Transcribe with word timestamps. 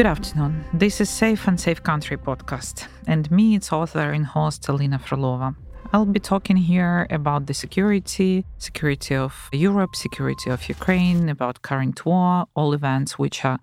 Good 0.00 0.06
afternoon. 0.06 0.64
This 0.72 0.98
is 1.02 1.10
Safe 1.10 1.46
and 1.46 1.60
Safe 1.60 1.82
Country 1.82 2.16
podcast, 2.16 2.88
and 3.06 3.30
me, 3.30 3.54
its 3.54 3.70
author 3.70 4.12
and 4.12 4.24
host 4.24 4.66
Alina 4.66 4.98
Frolova. 4.98 5.54
I'll 5.92 6.06
be 6.06 6.18
talking 6.18 6.56
here 6.56 7.06
about 7.10 7.44
the 7.44 7.52
security, 7.52 8.46
security 8.56 9.14
of 9.14 9.50
Europe, 9.52 9.94
security 9.94 10.48
of 10.48 10.66
Ukraine, 10.70 11.28
about 11.28 11.60
current 11.60 12.06
war, 12.06 12.46
all 12.56 12.72
events 12.72 13.18
which 13.18 13.44
are 13.44 13.58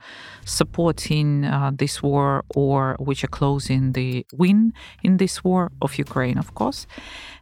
supporting 0.46 1.44
uh, 1.44 1.72
this 1.74 2.04
war 2.04 2.44
or 2.56 2.96
which 3.00 3.24
are 3.24 3.34
closing 3.40 3.94
the 3.94 4.24
win 4.32 4.74
in 5.02 5.18
this 5.18 5.44
war 5.44 5.72
of 5.82 5.98
Ukraine, 5.98 6.38
of 6.38 6.54
course. 6.54 6.86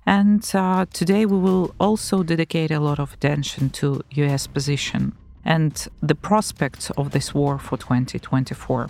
And 0.05 0.49
uh, 0.53 0.85
today 0.93 1.25
we 1.25 1.37
will 1.37 1.75
also 1.81 2.23
dedicate 2.23 2.71
a 2.71 2.79
lot 2.79 2.99
of 2.99 3.11
attention 3.15 3.71
to 3.71 4.03
US 4.11 4.47
position 4.47 5.17
and 5.45 5.87
the 6.01 6.15
prospects 6.15 6.89
of 6.91 7.11
this 7.11 7.33
war 7.33 7.57
for 7.57 7.77
2024. 7.77 8.89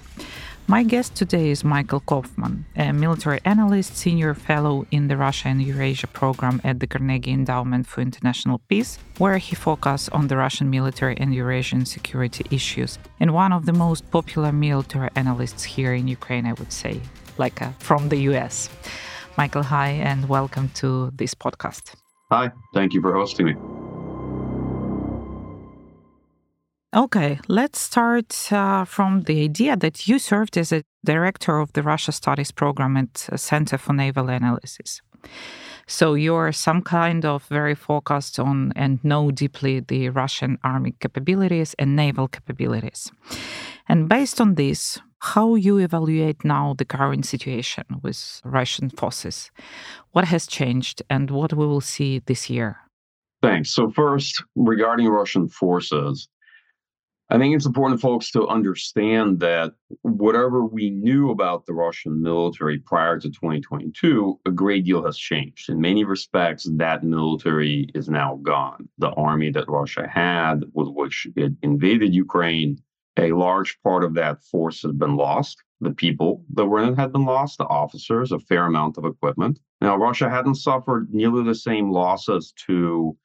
My 0.68 0.82
guest 0.82 1.14
today 1.14 1.52
is 1.52 1.64
Michael 1.64 2.02
Kofman, 2.02 2.64
a 2.76 2.92
military 2.92 3.40
analyst, 3.46 3.96
senior 3.96 4.34
fellow 4.34 4.88
in 4.90 5.08
the 5.08 5.16
Russia 5.16 5.50
and 5.50 5.62
Eurasia 5.62 6.08
program 6.08 6.60
at 6.64 6.80
the 6.80 6.88
Carnegie 6.88 7.34
Endowment 7.34 7.86
for 7.86 8.02
International 8.02 8.60
Peace, 8.68 8.98
where 9.20 9.38
he 9.38 9.56
focuses 9.56 10.10
on 10.10 10.28
the 10.28 10.38
Russian 10.38 10.72
military 10.72 11.16
and 11.18 11.36
Eurasian 11.36 11.86
security 11.86 12.46
issues, 12.50 12.98
and 13.20 13.32
one 13.32 13.54
of 13.54 13.68
the 13.68 13.74
most 13.74 14.10
popular 14.10 14.52
military 14.52 15.10
analysts 15.16 15.64
here 15.64 15.94
in 15.94 16.08
Ukraine, 16.08 16.48
I 16.48 16.54
would 16.54 16.72
say, 16.72 17.00
like 17.38 17.62
uh, 17.62 17.70
from 17.78 18.10
the 18.10 18.18
US. 18.32 18.68
Michael, 19.38 19.64
hi, 19.64 19.90
and 19.90 20.28
welcome 20.28 20.70
to 20.76 21.12
this 21.14 21.36
podcast. 21.36 21.94
Hi, 22.32 22.52
thank 22.74 22.94
you 22.96 23.02
for 23.02 23.14
hosting 23.14 23.46
me. 23.46 23.75
Okay, 26.96 27.40
let's 27.50 27.82
start 27.82 28.54
uh, 28.54 28.86
from 28.86 29.24
the 29.24 29.44
idea 29.44 29.76
that 29.76 30.08
you 30.08 30.18
served 30.18 30.58
as 30.58 30.72
a 30.72 30.82
director 31.04 31.60
of 31.60 31.74
the 31.74 31.84
Russia 31.84 32.14
Studies 32.14 32.52
program 32.52 32.96
at 32.96 33.28
uh, 33.30 33.36
Center 33.36 33.78
for 33.78 33.92
Naval 33.92 34.30
Analyses. 34.30 35.02
So 35.88 36.14
you're 36.14 36.54
some 36.54 36.82
kind 36.82 37.26
of 37.26 37.44
very 37.48 37.76
focused 37.76 38.40
on 38.40 38.72
and 38.78 39.04
know 39.04 39.30
deeply 39.30 39.82
the 39.82 40.08
Russian 40.08 40.58
army 40.64 40.94
capabilities 41.02 41.76
and 41.78 41.98
naval 41.98 42.30
capabilities. 42.30 43.12
And 43.90 44.08
based 44.08 44.40
on 44.40 44.56
this, 44.56 44.98
how 45.20 45.56
you 45.56 45.80
evaluate 45.80 46.46
now 46.46 46.76
the 46.78 46.86
current 46.86 47.26
situation 47.26 47.84
with 48.04 48.42
Russian 48.46 48.90
forces? 48.90 49.52
What 50.14 50.26
has 50.26 50.48
changed 50.48 51.04
and 51.10 51.30
what 51.30 51.52
we 51.52 51.68
will 51.68 51.82
see 51.82 52.20
this 52.20 52.50
year? 52.50 52.78
Thanks. 53.42 53.76
So 53.76 53.92
first, 53.92 54.42
regarding 54.56 55.10
Russian 55.10 55.50
forces, 55.50 56.30
I 57.30 57.40
think 57.40 57.56
it's 57.56 57.66
important, 57.66 58.02
folks, 58.02 58.30
to 58.32 58.48
understand 58.48 59.40
that 59.40 59.74
whatever 60.04 60.64
we 60.64 60.92
knew 60.92 61.32
about 61.32 61.66
the 61.66 61.74
Russian 61.74 62.22
military 62.22 62.78
prior 62.78 63.20
to 63.20 63.30
2022, 63.30 64.40
a 64.46 64.52
great 64.52 64.86
deal 64.86 65.04
has 65.04 65.18
changed. 65.18 65.70
In 65.70 65.82
many 65.82 66.04
respects, 66.04 66.70
that 66.78 67.04
military 67.04 67.90
is 67.96 68.10
now 68.10 68.40
gone. 68.44 68.88
The 69.00 69.10
army 69.10 69.50
that 69.52 69.68
Russia 69.68 70.08
had, 70.08 70.66
with 70.74 70.90
which 70.90 71.26
it 71.36 71.54
invaded 71.64 72.14
Ukraine, 72.14 72.78
a 73.18 73.32
large 73.32 73.82
part 73.82 74.04
of 74.04 74.14
that 74.16 74.44
force 74.44 74.84
has 74.84 74.92
been 74.92 75.16
lost. 75.16 75.64
The 75.82 75.92
people 75.92 76.44
that 76.54 76.68
were 76.68 76.84
in 76.84 76.90
it 76.90 76.96
had 76.96 77.12
been 77.12 77.26
lost, 77.26 77.58
the 77.58 77.66
officers, 77.66 78.32
a 78.32 78.40
fair 78.40 78.66
amount 78.66 79.00
of 79.00 79.06
equipment. 79.06 79.60
Now, 79.82 79.98
Russia 79.98 80.30
hadn't 80.30 80.56
suffered 80.56 81.12
nearly 81.12 81.44
the 81.44 81.56
same 81.56 81.90
losses 81.90 82.54
to 82.68 83.18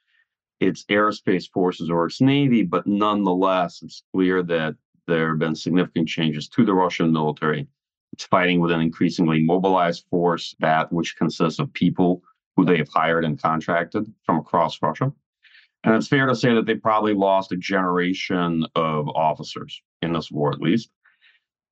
its 0.61 0.85
aerospace 0.85 1.51
forces 1.51 1.91
or 1.91 2.07
its 2.07 2.21
navy, 2.21 2.63
but 2.63 2.87
nonetheless, 2.87 3.83
it's 3.83 4.03
clear 4.13 4.43
that 4.43 4.77
there 5.07 5.31
have 5.31 5.39
been 5.39 5.55
significant 5.55 6.09
changes 6.09 6.49
to 6.49 6.65
the 6.65 6.75
Russian 6.75 7.13
military. 7.13 7.67
It's 8.13 8.25
fighting 8.25 8.61
with 8.61 8.71
an 8.71 8.81
increasingly 8.81 9.43
mobilized 9.43 10.05
force, 10.11 10.55
that 10.61 10.93
which 10.93 11.17
consists 11.17 11.59
of 11.59 11.73
people 11.73 12.23
who 12.57 12.65
they 12.65 12.77
have 12.77 12.89
hired 12.89 13.25
and 13.25 13.41
contracted 13.41 14.13
from 14.25 14.39
across 14.39 14.81
Russia. 14.83 15.13
And 15.85 15.95
it's 15.95 16.09
fair 16.09 16.27
to 16.27 16.35
say 16.35 16.55
that 16.55 16.67
they 16.67 16.75
probably 16.75 17.15
lost 17.15 17.53
a 17.53 17.57
generation 17.57 18.67
of 18.75 19.09
officers 19.09 19.81
in 20.03 20.13
this 20.13 20.31
war, 20.31 20.53
at 20.53 20.61
least. 20.61 20.91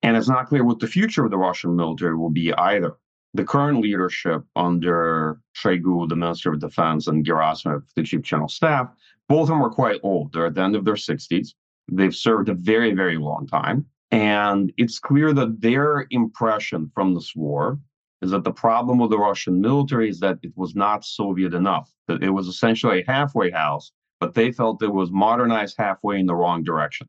And 0.03 0.17
it's 0.17 0.29
not 0.29 0.47
clear 0.47 0.65
what 0.65 0.79
the 0.79 0.87
future 0.87 1.25
of 1.25 1.31
the 1.31 1.37
Russian 1.37 1.77
military 1.77 2.17
will 2.17 2.31
be 2.31 2.55
either 2.55 2.97
the 3.34 3.44
current 3.44 3.81
leadership 3.81 4.43
under 4.56 5.41
Shoigu, 5.55 6.09
the 6.09 6.16
Minister 6.16 6.53
of 6.53 6.61
Defense, 6.61 7.06
and 7.06 7.27
Gerasimov, 7.27 7.83
the 7.94 8.03
Chief 8.03 8.22
General 8.22 8.49
Staff, 8.49 8.91
both 9.28 9.43
of 9.43 9.49
them 9.49 9.62
are 9.62 9.71
quite 9.71 10.00
old. 10.03 10.33
They're 10.33 10.47
at 10.47 10.55
the 10.55 10.62
end 10.62 10.77
of 10.77 10.84
their 10.84 10.94
60s. 10.94 11.49
They've 11.91 12.15
served 12.15 12.49
a 12.49 12.55
very, 12.55 12.94
very 12.94 13.19
long 13.19 13.47
time. 13.47 13.87
And 14.11 14.72
it's 14.78 14.99
clear 14.99 15.34
that 15.34 15.61
their 15.61 16.06
impression 16.11 16.91
from 16.94 17.15
this 17.15 17.37
war 17.37 17.78
is 18.22 18.31
that 18.31 18.44
the 18.44 18.53
problem 18.53 18.99
with 18.99 19.11
the 19.11 19.19
Russian 19.19 19.61
military 19.61 20.09
is 20.09 20.21
that 20.21 20.38
it 20.43 20.53
was 20.56 20.75
not 20.75 21.05
Soviet 21.05 21.55
enough, 21.55 21.93
that 22.09 22.22
it 22.22 22.31
was 22.31 22.49
essentially 22.49 23.03
a 23.03 23.11
halfway 23.11 23.50
house, 23.50 23.93
but 24.19 24.34
they 24.34 24.50
felt 24.50 24.83
it 24.83 24.93
was 24.93 25.11
modernized 25.12 25.77
halfway 25.78 26.19
in 26.19 26.27
the 26.27 26.34
wrong 26.34 26.65
direction. 26.65 27.09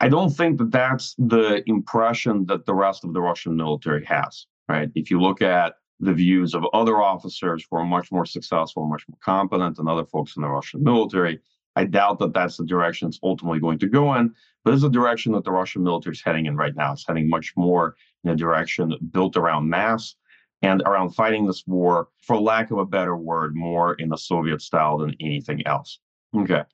I 0.00 0.08
don't 0.08 0.30
think 0.30 0.58
that 0.58 0.70
that's 0.70 1.14
the 1.18 1.62
impression 1.66 2.46
that 2.46 2.64
the 2.66 2.74
rest 2.74 3.04
of 3.04 3.12
the 3.12 3.20
Russian 3.20 3.54
military 3.56 4.04
has 4.06 4.46
right? 4.68 4.90
If 4.94 5.10
you 5.10 5.20
look 5.20 5.42
at 5.42 5.74
the 6.00 6.12
views 6.12 6.54
of 6.54 6.64
other 6.72 7.02
officers 7.02 7.66
who 7.68 7.76
are 7.76 7.84
much 7.84 8.12
more 8.12 8.26
successful, 8.26 8.86
much 8.86 9.04
more 9.08 9.18
competent 9.20 9.76
than 9.76 9.88
other 9.88 10.04
folks 10.04 10.36
in 10.36 10.42
the 10.42 10.48
Russian 10.48 10.82
military, 10.82 11.40
I 11.76 11.84
doubt 11.84 12.18
that 12.20 12.32
that's 12.32 12.56
the 12.56 12.64
direction 12.64 13.08
it's 13.08 13.20
ultimately 13.22 13.60
going 13.60 13.78
to 13.80 13.88
go 13.88 14.14
in. 14.14 14.34
But 14.64 14.74
it's 14.74 14.84
a 14.84 14.90
direction 14.90 15.32
that 15.32 15.44
the 15.44 15.52
Russian 15.52 15.82
military 15.82 16.14
is 16.14 16.22
heading 16.22 16.46
in 16.46 16.56
right 16.56 16.74
now. 16.74 16.92
It's 16.92 17.06
heading 17.06 17.28
much 17.28 17.52
more 17.56 17.96
in 18.24 18.30
a 18.30 18.36
direction 18.36 18.94
built 19.12 19.36
around 19.36 19.68
mass 19.68 20.14
and 20.62 20.82
around 20.82 21.10
fighting 21.10 21.46
this 21.46 21.64
war, 21.66 22.08
for 22.20 22.40
lack 22.40 22.72
of 22.72 22.78
a 22.78 22.84
better 22.84 23.16
word, 23.16 23.54
more 23.54 23.94
in 23.94 24.08
the 24.08 24.16
Soviet 24.16 24.60
style 24.60 24.98
than 24.98 25.14
anything 25.20 25.64
else. 25.66 26.00
Okay. 26.36 26.64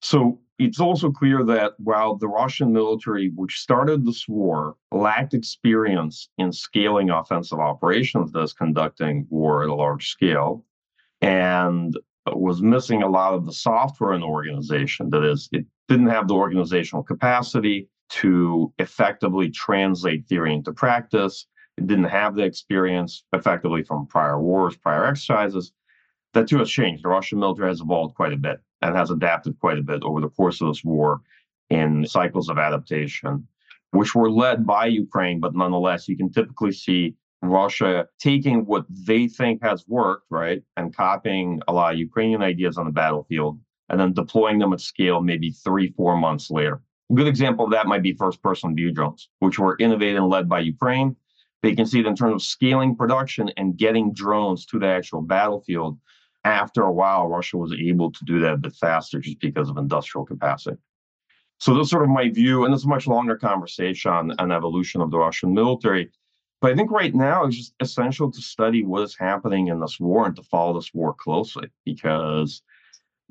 So 0.00 0.40
it's 0.58 0.80
also 0.80 1.10
clear 1.10 1.44
that 1.44 1.74
while 1.78 2.16
the 2.16 2.28
Russian 2.28 2.72
military, 2.72 3.30
which 3.34 3.60
started 3.60 4.04
this 4.04 4.26
war, 4.28 4.76
lacked 4.92 5.34
experience 5.34 6.28
in 6.38 6.52
scaling 6.52 7.10
offensive 7.10 7.60
operations, 7.60 8.32
thus 8.32 8.52
conducting 8.52 9.26
war 9.30 9.62
at 9.62 9.68
a 9.68 9.74
large 9.74 10.08
scale, 10.08 10.64
and 11.20 11.96
was 12.26 12.60
missing 12.60 13.02
a 13.02 13.08
lot 13.08 13.34
of 13.34 13.46
the 13.46 13.52
software 13.52 14.12
in 14.12 14.20
the 14.20 14.26
organization. 14.26 15.10
That 15.10 15.24
is, 15.24 15.48
it 15.52 15.64
didn't 15.88 16.08
have 16.08 16.28
the 16.28 16.34
organizational 16.34 17.02
capacity 17.02 17.88
to 18.10 18.72
effectively 18.78 19.50
translate 19.50 20.26
theory 20.26 20.54
into 20.54 20.72
practice. 20.72 21.46
It 21.76 21.86
didn't 21.86 22.04
have 22.04 22.34
the 22.34 22.42
experience 22.42 23.24
effectively 23.32 23.82
from 23.82 24.06
prior 24.06 24.40
wars, 24.40 24.76
prior 24.76 25.04
exercises. 25.06 25.72
That 26.34 26.48
too 26.48 26.58
has 26.58 26.70
changed. 26.70 27.04
The 27.04 27.08
Russian 27.08 27.38
military 27.38 27.68
has 27.68 27.80
evolved 27.80 28.14
quite 28.14 28.32
a 28.32 28.36
bit 28.36 28.60
and 28.82 28.96
has 28.96 29.10
adapted 29.10 29.58
quite 29.58 29.78
a 29.78 29.82
bit 29.82 30.02
over 30.02 30.20
the 30.20 30.28
course 30.30 30.60
of 30.60 30.68
this 30.68 30.84
war 30.84 31.20
in 31.70 32.06
cycles 32.06 32.48
of 32.48 32.58
adaptation, 32.58 33.46
which 33.90 34.14
were 34.14 34.30
led 34.30 34.66
by 34.66 34.86
Ukraine, 34.86 35.40
but 35.40 35.54
nonetheless, 35.54 36.08
you 36.08 36.16
can 36.16 36.30
typically 36.30 36.72
see 36.72 37.14
Russia 37.42 38.06
taking 38.18 38.66
what 38.66 38.84
they 38.90 39.28
think 39.28 39.62
has 39.62 39.86
worked, 39.86 40.26
right, 40.30 40.62
and 40.76 40.96
copying 40.96 41.60
a 41.68 41.72
lot 41.72 41.92
of 41.92 41.98
Ukrainian 41.98 42.42
ideas 42.42 42.78
on 42.78 42.86
the 42.86 42.92
battlefield 42.92 43.60
and 43.88 43.98
then 43.98 44.12
deploying 44.12 44.58
them 44.58 44.72
at 44.72 44.80
scale 44.80 45.20
maybe 45.20 45.50
three, 45.50 45.92
four 45.96 46.16
months 46.16 46.50
later. 46.50 46.82
A 47.10 47.14
good 47.14 47.26
example 47.26 47.64
of 47.64 47.70
that 47.70 47.86
might 47.86 48.02
be 48.02 48.12
first 48.12 48.42
person 48.42 48.74
view 48.74 48.92
drones, 48.92 49.28
which 49.38 49.58
were 49.58 49.76
innovated 49.78 50.16
and 50.16 50.28
led 50.28 50.48
by 50.48 50.60
Ukraine. 50.60 51.16
They 51.62 51.74
can 51.74 51.86
see 51.86 52.00
it 52.00 52.06
in 52.06 52.14
terms 52.14 52.34
of 52.34 52.42
scaling 52.42 52.96
production 52.96 53.50
and 53.56 53.76
getting 53.76 54.12
drones 54.12 54.66
to 54.66 54.78
the 54.78 54.86
actual 54.86 55.22
battlefield 55.22 55.98
after 56.48 56.82
a 56.82 56.92
while, 56.92 57.26
Russia 57.26 57.56
was 57.56 57.72
able 57.72 58.10
to 58.12 58.24
do 58.24 58.40
that 58.40 58.54
a 58.54 58.56
bit 58.58 58.74
faster 58.74 59.20
just 59.20 59.40
because 59.40 59.68
of 59.68 59.76
industrial 59.76 60.24
capacity. 60.24 60.76
So 61.58 61.74
that's 61.74 61.90
sort 61.90 62.04
of 62.04 62.08
my 62.08 62.28
view, 62.28 62.64
and 62.64 62.72
it's 62.72 62.84
a 62.84 62.88
much 62.88 63.06
longer 63.06 63.36
conversation 63.36 64.32
on 64.38 64.52
evolution 64.52 65.00
of 65.00 65.10
the 65.10 65.18
Russian 65.18 65.52
military. 65.52 66.10
But 66.60 66.72
I 66.72 66.76
think 66.76 66.90
right 66.90 67.14
now 67.14 67.44
it's 67.44 67.56
just 67.56 67.74
essential 67.80 68.30
to 68.30 68.40
study 68.40 68.84
what 68.84 69.02
is 69.02 69.16
happening 69.18 69.68
in 69.68 69.80
this 69.80 69.98
war 70.00 70.26
and 70.26 70.34
to 70.36 70.42
follow 70.42 70.74
this 70.74 70.92
war 70.92 71.14
closely 71.14 71.68
because 71.84 72.62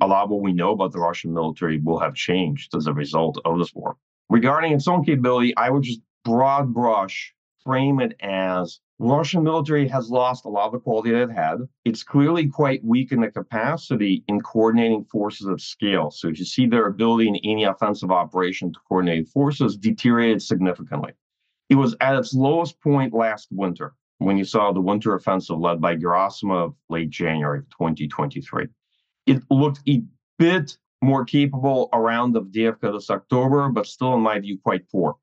a 0.02 0.08
lot 0.08 0.26
of 0.26 0.30
what 0.30 0.42
we 0.42 0.54
know 0.54 0.72
about 0.72 0.92
the 0.92 1.00
Russian 1.00 1.34
military 1.34 1.80
will 1.80 2.00
have 2.00 2.14
changed 2.14 2.76
as 2.76 2.88
a 2.88 2.94
result 2.94 3.40
of 3.44 3.58
this 3.58 3.74
war. 3.74 3.98
Regarding 4.30 4.74
its 4.74 4.88
own 4.88 5.04
capability, 5.04 5.56
I 5.58 5.70
would 5.70 5.84
just 5.84 6.02
broad 6.24 6.74
brush 6.74 7.34
frame 7.64 8.00
it 8.00 8.16
as 8.22 8.80
Russian 9.00 9.44
military 9.44 9.88
has 9.88 10.10
lost 10.10 10.46
a 10.46 10.50
lot 10.50 10.66
of 10.66 10.72
the 10.72 10.80
quality 10.80 11.12
that 11.12 11.30
it 11.30 11.32
had. 11.32 11.60
It's 11.86 12.02
clearly 12.02 12.48
quite 12.48 12.84
weak 12.84 13.12
in 13.12 13.22
the 13.22 13.30
capacity 13.30 14.24
in 14.28 14.42
coordinating 14.42 15.06
forces 15.06 15.46
of 15.46 15.62
scale. 15.62 16.10
So 16.10 16.30
if 16.30 16.40
you 16.40 16.46
see 16.46 16.66
their 16.66 16.88
ability 16.88 17.28
in 17.28 17.36
any 17.44 17.66
offensive 17.66 18.12
operation 18.12 18.74
to 18.74 18.80
coordinate 18.88 19.28
forces 19.28 19.78
deteriorated 19.78 20.42
significantly. 20.42 21.12
It 21.70 21.76
was 21.76 21.96
at 22.02 22.16
its 22.16 22.34
lowest 22.34 22.82
point 22.82 23.14
last 23.14 23.50
winter 23.52 23.94
when 24.18 24.38
you 24.38 24.46
saw 24.46 24.72
the 24.72 24.82
winter 24.82 25.14
offensive 25.14 25.60
led 25.60 25.80
by 25.80 25.96
Gerasimov 25.96 26.74
late 26.90 27.12
January 27.12 27.62
2023. 27.70 28.68
It 29.28 29.44
looked 29.52 29.82
a 29.88 30.02
bit 30.40 30.76
more 31.04 31.24
capable 31.24 31.90
around 31.94 32.34
Avdiivka 32.34 32.92
this 32.94 33.12
October, 33.12 33.70
but 33.70 33.86
still, 33.86 34.16
in 34.16 34.22
my 34.22 34.40
view, 34.40 34.58
quite 34.64 34.90
poor. 34.90 35.18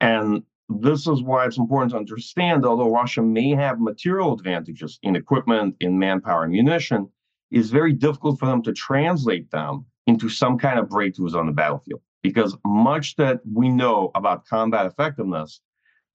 And 0.00 0.42
this 0.78 1.06
is 1.08 1.22
why 1.22 1.46
it's 1.46 1.58
important 1.58 1.90
to 1.92 1.98
understand, 1.98 2.64
although 2.64 2.92
Russia 2.92 3.22
may 3.22 3.50
have 3.50 3.80
material 3.80 4.32
advantages 4.32 4.98
in 5.02 5.16
equipment, 5.16 5.74
in 5.80 5.98
manpower, 5.98 6.44
and 6.44 6.52
munition, 6.52 7.08
it's 7.50 7.70
very 7.70 7.92
difficult 7.92 8.38
for 8.38 8.46
them 8.46 8.62
to 8.62 8.72
translate 8.72 9.50
them 9.50 9.84
into 10.06 10.28
some 10.28 10.58
kind 10.58 10.78
of 10.78 10.88
breakthroughs 10.88 11.34
on 11.34 11.46
the 11.46 11.52
battlefield. 11.52 12.00
Because 12.22 12.56
much 12.64 13.16
that 13.16 13.40
we 13.52 13.68
know 13.68 14.10
about 14.14 14.46
combat 14.46 14.86
effectiveness 14.86 15.60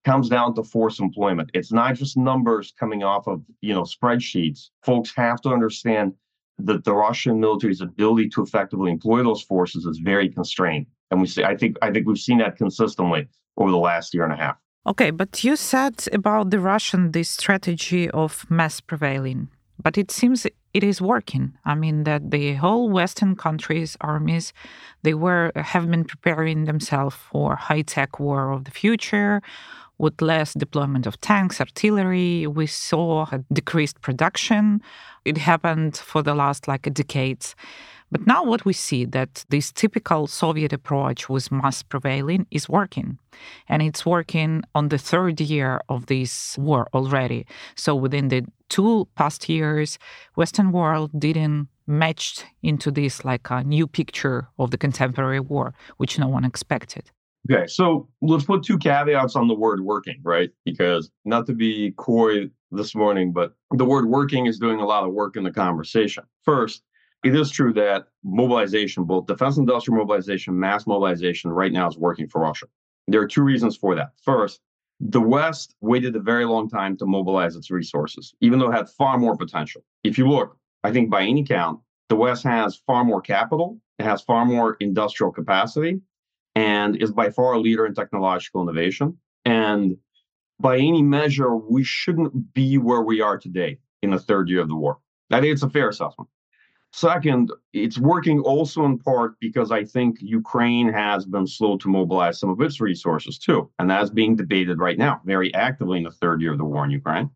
comes 0.04 0.28
down 0.28 0.54
to 0.54 0.62
force 0.62 1.00
employment. 1.00 1.50
It's 1.52 1.72
not 1.72 1.96
just 1.96 2.16
numbers 2.16 2.72
coming 2.78 3.02
off 3.02 3.26
of 3.26 3.42
you 3.60 3.74
know 3.74 3.82
spreadsheets. 3.82 4.70
Folks 4.84 5.12
have 5.16 5.40
to 5.42 5.50
understand 5.50 6.14
that 6.58 6.84
the 6.84 6.94
Russian 6.94 7.40
military's 7.40 7.80
ability 7.80 8.30
to 8.30 8.42
effectively 8.42 8.90
employ 8.90 9.22
those 9.22 9.42
forces 9.42 9.84
is 9.84 9.98
very 9.98 10.28
constrained. 10.30 10.86
And 11.10 11.20
we 11.20 11.26
see 11.26 11.42
I 11.44 11.56
think 11.56 11.76
I 11.82 11.90
think 11.90 12.06
we've 12.06 12.18
seen 12.18 12.38
that 12.38 12.56
consistently 12.56 13.26
over 13.56 13.70
the 13.70 13.78
last 13.78 14.14
year 14.14 14.24
and 14.24 14.32
a 14.32 14.36
half. 14.36 14.56
Okay, 14.86 15.10
but 15.10 15.42
you 15.42 15.56
said 15.56 16.06
about 16.12 16.50
the 16.50 16.60
Russian 16.60 17.12
this 17.12 17.28
strategy 17.28 18.08
of 18.10 18.48
mass 18.48 18.80
prevailing, 18.80 19.48
but 19.82 19.98
it 19.98 20.10
seems 20.10 20.46
it 20.46 20.84
is 20.84 21.00
working. 21.00 21.54
I 21.64 21.74
mean 21.74 22.04
that 22.04 22.30
the 22.30 22.54
whole 22.54 22.88
Western 22.88 23.34
countries' 23.34 23.96
armies 24.00 24.52
they 25.02 25.14
were 25.14 25.50
have 25.56 25.90
been 25.90 26.04
preparing 26.04 26.64
themselves 26.66 27.16
for 27.16 27.56
high 27.56 27.82
tech 27.82 28.20
war 28.20 28.52
of 28.52 28.64
the 28.64 28.70
future 28.70 29.42
with 29.98 30.20
less 30.20 30.52
deployment 30.54 31.06
of 31.06 31.20
tanks, 31.20 31.60
artillery. 31.60 32.46
We 32.46 32.66
saw 32.66 33.26
a 33.32 33.38
decreased 33.52 34.00
production. 34.02 34.82
It 35.24 35.38
happened 35.38 35.96
for 35.96 36.22
the 36.22 36.34
last 36.34 36.68
like 36.68 36.86
a 36.86 36.90
decades. 36.90 37.56
But 38.10 38.26
now 38.26 38.44
what 38.44 38.64
we 38.64 38.72
see 38.72 39.04
that 39.06 39.44
this 39.48 39.72
typical 39.72 40.26
Soviet 40.26 40.72
approach 40.72 41.28
with 41.28 41.50
mass 41.50 41.82
prevailing 41.82 42.46
is 42.50 42.68
working. 42.68 43.18
And 43.68 43.82
it's 43.82 44.06
working 44.06 44.62
on 44.74 44.88
the 44.88 44.98
third 44.98 45.40
year 45.40 45.80
of 45.88 46.06
this 46.06 46.56
war 46.58 46.86
already. 46.94 47.46
So 47.74 47.94
within 47.94 48.28
the 48.28 48.44
two 48.68 49.08
past 49.16 49.48
years, 49.48 49.98
Western 50.36 50.70
world 50.72 51.10
didn't 51.18 51.68
match 51.86 52.44
into 52.62 52.90
this 52.90 53.24
like 53.24 53.50
a 53.50 53.64
new 53.64 53.86
picture 53.86 54.48
of 54.58 54.70
the 54.70 54.78
contemporary 54.78 55.40
war, 55.40 55.74
which 55.96 56.18
no 56.18 56.28
one 56.28 56.44
expected. 56.44 57.10
Okay, 57.50 57.66
so 57.68 58.08
let's 58.22 58.44
put 58.44 58.64
two 58.64 58.78
caveats 58.78 59.36
on 59.36 59.46
the 59.46 59.54
word 59.54 59.80
working, 59.80 60.18
right? 60.24 60.50
Because 60.64 61.10
not 61.24 61.46
to 61.46 61.54
be 61.54 61.92
coy 61.96 62.50
this 62.72 62.94
morning, 62.94 63.32
but 63.32 63.54
the 63.70 63.84
word 63.84 64.06
working 64.06 64.46
is 64.46 64.58
doing 64.58 64.80
a 64.80 64.84
lot 64.84 65.04
of 65.04 65.12
work 65.12 65.36
in 65.36 65.44
the 65.44 65.52
conversation. 65.52 66.24
First, 66.42 66.82
it 67.26 67.34
is 67.34 67.50
true 67.50 67.72
that 67.72 68.06
mobilization, 68.22 69.02
both 69.02 69.26
defense 69.26 69.56
industrial 69.56 69.98
mobilization, 69.98 70.58
mass 70.58 70.86
mobilization, 70.86 71.50
right 71.50 71.72
now 71.72 71.88
is 71.88 71.98
working 71.98 72.28
for 72.28 72.40
Russia. 72.40 72.66
There 73.08 73.20
are 73.20 73.26
two 73.26 73.42
reasons 73.42 73.76
for 73.76 73.96
that. 73.96 74.12
First, 74.22 74.60
the 75.00 75.20
West 75.20 75.74
waited 75.80 76.14
a 76.14 76.20
very 76.20 76.44
long 76.44 76.68
time 76.68 76.96
to 76.98 77.06
mobilize 77.06 77.56
its 77.56 77.70
resources, 77.70 78.32
even 78.40 78.60
though 78.60 78.70
it 78.70 78.76
had 78.76 78.88
far 78.88 79.18
more 79.18 79.36
potential. 79.36 79.82
If 80.04 80.18
you 80.18 80.28
look, 80.28 80.56
I 80.84 80.92
think 80.92 81.10
by 81.10 81.22
any 81.22 81.42
count, 81.42 81.80
the 82.08 82.16
West 82.16 82.44
has 82.44 82.80
far 82.86 83.04
more 83.04 83.20
capital, 83.20 83.80
it 83.98 84.04
has 84.04 84.22
far 84.22 84.44
more 84.44 84.76
industrial 84.78 85.32
capacity, 85.32 86.00
and 86.54 86.96
is 87.02 87.10
by 87.10 87.30
far 87.30 87.54
a 87.54 87.58
leader 87.58 87.86
in 87.86 87.94
technological 87.94 88.62
innovation. 88.62 89.18
And 89.44 89.96
by 90.60 90.76
any 90.78 91.02
measure, 91.02 91.56
we 91.56 91.82
shouldn't 91.82 92.54
be 92.54 92.78
where 92.78 93.02
we 93.02 93.20
are 93.20 93.36
today 93.36 93.78
in 94.02 94.10
the 94.10 94.20
third 94.20 94.48
year 94.48 94.60
of 94.60 94.68
the 94.68 94.76
war. 94.76 94.98
I 95.32 95.40
think 95.40 95.52
it's 95.52 95.64
a 95.64 95.70
fair 95.70 95.88
assessment. 95.88 96.30
Second, 96.92 97.52
it's 97.74 97.98
working 97.98 98.40
also 98.40 98.84
in 98.84 98.98
part 98.98 99.38
because 99.40 99.70
I 99.70 99.84
think 99.84 100.16
Ukraine 100.20 100.90
has 100.90 101.26
been 101.26 101.46
slow 101.46 101.76
to 101.78 101.88
mobilize 101.88 102.40
some 102.40 102.48
of 102.48 102.60
its 102.60 102.80
resources 102.80 103.38
too. 103.38 103.70
And 103.78 103.90
that's 103.90 104.08
being 104.08 104.34
debated 104.34 104.78
right 104.78 104.96
now 104.96 105.20
very 105.24 105.52
actively 105.54 105.98
in 105.98 106.04
the 106.04 106.10
third 106.10 106.40
year 106.40 106.52
of 106.52 106.58
the 106.58 106.64
war 106.64 106.84
in 106.84 106.90
Ukraine. 106.90 107.30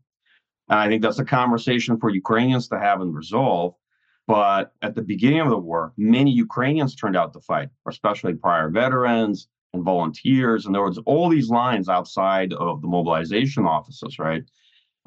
And 0.70 0.78
I 0.78 0.88
think 0.88 1.02
that's 1.02 1.18
a 1.18 1.24
conversation 1.24 1.98
for 1.98 2.10
Ukrainians 2.10 2.68
to 2.68 2.78
have 2.78 3.00
and 3.00 3.14
resolve. 3.14 3.74
But 4.26 4.72
at 4.80 4.94
the 4.94 5.02
beginning 5.02 5.40
of 5.40 5.50
the 5.50 5.58
war, 5.58 5.92
many 5.96 6.30
Ukrainians 6.30 6.94
turned 6.94 7.16
out 7.16 7.32
to 7.32 7.40
fight, 7.40 7.68
especially 7.88 8.34
prior 8.34 8.70
veterans 8.70 9.48
and 9.74 9.82
volunteers. 9.82 10.64
And 10.64 10.74
there 10.74 10.84
was 10.84 10.98
all 10.98 11.28
these 11.28 11.50
lines 11.50 11.88
outside 11.88 12.52
of 12.52 12.80
the 12.80 12.88
mobilization 12.88 13.66
offices, 13.66 14.18
right? 14.18 14.44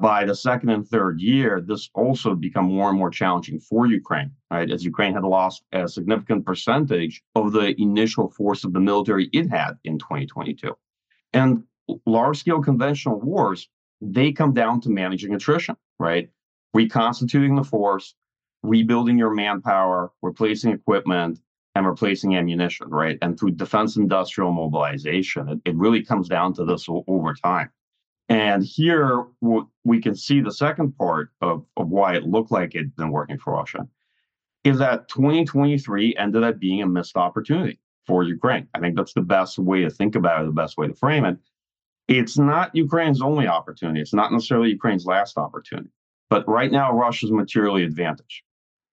By 0.00 0.24
the 0.24 0.34
second 0.34 0.70
and 0.70 0.86
third 0.86 1.20
year, 1.20 1.60
this 1.60 1.88
also 1.94 2.34
become 2.34 2.66
more 2.66 2.90
and 2.90 2.98
more 2.98 3.10
challenging 3.10 3.60
for 3.60 3.86
Ukraine, 3.86 4.32
right? 4.50 4.70
As 4.70 4.84
Ukraine 4.84 5.14
had 5.14 5.22
lost 5.22 5.62
a 5.72 5.88
significant 5.88 6.44
percentage 6.44 7.22
of 7.36 7.52
the 7.52 7.80
initial 7.80 8.28
force 8.30 8.64
of 8.64 8.72
the 8.72 8.80
military 8.80 9.28
it 9.32 9.48
had 9.48 9.72
in 9.84 9.98
2022. 9.98 10.76
And 11.32 11.64
large 12.06 12.38
scale 12.38 12.60
conventional 12.60 13.20
wars, 13.20 13.68
they 14.00 14.32
come 14.32 14.52
down 14.52 14.80
to 14.82 14.90
managing 14.90 15.34
attrition, 15.34 15.76
right? 15.98 16.28
Reconstituting 16.72 17.54
the 17.54 17.64
force, 17.64 18.14
rebuilding 18.62 19.16
your 19.16 19.32
manpower, 19.32 20.10
replacing 20.22 20.72
equipment, 20.72 21.40
and 21.76 21.86
replacing 21.86 22.36
ammunition, 22.36 22.88
right? 22.88 23.18
And 23.22 23.38
through 23.38 23.52
defense 23.52 23.96
industrial 23.96 24.52
mobilization, 24.52 25.48
it, 25.48 25.60
it 25.64 25.76
really 25.76 26.02
comes 26.02 26.28
down 26.28 26.54
to 26.54 26.64
this 26.64 26.86
over 26.88 27.34
time. 27.34 27.70
And 28.28 28.64
here 28.64 29.24
we 29.84 30.00
can 30.00 30.14
see 30.14 30.40
the 30.40 30.52
second 30.52 30.96
part 30.96 31.30
of, 31.40 31.64
of 31.76 31.88
why 31.88 32.16
it 32.16 32.24
looked 32.24 32.50
like 32.50 32.74
it'd 32.74 32.96
been 32.96 33.10
working 33.10 33.38
for 33.38 33.52
Russia 33.52 33.86
is 34.64 34.78
that 34.78 35.08
2023 35.08 36.16
ended 36.16 36.42
up 36.42 36.58
being 36.58 36.80
a 36.82 36.86
missed 36.86 37.16
opportunity 37.16 37.78
for 38.06 38.22
Ukraine. 38.22 38.66
I 38.74 38.80
think 38.80 38.96
that's 38.96 39.12
the 39.12 39.20
best 39.20 39.58
way 39.58 39.82
to 39.82 39.90
think 39.90 40.14
about 40.14 40.42
it, 40.42 40.46
the 40.46 40.52
best 40.52 40.78
way 40.78 40.86
to 40.86 40.94
frame 40.94 41.24
it. 41.26 41.36
It's 42.08 42.38
not 42.38 42.74
Ukraine's 42.74 43.22
only 43.22 43.46
opportunity. 43.46 44.00
It's 44.00 44.14
not 44.14 44.32
necessarily 44.32 44.70
Ukraine's 44.70 45.06
last 45.06 45.38
opportunity. 45.38 45.90
But 46.30 46.48
right 46.48 46.72
now, 46.72 46.92
Russia's 46.92 47.30
materially 47.30 47.84
advantaged. 47.84 48.42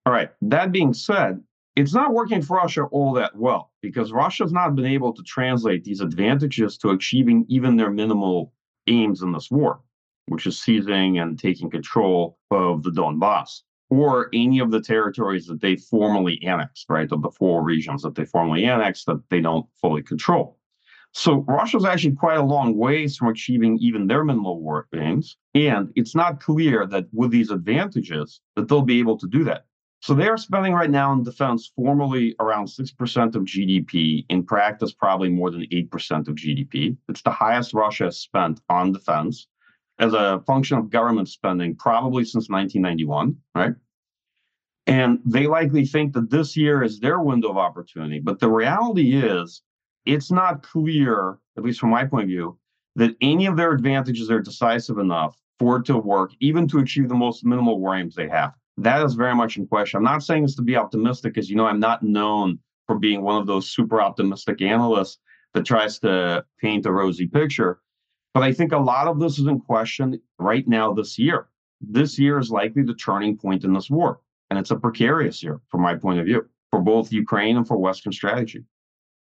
All 0.06 0.13
right. 0.13 0.30
That 0.42 0.72
being 0.72 0.94
said, 0.94 1.42
it's 1.75 1.94
not 1.94 2.13
working 2.13 2.42
for 2.42 2.57
Russia 2.57 2.83
all 2.92 3.13
that 3.13 3.36
well 3.36 3.72
because 3.81 4.12
Russia's 4.12 4.51
not 4.51 4.75
been 4.75 4.86
able 4.86 5.13
to 5.13 5.24
translate 5.24 5.83
these 5.83 6.01
advantages 6.01 6.78
to 6.80 6.89
achieving 6.89 7.45
even 7.48 7.78
their 7.78 7.89
minimal 7.89 8.54
aims 8.88 9.22
in 9.22 9.31
this 9.31 9.50
war, 9.51 9.81
which 10.28 10.45
is 10.45 10.62
seizing 10.62 11.19
and 11.19 11.39
taking 11.39 11.69
control 11.69 12.38
of 12.51 12.83
the 12.83 12.92
Donbass 12.92 13.62
or 13.90 14.30
any 14.33 14.59
of 14.59 14.71
the 14.71 14.81
territories 14.81 15.45
that 15.47 15.59
they 15.59 15.76
formally 15.76 16.42
annexed, 16.44 16.85
right? 16.90 17.11
Of 17.11 17.21
the 17.21 17.31
four 17.31 17.61
regions 17.61 18.02
that 18.04 18.16
they 18.16 18.26
formally 18.26 18.66
annexed 18.66 19.06
that 19.07 19.21
they 19.30 19.42
don't 19.42 19.66
fully 19.81 20.02
control. 20.02 20.57
So 21.14 21.44
Russia's 21.47 21.83
actually 21.83 22.16
quite 22.16 22.38
a 22.38 22.44
long 22.44 22.78
ways 22.78 23.18
from 23.18 23.28
achieving 23.28 23.78
even 23.80 24.07
their 24.07 24.23
minimal 24.23 24.61
war 24.61 24.88
aims. 24.95 25.35
And 25.54 25.92
it's 25.95 26.16
not 26.16 26.40
clear 26.40 26.88
that 26.88 27.07
with 27.11 27.31
these 27.31 27.52
advantages 27.52 28.40
that 28.56 28.69
they'll 28.69 28.81
be 28.81 29.00
able 29.00 29.18
to 29.18 29.28
do 29.28 29.44
that. 29.44 29.66
So 30.02 30.16
they 30.16 30.28
are 30.28 30.38
spending 30.38 30.74
right 30.74 30.90
now 30.90 31.14
in 31.14 31.22
defense 31.22 31.72
formally 31.76 32.36
around 32.40 32.66
6% 32.66 33.36
of 33.36 33.44
GDP, 33.44 34.26
in 34.30 34.44
practice, 34.44 34.94
probably 34.94 35.30
more 35.30 35.52
than 35.52 35.62
8% 35.72 36.28
of 36.28 36.36
GDP. 36.36 36.98
It's 37.08 37.22
the 37.22 37.30
highest 37.30 37.76
Russia 37.76 38.06
has 38.06 38.18
spent 38.18 38.62
on 38.68 38.94
defense 38.94 39.48
as 40.00 40.14
a 40.14 40.42
function 40.48 40.80
of 40.80 40.90
government 40.90 41.30
spending, 41.30 41.76
probably 41.76 42.26
since 42.26 42.50
1991, 42.50 43.38
right? 43.54 43.76
And 44.88 45.20
they 45.24 45.46
likely 45.46 45.86
think 45.86 46.14
that 46.14 46.31
this 46.31 46.58
year 46.58 46.81
is 46.81 47.00
their 47.00 47.20
window 47.20 47.52
of 47.52 47.58
opportunity. 47.58 48.20
But 48.20 48.40
the 48.40 48.50
reality 48.50 49.16
is, 49.16 49.62
it's 50.08 50.31
not 50.31 50.64
clear, 50.64 51.38
at 51.56 51.64
least 51.64 51.80
from 51.80 51.92
my 51.92 52.06
point 52.06 52.24
of 52.24 52.30
view, 52.30 52.58
that 52.96 53.16
any 53.22 53.46
of 53.46 53.56
their 53.56 53.72
advantages 53.72 54.31
are 54.31 54.42
decisive 54.42 54.98
enough 54.98 55.38
for 55.60 55.78
it 55.78 55.86
to 55.86 55.98
work, 56.00 56.31
even 56.40 56.68
to 56.70 56.80
achieve 56.80 57.08
the 57.08 57.14
most 57.14 57.46
minimal 57.46 57.80
war 57.80 57.96
aims 57.96 58.16
they 58.16 58.28
have 58.28 58.54
that 58.83 59.04
is 59.06 59.14
very 59.14 59.35
much 59.35 59.57
in 59.57 59.68
question. 59.68 59.97
I'm 59.97 60.04
not 60.04 60.23
saying 60.23 60.44
this 60.44 60.56
to 60.56 60.61
be 60.61 60.76
optimistic, 60.76 61.33
because 61.33 61.50
you 61.50 61.56
know 61.56 61.66
I'm 61.66 61.80
not 61.80 62.04
known 62.04 62.59
for 62.88 62.97
being 62.97 63.21
one 63.21 63.40
of 63.40 63.47
those 63.47 63.69
super 63.69 64.02
optimistic 64.02 64.61
analysts 64.61 65.19
that 65.54 65.66
tries 65.66 66.00
to 66.00 66.45
paint 66.59 66.85
a 66.85 66.92
rosy 66.92 67.28
picture. 67.28 67.80
But 68.33 68.44
I 68.44 68.54
think 68.54 68.71
a 68.71 68.78
lot 68.78 69.07
of 69.07 69.19
this 69.19 69.40
is 69.40 69.47
in 69.47 69.59
question 69.59 70.19
right 70.40 70.68
now 70.68 70.94
this 70.94 71.19
year. 71.19 71.50
This 71.81 72.18
year 72.18 72.40
is 72.40 72.50
likely 72.50 72.83
the 72.83 72.94
turning 72.94 73.38
point 73.38 73.64
in 73.64 73.73
this 73.73 73.90
war. 73.90 74.19
And 74.50 74.59
it's 74.59 74.71
a 74.71 74.76
precarious 74.76 75.42
year 75.44 75.59
from 75.69 75.81
my 75.81 75.95
point 75.95 76.19
of 76.19 76.26
view 76.26 76.47
for 76.69 76.81
both 76.81 77.11
Ukraine 77.11 77.57
and 77.57 77.68
for 77.68 77.78
Western 77.78 78.14
strategy. 78.14 78.64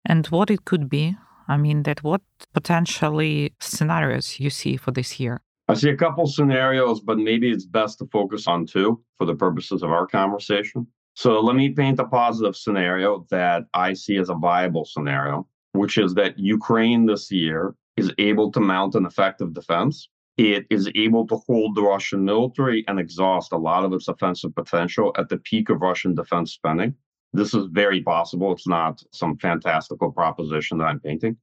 And 0.05 0.25
what 0.27 0.50
it 0.50 0.65
could 0.65 0.89
be? 0.89 1.15
I 1.48 1.57
mean, 1.57 1.83
that 1.83 2.03
what 2.03 2.22
potentially 2.53 3.53
scenarios 3.60 4.39
you 4.39 4.50
see 4.50 4.77
for 4.77 4.91
this 4.91 5.19
year? 5.19 5.41
I 5.70 5.75
see 5.75 5.89
a 5.89 5.96
couple 5.96 6.27
scenarios, 6.27 7.00
but 7.00 7.17
maybe 7.17 7.50
it's 7.50 7.65
best 7.65 8.00
to 8.00 8.05
focus 8.08 8.48
on 8.48 8.65
two 8.65 9.01
for 9.17 9.25
the 9.25 9.36
purposes 9.36 9.82
of 9.82 9.91
our 9.91 10.05
conversation. 10.05 10.86
So 11.15 11.39
let 11.39 11.55
me 11.55 11.70
paint 11.70 12.00
a 12.00 12.05
positive 12.05 12.55
scenario 12.55 13.25
that 13.29 13.63
I 13.74 13.93
see 13.93 14.17
as 14.17 14.29
a 14.29 14.36
viable 14.36 14.84
scenario, 14.84 15.48
which 15.72 15.98
is 15.98 16.15
that 16.15 16.38
Ukraine 16.38 17.05
this 17.05 17.32
year 17.32 17.75
is 17.96 18.12
able 18.17 18.51
to 18.51 18.60
mount 18.60 18.96
an 18.96 19.05
effective 19.05 19.53
defense. 19.53 20.10
It 20.38 20.65
is 20.70 20.89
able 20.96 21.27
to 21.27 21.38
hold 21.38 21.75
the 21.75 21.84
Russian 21.84 22.25
military 22.25 22.84
and 22.88 23.00
exhaust 23.00 23.53
a 23.53 23.58
lot 23.58 23.86
of 23.86 23.93
its 23.93 24.08
offensive 24.08 24.55
potential 24.55 25.13
at 25.17 25.29
the 25.29 25.38
peak 25.38 25.70
of 25.70 25.82
Russian 25.82 26.15
defense 26.15 26.51
spending. 26.51 26.96
This 27.32 27.53
is 27.53 27.67
very 27.67 28.01
possible. 28.01 28.51
It's 28.51 28.67
not 28.67 29.01
some 29.12 29.38
fantastical 29.38 30.12
proposition 30.12 30.79
that 30.79 30.86
I'm 30.86 31.00
painting. 31.00 31.38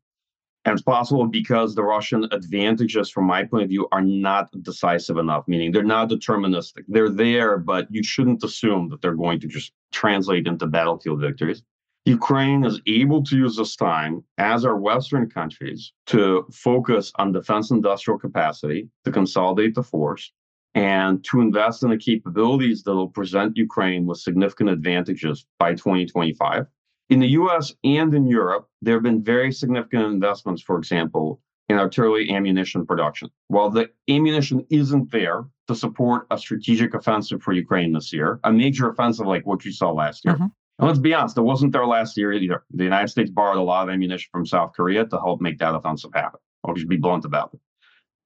And 0.65 0.75
it's 0.75 0.83
possible 0.83 1.27
because 1.27 1.75
the 1.75 1.83
Russian 1.83 2.29
advantages, 2.33 3.09
from 3.09 3.25
my 3.25 3.45
point 3.45 3.63
of 3.65 3.71
view, 3.71 3.89
are 3.93 4.03
not 4.03 4.51
decisive 4.63 5.17
enough, 5.17 5.45
meaning 5.49 5.73
they're 5.73 5.83
not 5.83 6.11
deterministic. 6.11 6.85
They're 6.87 7.09
there, 7.09 7.57
but 7.57 7.87
you 7.91 8.03
shouldn't 8.03 8.45
assume 8.45 8.91
that 8.91 9.01
they're 9.01 9.15
going 9.15 9.41
to 9.41 9.49
just 9.49 9.73
translate 9.91 10.47
into 10.47 10.67
battlefield 10.67 11.21
victories. 11.21 11.63
Ukraine 12.05 12.65
is 12.65 12.81
able 12.87 13.23
to 13.25 13.37
use 13.37 13.57
this 13.57 13.77
time, 13.77 14.25
as 14.39 14.65
are 14.65 14.77
Western 14.77 15.29
countries, 15.31 15.93
to 16.07 16.47
focus 16.51 17.13
on 17.17 17.33
defense 17.33 17.71
industrial 17.71 18.19
capacity, 18.19 18.89
to 19.05 19.13
consolidate 19.13 19.75
the 19.75 19.83
force, 19.83 20.33
and 20.75 21.25
to 21.25 21.41
invest 21.41 21.83
in 21.83 21.91
the 21.91 21.99
capabilities 21.99 22.83
that 22.85 22.95
will 22.95 23.09
present 23.09 23.57
Ukraine 23.57 24.07
with 24.07 24.19
significant 24.19 24.71
advantages 24.71 25.47
by 25.59 25.73
2025. 25.73 26.67
In 27.11 27.19
the 27.19 27.29
US 27.41 27.75
and 27.83 28.15
in 28.15 28.27
Europe, 28.27 28.69
there 28.81 28.95
have 28.95 29.03
been 29.03 29.23
very 29.23 29.51
significant 29.53 30.05
investments, 30.05 30.63
for 30.63 30.79
example, 30.79 31.41
in 31.69 31.77
artillery 31.77 32.31
ammunition 32.31 32.87
production. 32.87 33.29
While 33.49 33.71
the 33.71 33.91
ammunition 34.09 34.65
isn't 34.71 35.11
there 35.11 35.45
to 35.67 35.75
support 35.75 36.27
a 36.31 36.39
strategic 36.39 36.95
offensive 36.95 37.43
for 37.43 37.53
Ukraine 37.53 37.93
this 37.93 38.13
year, 38.13 38.39
a 38.45 38.53
major 38.53 38.89
offensive 38.89 39.27
like 39.27 39.45
what 39.45 39.65
you 39.65 39.73
saw 39.73 39.91
last 39.91 40.25
year. 40.25 40.35
Mm-hmm. 40.35 40.47
And 40.79 40.89
let's 40.89 41.01
be 41.01 41.13
honest, 41.13 41.37
it 41.37 41.43
wasn't 41.43 41.73
there 41.73 41.85
last 41.85 42.17
year 42.17 42.33
either. 42.33 42.65
The 42.71 42.85
United 42.85 43.09
States 43.09 43.31
borrowed 43.31 43.59
a 43.59 43.63
lot 43.63 43.89
of 43.89 43.93
ammunition 43.93 44.29
from 44.33 44.47
South 44.47 44.73
Korea 44.75 45.05
to 45.05 45.19
help 45.19 45.41
make 45.41 45.59
that 45.59 45.75
offensive 45.75 46.13
happen. 46.15 46.41
I'll 46.65 46.75
just 46.75 46.89
be 46.89 46.97
blunt 46.97 47.25
about 47.25 47.51
it. 47.53 47.61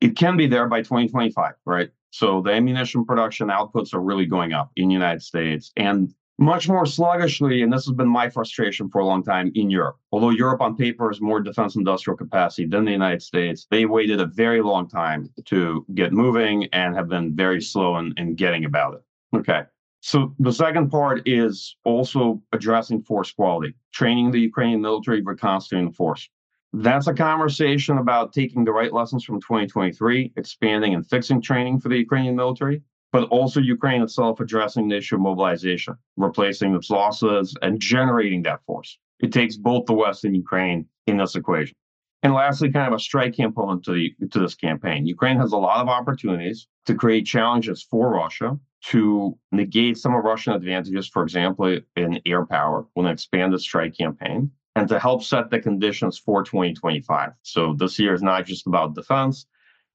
It 0.01 0.17
can 0.17 0.37
be 0.37 0.47
there 0.47 0.69
by 0.69 0.81
2025, 0.83 1.55
right? 1.65 1.91
So 2.11 2.43
the 2.43 2.53
ammunition 2.53 3.05
production 3.05 3.49
outputs 3.49 3.95
are 3.95 4.01
really 4.01 4.27
going 4.27 4.53
up 4.53 4.71
in 4.77 4.89
the 4.89 4.95
United 4.95 5.23
States. 5.23 5.73
And 5.77 6.15
much 6.39 6.69
more 6.69 6.85
sluggishly, 6.85 7.63
and 7.63 7.73
this 7.73 7.87
has 7.87 7.95
been 7.95 8.09
my 8.09 8.29
frustration 8.29 8.89
for 8.89 9.01
a 9.01 9.07
long 9.07 9.23
time 9.23 9.53
in 9.55 9.71
Europe. 9.71 9.97
Although 10.11 10.31
Europe 10.31 10.61
on 10.61 10.77
paper 10.77 11.09
has 11.09 11.21
more 11.21 11.41
defense 11.41 11.77
industrial 11.77 12.17
capacity 12.17 12.67
than 12.67 12.85
the 12.85 12.91
United 12.91 13.23
States, 13.23 13.67
they 13.71 13.85
waited 13.85 14.21
a 14.21 14.27
very 14.27 14.61
long 14.61 14.89
time 14.89 15.31
to 15.45 15.87
get 15.95 16.13
moving 16.13 16.65
and 16.73 16.95
have 16.97 17.09
been 17.09 17.37
very 17.37 17.61
slow 17.61 17.99
in, 17.99 18.13
in 18.17 18.35
getting 18.35 18.65
about 18.65 18.95
it. 18.95 19.03
Okay. 19.37 19.63
So 20.01 20.35
the 20.39 20.53
second 20.53 20.91
part 20.91 21.27
is 21.27 21.77
also 21.85 22.43
addressing 22.53 23.03
force 23.03 23.33
quality, 23.33 23.75
training 23.93 24.33
the 24.33 24.41
Ukrainian 24.41 24.83
military, 24.83 25.23
reconstituting 25.23 25.89
the 25.89 25.95
force. 25.95 26.29
That's 26.75 27.07
a 27.07 27.15
conversation 27.15 27.99
about 27.99 28.33
taking 28.33 28.65
the 28.65 28.73
right 28.73 28.93
lessons 28.93 29.25
from 29.25 29.41
2023, 29.41 30.33
expanding 30.37 30.93
and 30.93 31.07
fixing 31.07 31.41
training 31.41 31.81
for 31.81 31.89
the 31.89 31.97
Ukrainian 31.97 32.35
military, 32.35 32.83
but 33.15 33.29
also 33.29 33.61
Ukraine 33.61 34.03
itself 34.03 34.41
addressing 34.41 34.89
the 34.89 34.97
issue 34.97 35.15
of 35.15 35.21
mobilization, 35.21 35.95
replacing 36.17 36.75
its 36.75 36.91
losses 36.91 37.57
and 37.63 37.81
generating 37.81 38.43
that 38.43 38.61
force. 38.67 38.99
It 39.21 39.33
takes 39.33 39.57
both 39.57 39.87
the 39.87 39.93
West 39.93 40.25
and 40.25 40.35
Ukraine 40.35 40.87
in 41.07 41.19
this 41.19 41.37
equation. 41.37 41.77
And 42.25 42.35
lastly, 42.35 42.73
kind 42.73 42.89
of 42.89 42.95
a 42.95 42.99
strike 42.99 43.37
component 43.37 43.85
to, 43.85 43.93
the, 43.93 44.27
to 44.33 44.41
this 44.41 44.57
campaign. 44.57 45.07
Ukraine 45.07 45.37
has 45.37 45.53
a 45.53 45.57
lot 45.57 45.81
of 45.81 45.89
opportunities 45.89 46.67
to 46.87 46.97
create 46.97 47.25
challenges 47.25 47.87
for 47.89 48.11
Russia 48.11 48.59
to 48.87 49.39
negate 49.53 49.97
some 49.97 50.17
of 50.17 50.25
Russian 50.25 50.55
advantages, 50.55 51.07
for 51.07 51.23
example, 51.23 51.79
in 51.95 52.21
air 52.27 52.45
power, 52.45 52.85
when 52.95 53.07
they 53.07 53.13
expand 53.13 53.53
the 53.53 53.61
strike 53.61 53.97
campaign, 53.97 54.51
and 54.75 54.89
to 54.89 54.99
help 54.99 55.23
set 55.23 55.51
the 55.51 55.61
conditions 55.61 56.19
for 56.19 56.43
2025. 56.43 57.31
So 57.43 57.77
this 57.79 57.97
year 57.97 58.13
is 58.13 58.23
not 58.23 58.45
just 58.45 58.67
about 58.67 58.97
defense, 58.97 59.47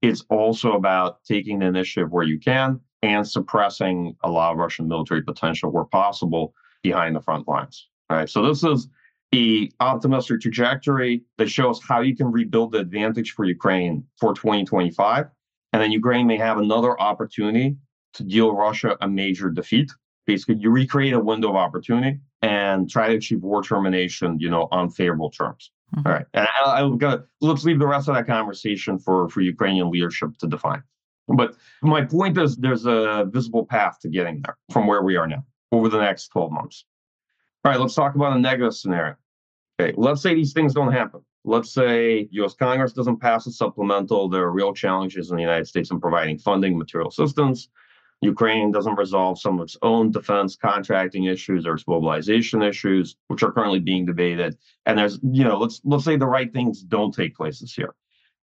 it's 0.01 0.23
also 0.29 0.71
about 0.71 1.21
taking 1.25 1.59
the 1.59 1.65
initiative 1.65 2.11
where 2.11 2.23
you 2.23 2.39
can 2.39 2.79
and 3.01 3.27
suppressing 3.27 4.15
a 4.23 4.29
lot 4.29 4.51
of 4.51 4.57
Russian 4.57 4.87
military 4.87 5.21
potential 5.21 5.71
where 5.71 5.85
possible 5.85 6.53
behind 6.83 7.15
the 7.15 7.21
front 7.21 7.47
lines. 7.47 7.87
Right. 8.09 8.29
So 8.29 8.45
this 8.45 8.63
is 8.63 8.87
the 9.31 9.71
optimistic 9.79 10.41
trajectory 10.41 11.23
that 11.37 11.49
shows 11.49 11.79
how 11.87 12.01
you 12.01 12.15
can 12.15 12.31
rebuild 12.31 12.71
the 12.71 12.79
advantage 12.79 13.31
for 13.33 13.45
Ukraine 13.45 14.03
for 14.19 14.33
2025. 14.33 15.27
And 15.71 15.81
then 15.81 15.91
Ukraine 15.91 16.25
may 16.25 16.37
have 16.37 16.57
another 16.57 16.99
opportunity 16.99 17.77
to 18.13 18.23
deal 18.23 18.55
Russia 18.55 18.97
a 19.01 19.07
major 19.07 19.49
defeat. 19.51 19.91
Basically, 20.25 20.55
you 20.55 20.71
recreate 20.71 21.13
a 21.13 21.19
window 21.19 21.49
of 21.49 21.55
opportunity 21.55 22.19
and 22.41 22.89
try 22.89 23.09
to 23.09 23.15
achieve 23.15 23.43
war 23.43 23.61
termination, 23.61 24.39
you 24.39 24.49
know, 24.49 24.67
on 24.71 24.89
favorable 24.89 25.29
terms. 25.29 25.71
Mm-hmm. 25.95 26.07
All 26.07 26.13
right. 26.13 26.25
And 26.33 26.47
I, 26.65 26.81
I, 26.81 27.17
let's 27.41 27.63
leave 27.63 27.79
the 27.79 27.87
rest 27.87 28.07
of 28.09 28.15
that 28.15 28.27
conversation 28.27 28.97
for, 28.97 29.29
for 29.29 29.41
Ukrainian 29.41 29.91
leadership 29.91 30.37
to 30.39 30.47
define. 30.47 30.83
But 31.35 31.55
my 31.81 32.03
point 32.03 32.37
is 32.37 32.57
there's 32.57 32.85
a 32.85 33.27
visible 33.29 33.65
path 33.65 33.99
to 34.01 34.09
getting 34.09 34.41
there 34.41 34.57
from 34.71 34.87
where 34.87 35.03
we 35.03 35.15
are 35.15 35.27
now 35.27 35.45
over 35.71 35.89
the 35.89 35.99
next 35.99 36.29
12 36.29 36.51
months. 36.51 36.85
All 37.63 37.71
right, 37.71 37.79
let's 37.79 37.93
talk 37.93 38.15
about 38.15 38.35
a 38.35 38.39
negative 38.39 38.73
scenario. 38.73 39.15
Okay, 39.79 39.93
let's 39.95 40.21
say 40.21 40.33
these 40.33 40.53
things 40.53 40.73
don't 40.73 40.91
happen. 40.91 41.21
Let's 41.45 41.71
say 41.71 42.27
US 42.31 42.53
Congress 42.53 42.93
doesn't 42.93 43.19
pass 43.19 43.45
a 43.47 43.51
supplemental. 43.51 44.27
There 44.27 44.43
are 44.43 44.51
real 44.51 44.73
challenges 44.73 45.29
in 45.29 45.37
the 45.37 45.43
United 45.43 45.67
States 45.67 45.91
in 45.91 45.99
providing 45.99 46.37
funding, 46.39 46.77
material 46.77 47.09
assistance. 47.09 47.69
Ukraine 48.21 48.71
doesn't 48.71 48.95
resolve 48.97 49.39
some 49.39 49.59
of 49.59 49.63
its 49.63 49.77
own 49.81 50.11
defense 50.11 50.57
contracting 50.57 51.25
issues 51.25 51.65
or 51.65 51.75
its 51.75 51.87
mobilization 51.87 52.61
issues, 52.61 53.15
which 53.27 53.43
are 53.43 53.51
currently 53.51 53.79
being 53.79 54.05
debated. 54.05 54.57
And 54.85 54.97
there's, 54.97 55.19
you 55.23 55.45
know, 55.45 55.57
let's 55.57 55.79
let's 55.85 56.03
say 56.03 56.17
the 56.17 56.25
right 56.25 56.51
things 56.51 56.81
don't 56.81 57.13
take 57.13 57.35
place 57.35 57.59
this 57.59 57.77
year 57.77 57.95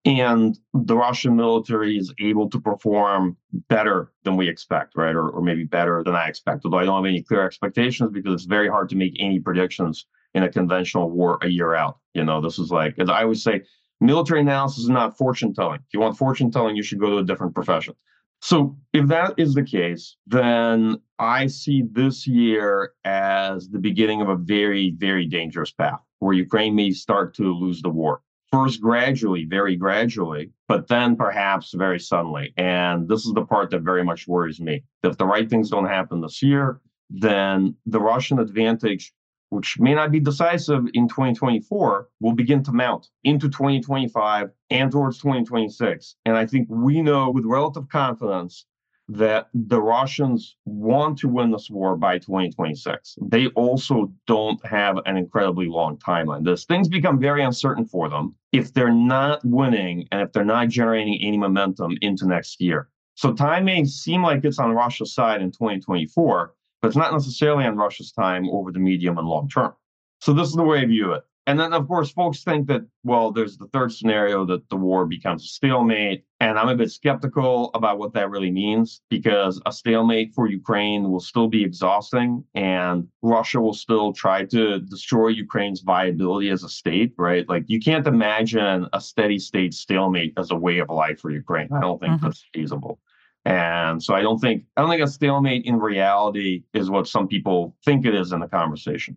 and 0.06 0.58
the 0.74 0.96
Russian 0.96 1.36
military 1.36 1.98
is 1.98 2.14
able 2.20 2.48
to 2.52 2.60
perform 2.60 3.38
better 3.70 4.12
than 4.24 4.38
we 4.38 4.48
expect, 4.48 4.94
right? 4.96 5.16
Or, 5.16 5.30
or 5.30 5.42
maybe 5.42 5.64
better 5.64 6.04
than 6.04 6.14
I 6.14 6.28
expect, 6.28 6.64
although 6.64 6.78
I 6.78 6.86
don't 6.86 7.04
have 7.04 7.10
any 7.10 7.24
clear 7.24 7.44
expectations 7.44 8.12
because 8.14 8.34
it's 8.34 8.46
very 8.46 8.70
hard 8.70 8.90
to 8.90 8.96
make 8.96 9.16
any 9.20 9.40
predictions 9.40 10.06
in 10.36 10.44
a 10.44 10.52
conventional 10.52 11.10
war 11.10 11.40
a 11.42 11.48
year 11.48 11.74
out. 11.74 11.98
You 12.14 12.24
know, 12.24 12.40
this 12.40 12.60
is 12.60 12.70
like, 12.70 13.00
as 13.00 13.10
I 13.10 13.24
always 13.24 13.44
say, 13.44 13.64
military 14.00 14.42
analysis 14.42 14.84
is 14.84 14.90
not 14.90 15.18
fortune 15.18 15.54
telling. 15.56 15.80
If 15.80 15.94
you 15.94 16.00
want 16.02 16.18
fortune 16.18 16.52
telling, 16.52 16.76
you 16.76 16.84
should 16.84 17.00
go 17.00 17.10
to 17.10 17.18
a 17.18 17.24
different 17.24 17.56
profession. 17.56 17.96
So, 18.42 18.78
if 18.94 19.08
that 19.08 19.34
is 19.38 19.56
the 19.56 19.64
case, 19.64 20.18
then 20.28 20.98
I 21.18 21.48
see 21.48 21.84
this 21.92 22.28
year 22.28 22.92
as 23.06 23.70
the 23.70 23.80
beginning 23.80 24.22
of 24.22 24.30
a 24.30 24.36
very, 24.36 24.94
very 24.98 25.26
dangerous 25.26 25.72
path 25.72 26.02
where 26.20 26.34
Ukraine 26.34 26.76
may 26.76 26.92
start 26.92 27.34
to 27.36 27.44
lose 27.54 27.82
the 27.82 27.90
war 27.90 28.22
first 28.56 28.82
gradually, 28.82 29.46
very 29.46 29.76
gradually, 29.76 30.50
but 30.68 30.88
then 30.88 31.16
perhaps 31.16 31.74
very 31.74 32.00
suddenly. 32.00 32.54
And 32.56 33.08
this 33.10 33.26
is 33.26 33.34
the 33.34 33.46
part 33.46 33.70
that 33.72 33.82
very 33.82 34.04
much 34.04 34.28
worries 34.28 34.62
me. 34.62 34.84
If 35.04 35.18
the 35.18 35.26
right 35.26 35.50
things 35.50 35.70
don't 35.70 35.88
happen 35.88 36.22
this 36.22 36.42
year, 36.42 36.80
then 37.10 37.76
the 37.86 38.00
Russian 38.00 38.40
advantage, 38.40 39.14
which 39.50 39.78
may 39.80 39.94
not 39.94 40.12
be 40.12 40.22
decisive 40.22 40.86
in 40.94 41.10
2024, 41.10 42.08
will 42.22 42.34
begin 42.34 42.64
to 42.64 42.72
mount 42.72 43.10
into 43.26 43.50
2025 43.50 44.50
and 44.70 44.92
towards 44.92 45.18
2026. 45.18 46.16
And 46.26 46.38
I 46.38 46.46
think 46.46 46.68
we 46.70 47.02
know 47.02 47.30
with 47.32 47.46
relative 47.46 47.90
confidence 47.90 48.66
that 49.08 49.50
the 49.54 49.82
Russians 49.82 50.56
want 50.66 51.20
to 51.20 51.28
win 51.28 51.52
this 51.52 51.70
war 51.70 51.96
by 51.96 52.18
2026. 52.18 53.18
They 53.22 53.48
also 53.48 54.12
don't 54.26 54.64
have 54.66 54.98
an 55.06 55.16
incredibly 55.16 55.68
long 55.68 55.98
timeline. 55.98 56.44
This 56.44 56.66
things 56.66 56.88
become 56.88 57.20
very 57.20 57.44
uncertain 57.44 57.86
for 57.86 58.10
them 58.10 58.36
if 58.52 58.74
they're 58.74 58.92
not 58.92 59.42
winning 59.46 60.08
and 60.12 60.22
if 60.22 60.32
they're 60.32 60.44
not 60.44 60.70
generating 60.70 61.20
any 61.22 61.38
momentum 61.38 61.98
into 62.02 62.28
next 62.28 62.60
year. 62.60 62.90
So 63.16 63.34
time 63.34 63.66
may 63.66 63.86
seem 63.86 64.24
like 64.24 64.44
it's 64.44 64.60
on 64.60 64.72
Russia's 64.72 65.14
side 65.14 65.42
in 65.42 65.52
2024, 65.52 66.54
but 66.82 66.88
it's 66.88 66.98
not 66.98 67.14
necessarily 67.14 67.66
on 67.66 67.78
Russia's 67.78 68.12
time 68.12 68.50
over 68.50 68.72
the 68.72 68.80
medium 68.80 69.18
and 69.18 69.28
long 69.28 69.48
term. 69.48 69.74
So 70.20 70.34
this 70.34 70.50
is 70.50 70.56
the 70.56 70.64
way 70.64 70.80
I 70.80 70.86
view 70.86 71.14
it. 71.14 71.24
And 71.48 71.60
then, 71.60 71.74
of 71.74 71.88
course, 71.88 72.12
folks 72.12 72.44
think 72.44 72.68
that, 72.68 72.82
well, 73.04 73.32
there's 73.32 73.58
the 73.58 73.68
third 73.68 73.92
scenario 73.92 74.46
that 74.46 74.68
the 74.70 74.76
war 74.76 75.06
becomes 75.06 75.44
a 75.44 75.48
stalemate. 75.48 76.26
And 76.40 76.58
I'm 76.58 76.70
a 76.70 76.76
bit 76.76 76.92
skeptical 76.92 77.70
about 77.76 78.00
what 78.00 78.14
that 78.14 78.32
really 78.32 78.50
means 78.50 79.02
because 79.10 79.62
a 79.68 79.72
stalemate 79.72 80.34
for 80.34 80.48
Ukraine 80.48 81.12
will 81.12 81.20
still 81.20 81.48
be 81.48 81.64
exhausting 81.64 82.44
and 82.56 83.08
Russia 83.22 83.62
will 83.62 83.76
still 83.76 84.12
try 84.12 84.44
to 84.46 84.80
destroy 84.80 85.28
Ukraine's 85.28 85.82
viability 85.82 86.50
as 86.50 86.64
a 86.64 86.70
state, 86.70 87.14
right? 87.18 87.48
Like, 87.48 87.66
you 87.68 87.80
can't 87.80 88.08
imagine 88.08 88.88
a 88.92 89.00
steady 89.00 89.38
state 89.38 89.76
stalemate 89.76 90.34
as 90.38 90.50
a 90.50 90.56
way 90.56 90.80
of 90.80 90.90
life 90.90 91.20
for 91.20 91.30
Ukraine. 91.30 91.70
I 91.72 91.80
don't 91.80 92.00
think 92.02 92.16
mm-hmm. 92.16 92.26
that's 92.26 92.44
feasible. 92.54 93.00
And 93.46 94.02
so 94.02 94.16
I 94.16 94.22
don't 94.24 94.40
think 94.40 94.64
I 94.76 94.82
don't 94.82 94.90
think 94.90 95.04
a 95.04 95.08
stalemate 95.08 95.66
in 95.66 95.78
reality 95.78 96.64
is 96.74 96.90
what 96.90 97.08
some 97.08 97.28
people 97.28 97.76
think 97.86 98.04
it 98.04 98.16
is 98.16 98.32
in 98.32 98.40
the 98.40 98.48
conversation. 98.48 99.16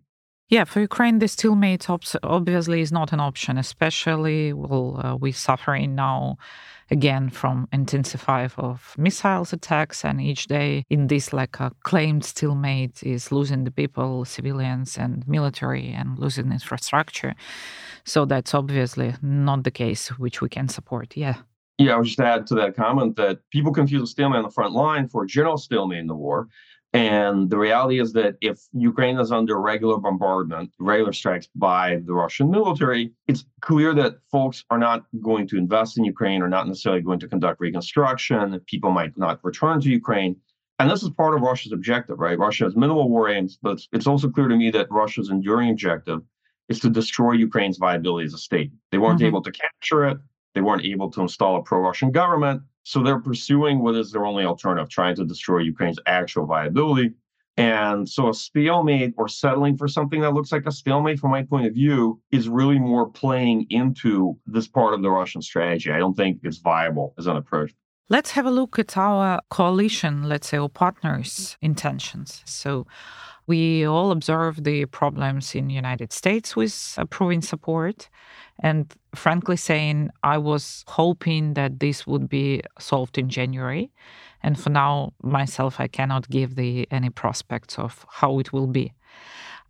Yeah, 0.49 0.63
for 0.63 0.79
Ukraine, 0.79 1.19
the 1.19 1.27
stalemate 1.27 1.85
obviously 2.23 2.81
is 2.81 2.91
not 2.91 3.13
an 3.13 3.19
option, 3.19 3.59
especially 3.59 4.51
well, 4.51 4.99
uh, 5.03 5.15
we're 5.15 5.31
suffering 5.31 5.93
now 5.93 6.37
again 6.89 7.29
from 7.29 7.67
intensify 7.71 8.47
of 8.57 8.95
missiles 8.97 9.53
attacks, 9.53 10.03
and 10.03 10.19
each 10.19 10.47
day 10.47 10.85
in 10.89 11.05
this 11.05 11.33
like 11.33 11.59
a 11.59 11.71
claimed 11.83 12.25
stalemate 12.25 13.03
is 13.03 13.31
losing 13.31 13.63
the 13.63 13.69
people, 13.69 14.25
civilians, 14.25 14.97
and 14.97 15.27
military, 15.27 15.89
and 15.89 16.17
losing 16.17 16.51
infrastructure. 16.51 17.35
So 18.03 18.25
that's 18.25 18.55
obviously 18.55 19.13
not 19.21 19.63
the 19.63 19.71
case, 19.71 20.07
which 20.17 20.41
we 20.41 20.49
can 20.49 20.67
support. 20.67 21.15
Yeah. 21.15 21.35
Yeah, 21.77 21.93
I 21.93 21.97
would 21.97 22.07
just 22.07 22.19
add 22.19 22.47
to 22.47 22.55
that 22.55 22.75
comment 22.75 23.15
that 23.17 23.39
people 23.51 23.71
confuse 23.71 24.01
a 24.01 24.07
stalemate 24.07 24.39
on 24.39 24.43
the 24.43 24.49
front 24.49 24.73
line 24.73 25.07
for 25.07 25.23
a 25.23 25.27
general 25.27 25.57
stalemate 25.57 25.99
in 25.99 26.07
the 26.07 26.15
war. 26.15 26.47
And 26.91 27.51
the 27.51 27.57
reality 27.57 27.99
is 27.99 28.13
that 28.13 28.35
if 28.41 28.61
Ukraine 28.73 29.19
is 29.19 29.31
under 29.31 29.61
regular 29.61 29.97
bombardment, 29.97 30.71
regular 30.79 31.13
strikes 31.13 31.47
by 31.55 32.01
the 32.05 32.13
Russian 32.13 32.49
military, 32.49 33.11
it's 33.27 33.45
clear 33.61 33.93
that 33.93 34.17
folks 34.31 34.65
are 34.71 34.79
not 34.79 35.05
going 35.21 35.47
to 35.49 35.57
invest 35.57 35.99
in 35.99 36.03
Ukraine 36.03 36.41
or 36.41 36.49
not 36.49 36.67
necessarily 36.67 37.01
going 37.01 37.19
to 37.19 37.27
conduct 37.27 37.59
reconstruction. 37.59 38.59
People 38.65 38.89
might 38.89 39.15
not 39.17 39.39
return 39.43 39.79
to 39.81 39.89
Ukraine. 39.89 40.35
And 40.79 40.89
this 40.89 41.03
is 41.03 41.09
part 41.09 41.35
of 41.35 41.41
Russia's 41.41 41.73
objective, 41.73 42.19
right? 42.19 42.39
Russia 42.39 42.63
has 42.63 42.75
minimal 42.75 43.07
war 43.09 43.29
aims, 43.29 43.59
but 43.61 43.81
it's 43.91 44.07
also 44.07 44.29
clear 44.29 44.47
to 44.47 44.55
me 44.55 44.71
that 44.71 44.89
Russia's 44.89 45.29
enduring 45.29 45.69
objective 45.69 46.21
is 46.69 46.79
to 46.79 46.89
destroy 46.89 47.33
Ukraine's 47.33 47.77
viability 47.77 48.25
as 48.25 48.33
a 48.33 48.37
state. 48.37 48.71
They 48.91 48.97
weren't 48.97 49.19
mm-hmm. 49.19 49.27
able 49.27 49.41
to 49.43 49.51
capture 49.51 50.05
it. 50.07 50.17
They 50.55 50.61
weren't 50.61 50.85
able 50.85 51.11
to 51.11 51.21
install 51.21 51.57
a 51.57 51.61
pro 51.61 51.79
Russian 51.79 52.11
government. 52.11 52.63
So 52.89 53.03
they're 53.03 53.19
pursuing 53.19 53.83
what 53.83 53.93
is 53.93 54.11
their 54.11 54.25
only 54.25 54.45
alternative, 54.45 54.89
trying 54.89 55.15
to 55.17 55.23
destroy 55.23 55.59
Ukraine's 55.59 55.99
actual 56.07 56.47
viability. 56.47 57.13
And 57.55 58.09
so 58.09 58.29
a 58.29 58.33
stalemate 58.33 59.13
or 59.15 59.27
settling 59.27 59.77
for 59.77 59.87
something 59.87 60.21
that 60.21 60.33
looks 60.33 60.51
like 60.51 60.65
a 60.65 60.71
stalemate 60.71 61.19
from 61.19 61.29
my 61.29 61.43
point 61.43 61.67
of 61.67 61.75
view 61.75 62.19
is 62.31 62.49
really 62.49 62.79
more 62.79 63.07
playing 63.07 63.67
into 63.69 64.39
this 64.47 64.67
part 64.67 64.95
of 64.95 65.03
the 65.03 65.11
Russian 65.11 65.43
strategy. 65.43 65.91
I 65.91 65.99
don't 65.99 66.15
think 66.15 66.39
it's 66.41 66.57
viable 66.57 67.13
as 67.19 67.27
an 67.27 67.37
approach. 67.37 67.75
Let's 68.09 68.31
have 68.31 68.47
a 68.47 68.51
look 68.59 68.79
at 68.79 68.97
our 68.97 69.39
coalition, 69.51 70.23
let's 70.23 70.49
say, 70.49 70.57
or 70.57 70.67
partners' 70.67 71.57
intentions. 71.61 72.41
So 72.45 72.87
we 73.49 73.83
all 73.83 74.11
observe 74.11 74.63
the 74.63 74.85
problems 74.85 75.55
in 75.55 75.71
United 75.71 76.13
States 76.13 76.55
with 76.55 76.93
approving 76.97 77.41
support. 77.41 78.07
And 78.61 78.93
frankly 79.15 79.57
saying, 79.57 80.11
I 80.21 80.37
was 80.37 80.83
hoping 80.87 81.55
that 81.55 81.79
this 81.79 82.05
would 82.05 82.29
be 82.29 82.61
solved 82.77 83.17
in 83.17 83.27
January. 83.27 83.91
And 84.43 84.59
for 84.59 84.69
now, 84.69 85.13
myself, 85.23 85.79
I 85.79 85.87
cannot 85.87 86.29
give 86.29 86.55
the 86.55 86.87
any 86.91 87.09
prospects 87.09 87.79
of 87.79 88.05
how 88.09 88.37
it 88.37 88.53
will 88.53 88.67
be. 88.67 88.93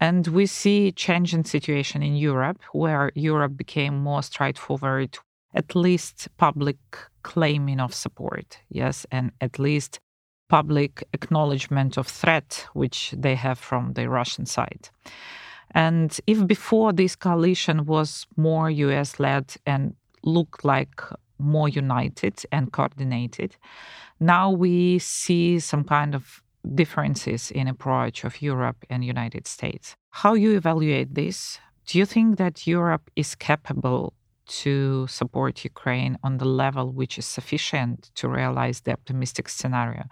And 0.01 0.27
we 0.27 0.45
see 0.45 0.91
change 0.91 1.33
in 1.33 1.45
situation 1.45 2.03
in 2.03 2.15
Europe, 2.17 2.59
where 2.73 3.11
Europe 3.15 3.55
became 3.55 3.97
more 3.97 4.23
straightforward, 4.23 5.17
at 5.53 5.73
least 5.73 6.27
public 6.37 6.77
claiming 7.23 7.79
of 7.79 7.93
support, 7.93 8.59
yes, 8.69 9.05
and 9.09 9.31
at 9.39 9.57
least 9.57 9.99
public 10.49 11.03
acknowledgement 11.13 11.97
of 11.97 12.07
threat 12.07 12.65
which 12.73 13.13
they 13.17 13.35
have 13.35 13.57
from 13.57 13.93
the 13.93 14.09
Russian 14.09 14.45
side. 14.45 14.89
And 15.71 16.19
if 16.27 16.45
before 16.45 16.91
this 16.91 17.15
coalition 17.15 17.85
was 17.85 18.27
more 18.35 18.69
US 18.69 19.19
led 19.19 19.55
and 19.65 19.93
looked 20.23 20.65
like 20.65 21.01
more 21.37 21.69
united 21.69 22.43
and 22.51 22.71
coordinated, 22.71 23.55
now 24.19 24.51
we 24.51 24.99
see 24.99 25.59
some 25.59 25.83
kind 25.83 26.15
of 26.15 26.43
differences 26.75 27.51
in 27.51 27.67
approach 27.67 28.23
of 28.23 28.41
Europe 28.41 28.77
and 28.89 29.05
United 29.05 29.47
States. 29.47 29.95
How 30.09 30.33
you 30.33 30.57
evaluate 30.57 31.15
this? 31.15 31.59
Do 31.85 31.97
you 31.97 32.05
think 32.05 32.37
that 32.37 32.67
Europe 32.67 33.09
is 33.15 33.35
capable 33.35 34.13
to 34.63 35.07
support 35.07 35.63
Ukraine 35.63 36.17
on 36.23 36.37
the 36.37 36.45
level 36.45 36.91
which 36.91 37.17
is 37.17 37.25
sufficient 37.25 38.09
to 38.15 38.27
realize 38.27 38.81
the 38.81 38.91
optimistic 38.91 39.47
scenario? 39.47 40.05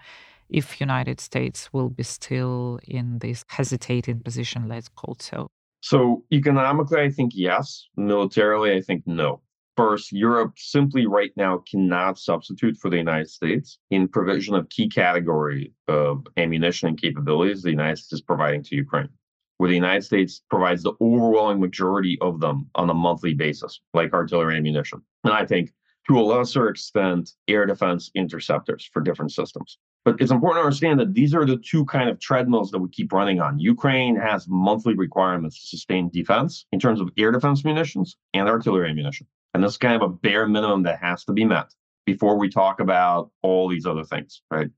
If 0.48 0.80
United 0.80 1.20
States 1.20 1.72
will 1.72 1.90
be 1.90 2.02
still 2.02 2.78
in 2.84 3.18
this 3.18 3.44
hesitating 3.48 4.20
position, 4.20 4.68
let's 4.68 4.88
call 4.88 5.14
it 5.14 5.22
so? 5.22 5.48
So 5.80 6.24
economically, 6.32 7.00
I 7.00 7.10
think 7.10 7.32
yes. 7.34 7.86
Militarily, 7.96 8.72
I 8.72 8.80
think 8.80 9.04
no. 9.06 9.42
First, 9.76 10.10
Europe 10.10 10.54
simply 10.56 11.06
right 11.06 11.30
now 11.36 11.62
cannot 11.70 12.18
substitute 12.18 12.76
for 12.76 12.90
the 12.90 12.96
United 12.96 13.30
States 13.30 13.78
in 13.90 14.08
provision 14.08 14.56
of 14.56 14.68
key 14.70 14.88
category 14.88 15.72
of 15.86 16.26
ammunition 16.36 16.88
and 16.88 17.00
capabilities 17.00 17.62
the 17.62 17.70
United 17.70 17.98
States 17.98 18.14
is 18.14 18.22
providing 18.22 18.64
to 18.64 18.74
Ukraine, 18.74 19.08
where 19.58 19.68
the 19.68 19.76
United 19.76 20.02
States 20.02 20.42
provides 20.50 20.82
the 20.82 20.94
overwhelming 21.00 21.60
majority 21.60 22.18
of 22.20 22.40
them 22.40 22.68
on 22.74 22.90
a 22.90 22.94
monthly 22.94 23.34
basis, 23.34 23.80
like 23.94 24.12
artillery 24.12 24.56
ammunition. 24.56 25.00
And 25.22 25.32
I 25.32 25.46
think 25.46 25.70
to 26.08 26.18
a 26.18 26.22
lesser 26.22 26.68
extent, 26.68 27.30
air 27.46 27.66
defense 27.66 28.10
interceptors 28.16 28.88
for 28.92 29.00
different 29.00 29.30
systems. 29.30 29.78
But 30.08 30.22
it's 30.22 30.30
important 30.30 30.62
to 30.62 30.64
understand 30.64 30.98
that 31.00 31.12
these 31.12 31.34
are 31.34 31.44
the 31.44 31.58
two 31.58 31.84
kind 31.84 32.08
of 32.08 32.18
treadmills 32.18 32.70
that 32.70 32.78
we 32.78 32.88
keep 32.88 33.12
running 33.12 33.42
on. 33.42 33.58
Ukraine 33.58 34.16
has 34.16 34.46
monthly 34.48 34.94
requirements 34.94 35.60
to 35.60 35.66
sustain 35.66 36.08
defense 36.08 36.64
in 36.72 36.80
terms 36.80 37.02
of 37.02 37.10
air 37.18 37.30
defense 37.30 37.62
munitions 37.62 38.16
and 38.32 38.48
artillery 38.48 38.88
ammunition. 38.88 39.26
And 39.52 39.62
this 39.62 39.72
is 39.72 39.76
kind 39.76 39.96
of 39.96 40.00
a 40.00 40.08
bare 40.08 40.48
minimum 40.48 40.82
that 40.84 40.98
has 41.02 41.26
to 41.26 41.34
be 41.34 41.44
met 41.44 41.74
before 42.06 42.38
we 42.38 42.48
talk 42.48 42.80
about 42.80 43.30
all 43.42 43.68
these 43.68 43.84
other 43.84 44.02
things, 44.02 44.40
right? 44.50 44.70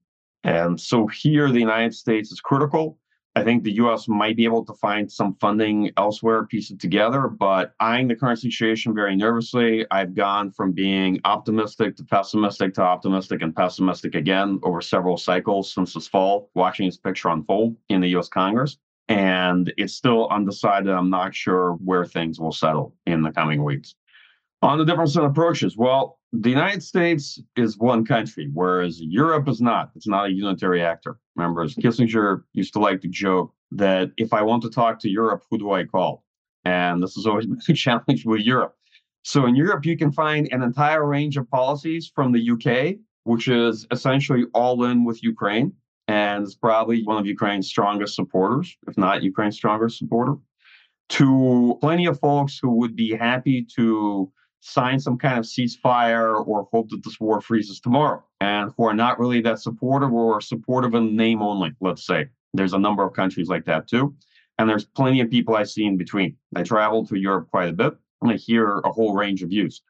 And 0.43 0.81
so 0.81 1.07
here, 1.07 1.49
the 1.49 1.61
United 1.61 1.95
States 1.95 2.33
is 2.33 2.41
critical. 2.41 2.99
I 3.37 3.45
think 3.45 3.63
the 3.63 3.73
US 3.75 4.09
might 4.09 4.37
be 4.37 4.45
able 4.45 4.65
to 4.65 4.75
find 4.75 5.11
some 5.11 5.35
funding 5.35 5.93
elsewhere, 5.97 6.47
piece 6.47 6.71
it 6.71 6.81
together, 6.81 7.29
but 7.29 7.75
eyeing 7.79 8.09
the 8.09 8.17
current 8.17 8.41
situation 8.41 8.93
very 8.93 9.15
nervously. 9.15 9.87
I've 9.91 10.15
gone 10.15 10.51
from 10.51 10.73
being 10.73 11.21
optimistic 11.25 11.97
to 11.97 12.05
pessimistic 12.05 12.75
to 12.75 12.83
optimistic 12.83 13.43
and 13.43 13.55
pessimistic 13.55 14.17
again 14.17 14.59
over 14.65 14.81
several 14.81 15.17
cycles 15.17 15.73
since 15.73 15.95
this 15.95 16.09
fall, 16.09 16.51
watching 16.55 16.87
this 16.87 16.97
picture 16.97 17.29
unfold 17.29 17.77
in 17.89 18.01
the 18.01 18.09
US 18.19 18.29
Congress. 18.29 18.79
And 19.09 19.73
it's 19.77 19.95
still 19.95 20.29
undecided. 20.29 20.91
I'm 20.91 21.11
not 21.11 21.35
sure 21.35 21.75
where 21.85 22.05
things 22.05 22.41
will 22.41 22.53
settle 22.53 22.95
in 23.07 23.23
the 23.23 23.33
coming 23.33 23.63
weeks. 23.63 23.95
On 24.63 24.77
the 24.77 24.85
difference 24.85 25.17
in 25.17 25.25
approaches, 25.25 25.77
well, 25.77 26.20
the 26.33 26.51
United 26.51 26.83
States 26.83 27.41
is 27.57 27.77
one 27.79 28.05
country, 28.05 28.49
whereas 28.53 29.01
Europe 29.01 29.49
is 29.49 29.61
not. 29.61 29.91
It's 29.97 30.07
not 30.07 30.27
a 30.27 30.33
unitary 30.33 30.83
actor. 30.83 31.19
Remember, 31.35 31.67
Kissinger 31.67 32.45
used 32.53 32.73
to 32.75 32.79
like 32.79 33.01
to 33.01 33.09
joke 33.09 33.53
that 33.73 34.13
if 34.17 34.33
I 34.33 34.43
want 34.43 34.63
to 34.63 34.71
talk 34.71 35.01
to 35.01 35.11
Europe, 35.11 35.43
who 35.51 35.59
do 35.59 35.73
I 35.73 35.85
call? 35.85 36.25
And 36.65 37.03
this 37.03 37.15
has 37.15 37.27
always 37.27 37.47
been 37.49 37.61
a 37.69 37.75
challenge 37.75 38.25
with 38.25 38.43
Europe. 38.43 38.77
So 39.23 39.47
in 39.47 39.57
Europe, 39.57 39.85
you 39.85 39.97
can 39.99 40.13
find 40.13 40.49
an 40.53 40.63
entire 40.63 41.05
range 41.07 41.37
of 41.37 41.51
policies 41.51 42.11
from 42.15 42.33
the 42.33 42.51
UK, 42.51 42.99
which 43.25 43.49
is 43.49 43.87
essentially 43.91 44.45
all 44.55 44.85
in 44.85 45.05
with 45.05 45.23
Ukraine 45.23 45.73
and 46.09 46.45
is 46.45 46.55
probably 46.55 47.03
one 47.03 47.19
of 47.19 47.27
Ukraine's 47.27 47.69
strongest 47.69 48.15
supporters, 48.15 48.77
if 48.89 48.97
not 48.97 49.23
Ukraine's 49.23 49.57
strongest 49.57 49.99
supporter, 49.99 50.37
to 51.11 51.77
plenty 51.81 52.07
of 52.07 52.19
folks 52.19 52.59
who 52.61 52.71
would 52.77 52.97
be 52.97 53.15
happy 53.15 53.67
to 53.77 54.33
sign 54.61 55.01
some 55.01 55.19
kind 55.19 55.39
of 55.39 55.45
ceasefire 55.45 56.47
or 56.47 56.69
hope 56.73 56.91
that 56.91 57.03
this 57.03 57.19
war 57.19 57.41
freezes 57.41 57.81
tomorrow, 57.81 58.23
and 58.41 58.71
who 58.77 58.85
are 58.85 58.95
not 58.95 59.19
really 59.19 59.41
that 59.41 59.59
supportive 59.59 60.13
or 60.13 60.41
supportive 60.41 60.95
in 60.95 61.17
name 61.17 61.43
only, 61.43 61.73
let's 61.81 62.07
say. 62.07 62.27
There's 62.53 62.73
a 62.73 62.79
number 62.79 63.03
of 63.03 63.15
countries 63.15 63.49
like 63.49 63.65
that 63.67 63.89
too. 63.89 64.15
And 64.59 64.69
there's 64.69 64.85
plenty 64.85 65.21
of 65.21 65.31
people 65.31 65.57
I 65.57 65.63
see 65.63 65.87
in 65.87 65.97
between. 65.97 66.37
I 66.55 66.63
travel 66.63 67.07
to 67.07 67.19
Europe 67.19 67.49
quite 67.51 67.71
a 67.71 67.73
bit 67.73 67.95
and 68.21 68.31
I 68.31 68.37
hear 68.37 68.79
a 68.81 68.93
whole 68.93 69.15
range 69.15 69.43
of 69.43 69.49
views. 69.49 69.83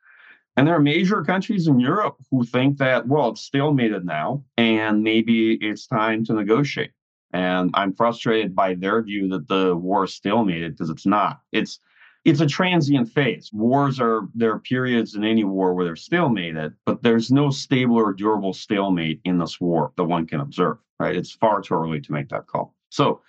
And 0.57 0.67
there 0.67 0.75
are 0.75 0.81
major 0.81 1.23
countries 1.23 1.67
in 1.67 1.81
Europe 1.81 2.17
who 2.31 2.45
think 2.45 2.79
that, 2.79 3.09
well, 3.09 3.31
it's 3.31 3.49
stalemated 3.49 4.05
now, 4.05 4.45
and 4.57 5.03
maybe 5.03 5.55
it's 5.55 5.87
time 5.87 6.25
to 6.27 6.35
negotiate. 6.35 6.91
And 7.33 7.71
I'm 7.75 7.95
frustrated 7.95 8.55
by 8.55 8.75
their 8.75 9.03
view 9.03 9.29
that 9.29 9.49
the 9.49 9.77
war 9.77 10.05
is 10.05 10.21
stalemated 10.21 10.73
because 10.73 10.91
it's 10.91 11.07
not. 11.07 11.41
It's 11.53 11.79
it's 12.25 12.41
a 12.41 12.47
transient 12.47 13.09
phase. 13.09 13.51
Wars 13.53 14.01
are 14.01 14.29
there 14.35 14.53
are 14.53 14.59
periods 14.59 15.15
in 15.15 15.25
any 15.25 15.45
war 15.45 15.75
where 15.75 15.85
they're 15.85 15.95
stalemated, 15.95 16.75
but 16.85 17.03
there's 17.03 17.31
no 17.31 17.51
stable 17.51 17.97
or 17.97 18.13
durable 18.13 18.53
stalemate 18.53 19.21
in 19.25 19.39
this 19.39 19.61
war 19.61 19.93
that 19.97 20.05
one 20.05 20.27
can 20.27 20.41
observe. 20.41 20.79
Right? 20.99 21.17
It's 21.17 21.33
far 21.33 21.63
too 21.63 21.75
early 21.75 22.01
to 22.01 22.13
make 22.13 22.29
that 22.29 22.47
call. 22.47 22.75
So, 22.91 23.23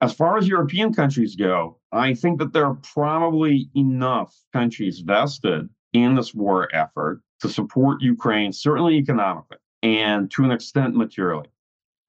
as 0.00 0.12
far 0.12 0.38
as 0.38 0.48
European 0.48 0.94
countries 0.94 1.34
go, 1.34 1.78
I 1.92 2.14
think 2.14 2.38
that 2.38 2.52
there 2.52 2.66
are 2.66 2.78
probably 2.94 3.68
enough 3.74 4.34
countries 4.52 5.00
vested 5.00 5.68
in 5.92 6.14
this 6.14 6.32
war 6.32 6.74
effort 6.74 7.20
to 7.40 7.48
support 7.48 8.00
Ukraine, 8.00 8.52
certainly 8.52 8.94
economically 8.96 9.58
and 9.82 10.30
to 10.32 10.44
an 10.44 10.50
extent 10.50 10.94
materially. 10.94 11.48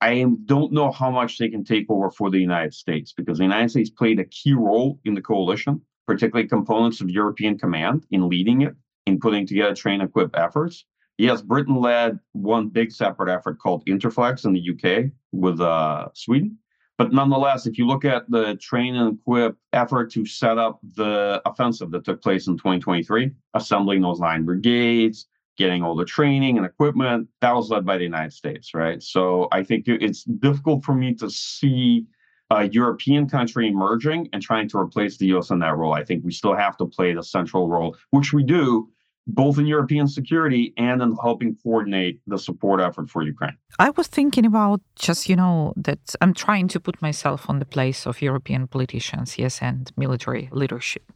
I 0.02 0.26
don't 0.46 0.74
know 0.74 0.92
how 0.92 1.12
much 1.12 1.38
they 1.38 1.50
can 1.50 1.64
take 1.64 1.86
over 1.90 2.10
for 2.10 2.32
the 2.32 2.40
United 2.40 2.74
States 2.74 3.14
because 3.14 3.38
the 3.38 3.44
United 3.44 3.70
States 3.70 3.90
played 3.90 4.20
a 4.20 4.26
key 4.26 4.54
role 4.54 5.00
in 5.06 5.14
the 5.14 5.22
coalition 5.22 5.82
particularly 6.08 6.48
components 6.48 7.02
of 7.02 7.10
European 7.10 7.58
Command 7.58 8.06
in 8.12 8.30
leading 8.30 8.62
it, 8.62 8.76
in 9.06 9.20
putting 9.20 9.46
together 9.48 9.76
train 9.76 10.02
and 10.02 10.10
equip 10.10 10.38
efforts. 10.38 10.86
Yes, 11.18 11.42
Britain 11.42 11.76
led 11.76 12.20
one 12.32 12.70
big 12.70 12.92
separate 12.92 13.32
effort 13.32 13.60
called 13.60 13.86
Interflex 13.86 14.46
in 14.46 14.54
the 14.54 14.72
UK 14.72 15.12
with 15.32 15.62
uh, 15.62 16.08
Sweden. 16.14 16.58
But 16.98 17.14
nonetheless, 17.14 17.66
if 17.66 17.78
you 17.78 17.88
look 17.88 18.06
at 18.06 18.30
the 18.30 18.56
train 18.58 18.96
and 18.96 19.18
equip 19.18 19.58
effort 19.74 20.12
to 20.12 20.26
set 20.26 20.58
up 20.58 20.80
the 20.96 21.42
offensive 21.46 21.92
that 21.92 22.06
took 22.06 22.22
place 22.22 22.48
in 22.48 22.58
2023, 22.58 23.32
assembling 23.56 24.02
those 24.02 24.20
line 24.20 24.46
brigades, 24.46 25.28
getting 25.58 25.84
all 25.84 25.96
the 25.96 26.06
training 26.06 26.58
and 26.58 26.66
equipment, 26.66 27.28
that 27.42 27.56
was 27.56 27.70
led 27.70 27.86
by 27.86 27.98
the 27.98 28.04
United 28.04 28.34
States, 28.34 28.74
right? 28.74 29.02
So 29.02 29.48
I 29.52 29.64
think 29.64 29.88
it's 29.88 30.24
difficult 30.24 30.84
for 30.84 30.94
me 30.94 31.14
to 31.16 31.30
see 31.30 32.06
a 32.52 32.68
European 32.70 33.28
country 33.28 33.68
emerging 33.68 34.30
and 34.34 34.42
trying 34.42 34.68
to 34.70 34.78
replace 34.78 35.18
the 35.18 35.28
US 35.28 35.50
in 35.50 35.60
that 35.60 35.78
role. 35.78 35.94
I 35.94 36.04
think 36.04 36.24
we 36.24 36.32
still 36.32 36.56
have 36.56 36.78
to 36.78 36.86
play 36.86 37.14
the 37.14 37.24
central 37.24 37.68
role, 37.68 37.96
which 38.10 38.34
we 38.34 38.44
do 38.44 38.90
both 39.28 39.58
in 39.60 39.66
European 39.66 40.08
security 40.08 40.74
and 40.78 41.02
in 41.02 41.16
helping 41.22 41.56
coordinate 41.64 42.20
the 42.28 42.38
support 42.38 42.82
effort 42.82 43.10
for 43.10 43.22
Ukraine. 43.22 43.58
I 43.78 43.92
was 43.92 44.08
thinking 44.08 44.46
about 44.46 44.82
just, 44.96 45.30
you 45.30 45.36
know, 45.36 45.74
that 45.78 46.16
I'm 46.22 46.34
trying 46.34 46.68
to 46.70 46.80
put 46.80 47.02
myself 47.02 47.50
on 47.50 47.60
the 47.60 47.66
place 47.66 48.08
of 48.08 48.22
European 48.22 48.68
politicians, 48.68 49.38
yes, 49.38 49.62
and 49.62 49.92
military 49.96 50.50
leadership. 50.52 51.12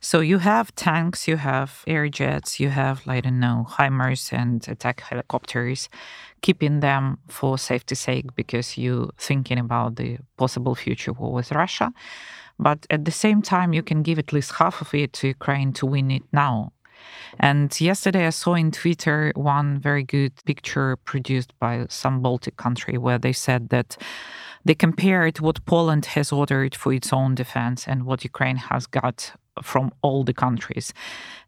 So 0.00 0.20
you 0.20 0.38
have 0.38 0.74
tanks, 0.74 1.26
you 1.26 1.38
have 1.38 1.82
air 1.86 2.08
jets, 2.08 2.60
you 2.60 2.68
have, 2.68 3.02
I 3.08 3.20
don't 3.20 3.40
know, 3.40 3.66
HIMARS 3.68 4.32
and 4.32 4.66
attack 4.68 5.00
helicopters, 5.00 5.88
keeping 6.42 6.80
them 6.80 7.18
for 7.28 7.56
safety's 7.56 8.00
sake 8.00 8.34
because 8.34 8.76
you're 8.76 9.10
thinking 9.16 9.58
about 9.58 9.96
the 9.96 10.18
possible 10.36 10.74
future 10.74 11.12
war 11.12 11.32
with 11.32 11.52
Russia. 11.52 11.92
But 12.58 12.86
at 12.88 13.04
the 13.04 13.10
same 13.10 13.42
time, 13.42 13.72
you 13.72 13.82
can 13.82 14.02
give 14.02 14.18
at 14.18 14.32
least 14.32 14.52
half 14.52 14.80
of 14.80 14.94
it 14.94 15.12
to 15.14 15.28
Ukraine 15.28 15.72
to 15.74 15.86
win 15.86 16.10
it 16.10 16.22
now 16.32 16.72
and 17.38 17.78
yesterday 17.80 18.26
I 18.26 18.30
saw 18.30 18.54
in 18.54 18.70
Twitter 18.70 19.32
one 19.34 19.78
very 19.78 20.02
good 20.02 20.32
picture 20.44 20.96
produced 20.96 21.52
by 21.58 21.86
some 21.88 22.20
Baltic 22.20 22.56
country 22.56 22.98
where 22.98 23.18
they 23.18 23.32
said 23.32 23.68
that 23.70 23.96
they 24.64 24.74
compared 24.74 25.40
what 25.40 25.64
Poland 25.64 26.06
has 26.06 26.32
ordered 26.32 26.74
for 26.74 26.92
its 26.92 27.12
own 27.12 27.34
defense 27.34 27.86
and 27.86 28.04
what 28.04 28.24
Ukraine 28.24 28.56
has 28.56 28.86
got 28.86 29.32
from 29.62 29.90
all 30.02 30.24
the 30.24 30.34
countries. 30.34 30.92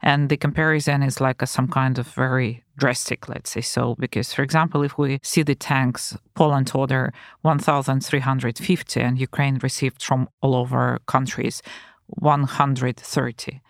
And 0.02 0.28
the 0.28 0.36
comparison 0.36 1.02
is 1.02 1.20
like 1.20 1.42
a, 1.42 1.46
some 1.46 1.68
kind 1.68 1.98
of 1.98 2.06
very 2.08 2.64
drastic, 2.78 3.28
let's 3.28 3.50
say 3.50 3.60
so, 3.60 3.96
because, 3.98 4.32
for 4.32 4.42
example, 4.42 4.82
if 4.82 4.96
we 4.96 5.18
see 5.22 5.42
the 5.42 5.54
tanks, 5.54 6.16
Poland 6.34 6.70
order 6.74 7.12
1,350 7.42 9.00
and 9.00 9.18
Ukraine 9.18 9.58
received 9.62 10.02
from 10.02 10.28
all 10.40 10.54
over 10.54 10.98
countries 11.06 11.60
130. 12.08 13.60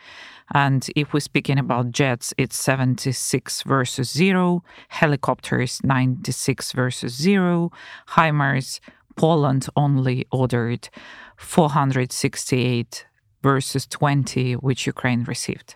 And 0.55 0.87
if 0.97 1.13
we're 1.13 1.21
speaking 1.21 1.59
about 1.59 1.91
jets, 1.91 2.33
it's 2.39 2.59
76 2.59 3.63
versus 3.63 4.11
zero, 4.11 4.65
helicopters 4.89 5.81
96 5.85 6.73
versus 6.73 7.15
zero, 7.15 7.71
HIMARS, 8.09 8.81
Poland 9.17 9.67
only 9.77 10.27
ordered 10.31 10.89
468 11.37 13.07
versus 13.43 13.87
20, 13.87 14.55
which 14.55 14.87
Ukraine 14.87 15.25
received. 15.25 15.75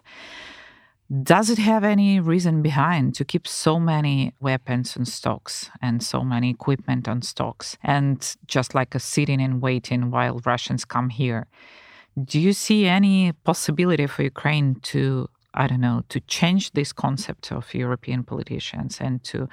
Does 1.23 1.51
it 1.51 1.59
have 1.59 1.85
any 1.85 2.21
reason 2.21 2.63
behind 2.63 3.15
to 3.17 3.25
keep 3.25 3.47
so 3.47 3.79
many 3.79 4.33
weapons 4.41 4.97
on 4.97 5.05
stocks 5.05 5.71
and 5.83 6.03
so 6.03 6.25
many 6.25 6.49
equipment 6.49 7.07
on 7.07 7.21
stocks 7.21 7.77
and 7.83 8.35
just 8.47 8.75
like 8.75 8.95
a 8.95 9.01
sitting 9.01 9.43
and 9.43 9.61
waiting 9.61 10.11
while 10.11 10.41
Russians 10.47 10.87
come 10.87 11.11
here? 11.11 11.49
Do 12.17 12.39
you 12.39 12.53
see 12.53 12.87
any 12.87 13.33
possibility 13.45 14.07
for 14.07 14.23
Ukraine 14.23 14.77
to, 14.83 15.29
I 15.55 15.67
don't 15.67 15.81
know, 15.81 16.03
to 16.11 16.21
change 16.21 16.73
this 16.73 16.93
concept 16.93 17.51
of 17.51 17.73
European 17.75 18.23
politicians 18.23 18.99
and 19.01 19.23
to 19.25 19.49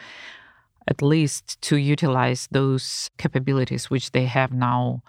at 0.88 1.02
least 1.02 1.62
to 1.62 1.78
utilize 1.78 2.48
those 2.52 3.10
capabilities 3.17 3.89
which 3.89 4.12
they 4.12 4.26
have 4.26 4.52
now 4.52 5.04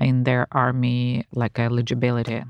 in 0.00 0.24
their 0.24 0.46
army, 0.52 1.26
like 1.34 1.58
eligibility? 1.58 2.42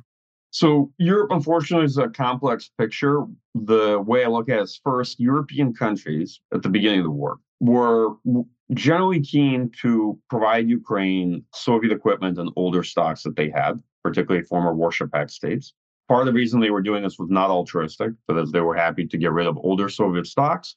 So 0.53 0.93
Europe, 0.99 1.31
unfortunately, 1.33 1.87
is 1.87 1.99
a 1.99 2.09
complex 2.09 2.71
picture. 2.79 3.25
The 3.55 4.01
way 4.01 4.25
I 4.25 4.29
look 4.29 4.49
at 4.49 4.59
it 4.59 4.63
is 4.63 4.81
first, 4.85 5.19
European 5.19 5.73
countries 5.75 6.41
at 6.55 6.63
the 6.63 6.69
beginning 6.69 7.01
of 7.01 7.05
the 7.05 7.11
war 7.11 7.39
were 7.61 8.15
generally 8.75 9.21
keen 9.21 9.71
to 9.83 10.19
provide 10.29 10.69
Ukraine 10.69 11.45
Soviet 11.53 11.93
equipment 11.93 12.39
and 12.39 12.51
older 12.57 12.83
stocks 12.85 13.23
that 13.25 13.37
they 13.37 13.51
had 13.51 13.81
particularly 14.03 14.45
former 14.45 14.75
Warsaw 14.75 15.07
Pact 15.07 15.31
states. 15.31 15.75
Part 16.09 16.23
of 16.23 16.27
the 16.27 16.33
reason 16.33 16.61
they 16.61 16.71
were 16.71 16.83
doing 16.83 17.03
this 17.03 17.19
was 17.19 17.31
not 17.31 17.51
altruistic, 17.51 18.13
but 18.27 18.35
because 18.35 18.53
they 18.53 18.61
were 18.61 18.75
happy 18.75 19.07
to 19.07 19.19
get 19.19 19.33
rid 19.33 19.47
of 19.47 19.57
older 19.59 19.89
Soviet 19.89 20.27
stocks 20.27 20.75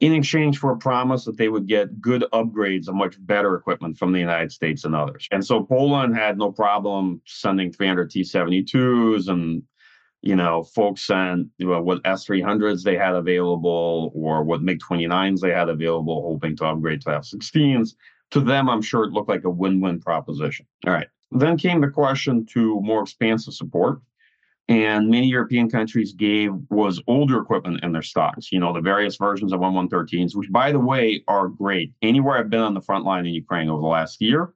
in 0.00 0.12
exchange 0.12 0.58
for 0.58 0.72
a 0.72 0.76
promise 0.76 1.24
that 1.24 1.36
they 1.36 1.48
would 1.48 1.68
get 1.68 2.00
good 2.00 2.24
upgrades 2.32 2.88
of 2.88 2.94
much 2.94 3.14
better 3.24 3.54
equipment 3.54 3.96
from 3.96 4.12
the 4.12 4.18
United 4.18 4.50
States 4.50 4.84
and 4.84 4.96
others. 4.96 5.28
And 5.30 5.46
so 5.46 5.62
Poland 5.62 6.16
had 6.16 6.38
no 6.38 6.50
problem 6.50 7.22
sending 7.24 7.72
300 7.72 8.10
T 8.10 8.22
72s 8.22 9.28
and 9.28 9.62
you 10.22 10.36
know, 10.36 10.62
folks 10.62 11.06
sent 11.06 11.48
you 11.58 11.66
know, 11.66 11.82
what 11.82 12.02
S300s 12.04 12.84
they 12.84 12.96
had 12.96 13.14
available 13.14 14.12
or 14.14 14.44
what 14.44 14.62
MiG 14.62 14.80
29s 14.80 15.40
they 15.40 15.50
had 15.50 15.68
available, 15.68 16.22
hoping 16.22 16.56
to 16.56 16.66
upgrade 16.66 17.00
to 17.02 17.10
F 17.10 17.24
16s. 17.24 17.94
To 18.30 18.40
them, 18.40 18.70
I'm 18.70 18.82
sure 18.82 19.04
it 19.04 19.12
looked 19.12 19.28
like 19.28 19.44
a 19.44 19.50
win 19.50 19.80
win 19.80 20.00
proposition. 20.00 20.66
All 20.86 20.92
right. 20.92 21.08
Then 21.34 21.56
came 21.56 21.80
the 21.80 21.88
question 21.88 22.46
to 22.46 22.80
more 22.80 23.02
expansive 23.02 23.54
support. 23.54 24.00
And 24.68 25.10
many 25.10 25.26
European 25.26 25.68
countries 25.68 26.12
gave 26.12 26.52
was 26.70 27.02
older 27.06 27.40
equipment 27.40 27.82
in 27.82 27.92
their 27.92 28.02
stocks, 28.02 28.52
you 28.52 28.60
know, 28.60 28.72
the 28.72 28.80
various 28.80 29.16
versions 29.16 29.52
of 29.52 29.60
M113s, 29.60 30.36
which 30.36 30.50
by 30.52 30.70
the 30.70 30.78
way 30.78 31.24
are 31.26 31.48
great. 31.48 31.92
Anywhere 32.00 32.38
I've 32.38 32.48
been 32.48 32.60
on 32.60 32.74
the 32.74 32.80
front 32.80 33.04
line 33.04 33.26
in 33.26 33.34
Ukraine 33.34 33.68
over 33.68 33.80
the 33.80 33.88
last 33.88 34.22
year, 34.22 34.54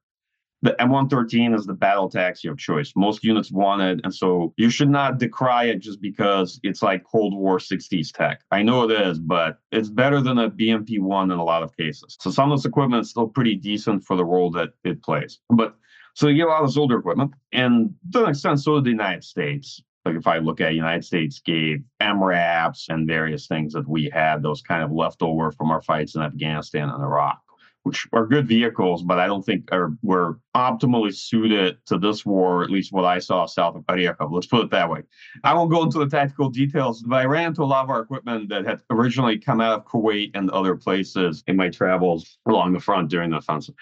the 0.63 0.77
M113 0.81 1.55
is 1.55 1.67
the 1.67 1.75
battle 1.75 2.09
taxi 2.09 2.49
of 2.49 2.57
choice. 2.57 2.93
Most 2.97 3.25
units 3.25 3.53
want 3.53 3.83
it. 3.83 4.01
And 4.05 4.15
so 4.15 4.55
you 4.57 4.71
should 4.71 4.89
not 4.89 5.19
decry 5.19 5.65
it 5.65 5.81
just 5.81 6.01
because 6.01 6.59
it's 6.63 6.83
like 6.83 7.05
Cold 7.05 7.35
War 7.35 7.59
60s 7.59 8.13
tech. 8.13 8.41
I 8.51 8.63
know 8.63 8.89
it 8.89 8.93
is, 8.93 9.19
but 9.19 9.59
it's 9.71 9.91
better 9.91 10.21
than 10.21 10.39
a 10.39 10.51
BMP 10.51 10.99
1 10.99 11.31
in 11.31 11.39
a 11.39 11.45
lot 11.45 11.63
of 11.63 11.77
cases. 11.77 12.17
So 12.21 12.31
some 12.31 12.51
of 12.51 12.59
this 12.59 12.65
equipment 12.65 13.03
is 13.03 13.11
still 13.11 13.29
pretty 13.29 13.55
decent 13.55 14.05
for 14.05 14.17
the 14.17 14.25
role 14.25 14.51
that 14.53 14.71
it 14.83 15.03
plays. 15.03 15.41
But 15.51 15.77
so 16.17 16.29
you 16.29 16.37
get 16.37 16.47
a 16.47 16.51
lot 16.51 16.63
of 16.63 16.69
this 16.69 16.79
older 16.79 16.99
equipment, 16.99 17.35
and 17.53 17.95
to 18.13 18.25
an 18.25 18.31
extent, 18.31 18.59
so 18.59 18.77
did 18.77 18.85
the 18.85 18.91
United 18.91 19.23
States. 19.23 19.83
Like 20.07 20.15
if 20.15 20.27
I 20.27 20.39
look 20.39 20.63
at 20.63 20.75
United 20.75 21.05
States 21.05 21.41
gave 21.41 21.83
MRAPs 22.01 22.89
and 22.89 23.07
various 23.07 23.47
things 23.47 23.75
that 23.75 23.87
we 23.87 24.09
had, 24.09 24.43
those 24.43 24.63
kind 24.63 24.83
of 24.83 24.91
leftover 24.91 25.53
from 25.53 25.71
our 25.71 25.83
fights 25.83 26.15
in 26.15 26.23
Afghanistan 26.23 26.89
and 26.89 27.03
Iraq, 27.03 27.39
which 27.83 28.09
are 28.15 28.27
good 28.27 28.49
vehicles, 28.49 29.03
but 29.03 29.19
I 29.19 29.27
don't 29.27 29.45
think 29.45 29.69
are 29.73 29.93
were 30.03 30.39
optimally 30.57 31.15
suited 31.15 31.77
to 31.85 31.99
this 31.99 32.25
war, 32.25 32.65
at 32.65 32.71
least 32.71 32.93
what 32.93 33.05
I 33.05 33.19
saw 33.19 33.45
south 33.45 33.77
of 33.77 33.85
Orykhov. 33.85 34.33
Let's 34.33 34.47
put 34.47 34.65
it 34.65 34.71
that 34.71 34.89
way. 34.89 35.03
I 35.45 35.53
won't 35.53 35.71
go 35.71 35.83
into 35.83 35.99
the 35.99 36.09
tactical 36.09 36.49
details, 36.49 37.03
but 37.03 37.17
I 37.17 37.27
ran 37.27 37.49
into 37.49 37.63
a 37.63 37.65
lot 37.65 37.85
of 37.85 37.91
our 37.91 38.01
equipment 38.01 38.49
that 38.49 38.65
had 38.65 38.81
originally 38.89 39.39
come 39.39 39.61
out 39.61 39.81
of 39.81 39.85
Kuwait 39.85 40.31
and 40.33 40.49
other 40.49 40.77
places 40.77 41.45
in 41.47 41.57
my 41.57 41.69
travels 41.69 42.39
along 42.47 42.73
the 42.73 42.81
front 42.81 43.11
during 43.11 43.29
the 43.29 43.37
offensive. 43.37 43.75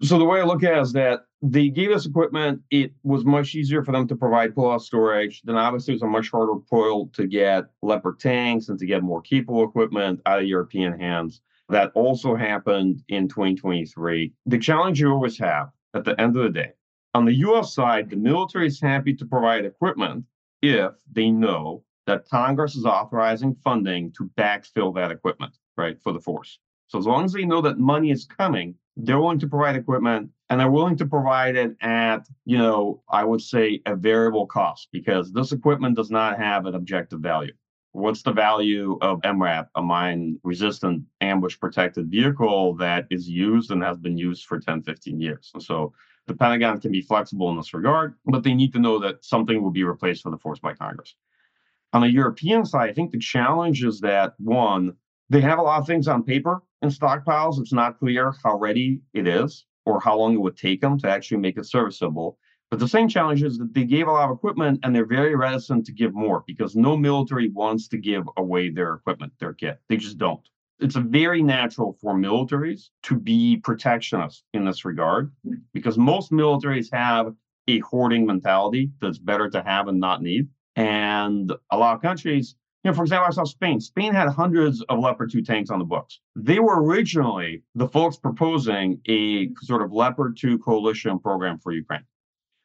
So 0.00 0.18
the 0.18 0.24
way 0.24 0.40
I 0.40 0.44
look 0.44 0.62
at 0.62 0.78
it 0.78 0.80
is 0.80 0.92
that 0.92 1.22
they 1.42 1.68
gave 1.68 1.90
us 1.90 2.06
equipment. 2.06 2.60
It 2.70 2.92
was 3.02 3.24
much 3.24 3.54
easier 3.54 3.84
for 3.84 3.92
them 3.92 4.06
to 4.08 4.16
provide 4.16 4.54
pull-out 4.54 4.82
storage. 4.82 5.42
Then 5.42 5.56
obviously 5.56 5.92
it 5.92 5.96
was 5.96 6.02
a 6.02 6.06
much 6.06 6.30
harder 6.30 6.54
pull 6.70 7.08
to 7.14 7.26
get 7.26 7.64
Leopard 7.82 8.20
tanks 8.20 8.68
and 8.68 8.78
to 8.78 8.86
get 8.86 9.02
more 9.02 9.20
capable 9.20 9.64
equipment 9.64 10.20
out 10.26 10.40
of 10.40 10.46
European 10.46 10.98
hands. 10.98 11.40
That 11.68 11.92
also 11.94 12.34
happened 12.34 13.02
in 13.08 13.28
2023. 13.28 14.32
The 14.46 14.58
challenge 14.58 15.00
you 15.00 15.12
always 15.12 15.38
have 15.38 15.70
at 15.94 16.04
the 16.04 16.18
end 16.20 16.36
of 16.36 16.44
the 16.44 16.50
day, 16.50 16.72
on 17.14 17.24
the 17.24 17.34
US 17.34 17.74
side, 17.74 18.10
the 18.10 18.16
military 18.16 18.66
is 18.66 18.80
happy 18.80 19.14
to 19.14 19.26
provide 19.26 19.64
equipment 19.64 20.24
if 20.62 20.92
they 21.10 21.30
know 21.30 21.82
that 22.06 22.28
Congress 22.28 22.74
is 22.74 22.84
authorizing 22.84 23.54
funding 23.62 24.12
to 24.12 24.30
backfill 24.36 24.94
that 24.94 25.10
equipment, 25.10 25.52
right, 25.76 26.00
for 26.00 26.12
the 26.12 26.20
force. 26.20 26.58
So 26.86 26.98
as 26.98 27.06
long 27.06 27.24
as 27.24 27.32
they 27.32 27.44
know 27.44 27.60
that 27.60 27.78
money 27.78 28.10
is 28.10 28.24
coming, 28.24 28.74
they're 28.98 29.20
willing 29.20 29.38
to 29.38 29.46
provide 29.46 29.76
equipment 29.76 30.30
and 30.50 30.58
they're 30.58 30.70
willing 30.70 30.96
to 30.96 31.06
provide 31.06 31.56
it 31.56 31.76
at, 31.80 32.28
you 32.44 32.58
know, 32.58 33.00
I 33.08 33.24
would 33.24 33.40
say 33.40 33.80
a 33.86 33.94
variable 33.94 34.46
cost 34.46 34.88
because 34.92 35.32
this 35.32 35.52
equipment 35.52 35.96
does 35.96 36.10
not 36.10 36.36
have 36.38 36.66
an 36.66 36.74
objective 36.74 37.20
value. 37.20 37.52
What's 37.92 38.22
the 38.22 38.32
value 38.32 38.98
of 39.00 39.20
MRAP, 39.20 39.68
a 39.76 39.82
mine 39.82 40.38
resistant 40.42 41.04
ambush 41.20 41.58
protected 41.58 42.10
vehicle 42.10 42.74
that 42.76 43.06
is 43.10 43.28
used 43.28 43.70
and 43.70 43.82
has 43.82 43.98
been 43.98 44.18
used 44.18 44.46
for 44.46 44.58
10, 44.58 44.82
15 44.82 45.20
years? 45.20 45.50
And 45.54 45.62
so 45.62 45.92
the 46.26 46.34
Pentagon 46.34 46.80
can 46.80 46.90
be 46.90 47.00
flexible 47.00 47.50
in 47.50 47.56
this 47.56 47.72
regard, 47.72 48.14
but 48.26 48.42
they 48.42 48.54
need 48.54 48.72
to 48.72 48.80
know 48.80 48.98
that 48.98 49.24
something 49.24 49.62
will 49.62 49.70
be 49.70 49.84
replaced 49.84 50.22
for 50.22 50.30
the 50.30 50.38
force 50.38 50.58
by 50.58 50.74
Congress. 50.74 51.14
On 51.92 52.02
the 52.02 52.10
European 52.10 52.64
side, 52.64 52.90
I 52.90 52.92
think 52.92 53.12
the 53.12 53.18
challenge 53.18 53.82
is 53.82 54.00
that 54.00 54.34
one, 54.38 54.94
they 55.30 55.40
have 55.40 55.58
a 55.58 55.62
lot 55.62 55.80
of 55.80 55.86
things 55.86 56.08
on 56.08 56.22
paper 56.22 56.62
in 56.82 56.88
stockpiles. 56.88 57.60
It's 57.60 57.72
not 57.72 57.98
clear 57.98 58.34
how 58.42 58.58
ready 58.58 59.00
it 59.12 59.26
is 59.26 59.66
or 59.84 60.00
how 60.00 60.18
long 60.18 60.34
it 60.34 60.40
would 60.40 60.56
take 60.56 60.80
them 60.80 60.98
to 60.98 61.08
actually 61.08 61.38
make 61.38 61.58
it 61.58 61.66
serviceable. 61.66 62.38
But 62.70 62.80
the 62.80 62.88
same 62.88 63.08
challenge 63.08 63.42
is 63.42 63.56
that 63.58 63.72
they 63.72 63.84
gave 63.84 64.08
a 64.08 64.12
lot 64.12 64.30
of 64.30 64.36
equipment 64.36 64.80
and 64.82 64.94
they're 64.94 65.06
very 65.06 65.34
reticent 65.34 65.86
to 65.86 65.92
give 65.92 66.14
more 66.14 66.44
because 66.46 66.76
no 66.76 66.96
military 66.96 67.48
wants 67.48 67.88
to 67.88 67.98
give 67.98 68.28
away 68.36 68.68
their 68.68 68.94
equipment, 68.94 69.32
their 69.40 69.54
kit. 69.54 69.80
They 69.88 69.96
just 69.96 70.18
don't. 70.18 70.46
It's 70.80 70.94
very 70.94 71.42
natural 71.42 71.96
for 72.00 72.14
militaries 72.14 72.90
to 73.04 73.18
be 73.18 73.56
protectionist 73.56 74.44
in 74.52 74.64
this 74.64 74.84
regard 74.84 75.32
because 75.72 75.98
most 75.98 76.30
militaries 76.30 76.92
have 76.92 77.34
a 77.68 77.80
hoarding 77.80 78.26
mentality 78.26 78.90
that's 79.00 79.18
better 79.18 79.48
to 79.50 79.62
have 79.62 79.88
and 79.88 79.98
not 79.98 80.22
need. 80.22 80.48
And 80.76 81.52
a 81.70 81.78
lot 81.78 81.96
of 81.96 82.02
countries 82.02 82.54
know, 82.88 82.94
for 82.94 83.02
example, 83.02 83.26
I 83.26 83.30
saw 83.30 83.44
Spain. 83.44 83.80
Spain 83.80 84.12
had 84.12 84.28
hundreds 84.28 84.82
of 84.82 84.98
Leopard 84.98 85.30
2 85.30 85.42
tanks 85.42 85.70
on 85.70 85.78
the 85.78 85.84
books. 85.84 86.20
They 86.36 86.58
were 86.58 86.82
originally 86.82 87.62
the 87.74 87.88
folks 87.88 88.16
proposing 88.16 89.00
a 89.08 89.50
sort 89.62 89.82
of 89.82 89.92
Leopard 89.92 90.36
2 90.36 90.58
coalition 90.58 91.18
program 91.18 91.58
for 91.58 91.72
Ukraine. 91.72 92.04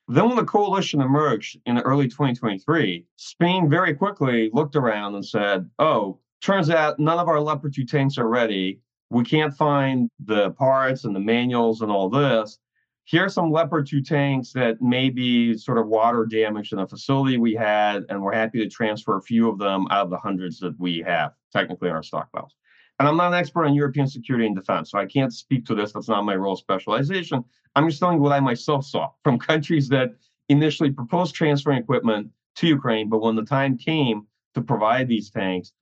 Then, 0.07 0.27
when 0.27 0.35
the 0.35 0.43
coalition 0.43 1.01
emerged 1.01 1.59
in 1.65 1.79
early 1.79 2.07
2023, 2.07 3.05
Spain 3.15 3.69
very 3.69 3.93
quickly 3.93 4.49
looked 4.51 4.75
around 4.75 5.15
and 5.15 5.25
said, 5.25 5.69
Oh, 5.79 6.19
turns 6.41 6.69
out 6.69 6.99
none 6.99 7.19
of 7.19 7.29
our 7.29 7.39
Leopard 7.39 7.73
2 7.73 7.85
tanks 7.85 8.17
are 8.17 8.27
ready. 8.27 8.81
We 9.09 9.23
can't 9.23 9.55
find 9.55 10.09
the 10.19 10.51
parts 10.51 11.05
and 11.05 11.15
the 11.15 11.19
manuals 11.19 11.81
and 11.81 11.91
all 11.91 12.09
this. 12.09 12.59
Here 13.05 13.25
are 13.25 13.29
some 13.29 13.51
Leopard 13.51 13.87
2 13.87 14.01
tanks 14.01 14.53
that 14.53 14.81
may 14.81 15.09
be 15.09 15.57
sort 15.57 15.77
of 15.77 15.87
water 15.87 16.25
damaged 16.25 16.71
in 16.71 16.79
the 16.79 16.87
facility 16.87 17.37
we 17.37 17.53
had, 17.53 18.05
and 18.07 18.21
we're 18.21 18.33
happy 18.33 18.59
to 18.59 18.69
transfer 18.69 19.17
a 19.17 19.21
few 19.21 19.49
of 19.49 19.57
them 19.57 19.87
out 19.91 20.05
of 20.05 20.09
the 20.09 20.17
hundreds 20.17 20.59
that 20.59 20.79
we 20.79 20.99
have 20.99 21.33
technically 21.51 21.89
in 21.89 21.95
our 21.95 22.01
stockpiles. 22.01 22.51
And 22.99 23.07
I'm 23.07 23.17
not 23.17 23.33
an 23.33 23.39
expert 23.39 23.65
on 23.65 23.73
European 23.73 24.07
security 24.07 24.45
and 24.45 24.55
defense, 24.55 24.91
so 24.91 24.99
I 24.99 25.05
can't 25.05 25.33
speak 25.33 25.65
to 25.65 25.75
this. 25.75 25.91
That's 25.91 26.07
not 26.07 26.23
my 26.23 26.35
role 26.35 26.53
of 26.53 26.59
specialization. 26.59 27.43
I'm 27.75 27.89
just 27.89 27.99
telling 27.99 28.17
you 28.17 28.21
what 28.21 28.31
I 28.31 28.39
myself 28.39 28.85
saw 28.85 29.09
from 29.23 29.37
countries 29.37 29.89
that 29.89 30.11
initially 30.47 30.91
proposed 30.91 31.35
transferring 31.35 31.79
equipment 31.79 32.29
to 32.55 32.67
Ukraine, 32.67 33.09
but 33.09 33.21
when 33.21 33.35
the 33.35 33.43
time 33.43 33.77
came 33.77 34.27
to 34.53 34.61
provide 34.61 35.09
these 35.09 35.29
tanks, 35.29 35.73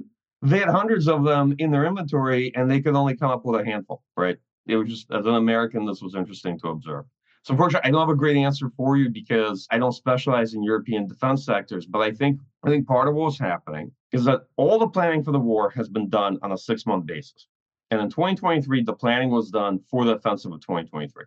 they 0.42 0.58
had 0.58 0.70
hundreds 0.70 1.08
of 1.08 1.24
them 1.24 1.54
in 1.60 1.70
their 1.70 1.86
inventory 1.86 2.52
and 2.56 2.72
they 2.72 2.82
could 2.82 2.96
only 2.96 3.16
come 3.16 3.30
up 3.30 3.46
with 3.46 3.62
a 3.62 3.66
handful, 3.66 4.02
right? 4.18 4.38
It 4.68 4.76
was 4.76 4.90
just, 4.90 5.12
as 5.12 5.26
an 5.26 5.36
American, 5.36 5.86
this 5.86 6.02
was 6.02 6.16
interesting 6.16 6.60
to 6.60 6.70
observe. 6.70 7.06
So, 7.44 7.54
unfortunately, 7.54 7.88
I 7.88 7.92
don't 7.92 8.02
have 8.02 8.10
a 8.10 8.16
great 8.16 8.38
answer 8.38 8.70
for 8.78 8.98
you 8.98 9.10
because 9.10 9.68
I 9.72 9.80
don't 9.80 9.92
specialize 9.94 10.54
in 10.54 10.64
European 10.64 11.08
defense 11.08 11.44
sectors. 11.44 11.88
But 11.88 12.02
I 12.02 12.12
think 12.12 12.40
I 12.64 12.70
think 12.70 12.88
part 12.88 13.08
of 13.08 13.16
what's 13.16 13.40
happening 13.40 13.92
is 14.12 14.26
that 14.26 14.42
all 14.58 14.78
the 14.78 14.88
planning 14.88 15.24
for 15.24 15.32
the 15.32 15.40
war 15.40 15.72
has 15.72 15.90
been 15.90 16.10
done 16.10 16.38
on 16.44 16.52
a 16.52 16.58
six 16.58 16.86
month 16.86 17.08
basis. 17.08 17.48
And 17.90 18.00
in 18.00 18.10
2023, 18.10 18.84
the 18.84 18.94
planning 18.94 19.32
was 19.32 19.50
done 19.50 19.80
for 19.90 20.06
the 20.06 20.16
offensive 20.16 20.52
of 20.52 20.62
2023. 20.62 21.26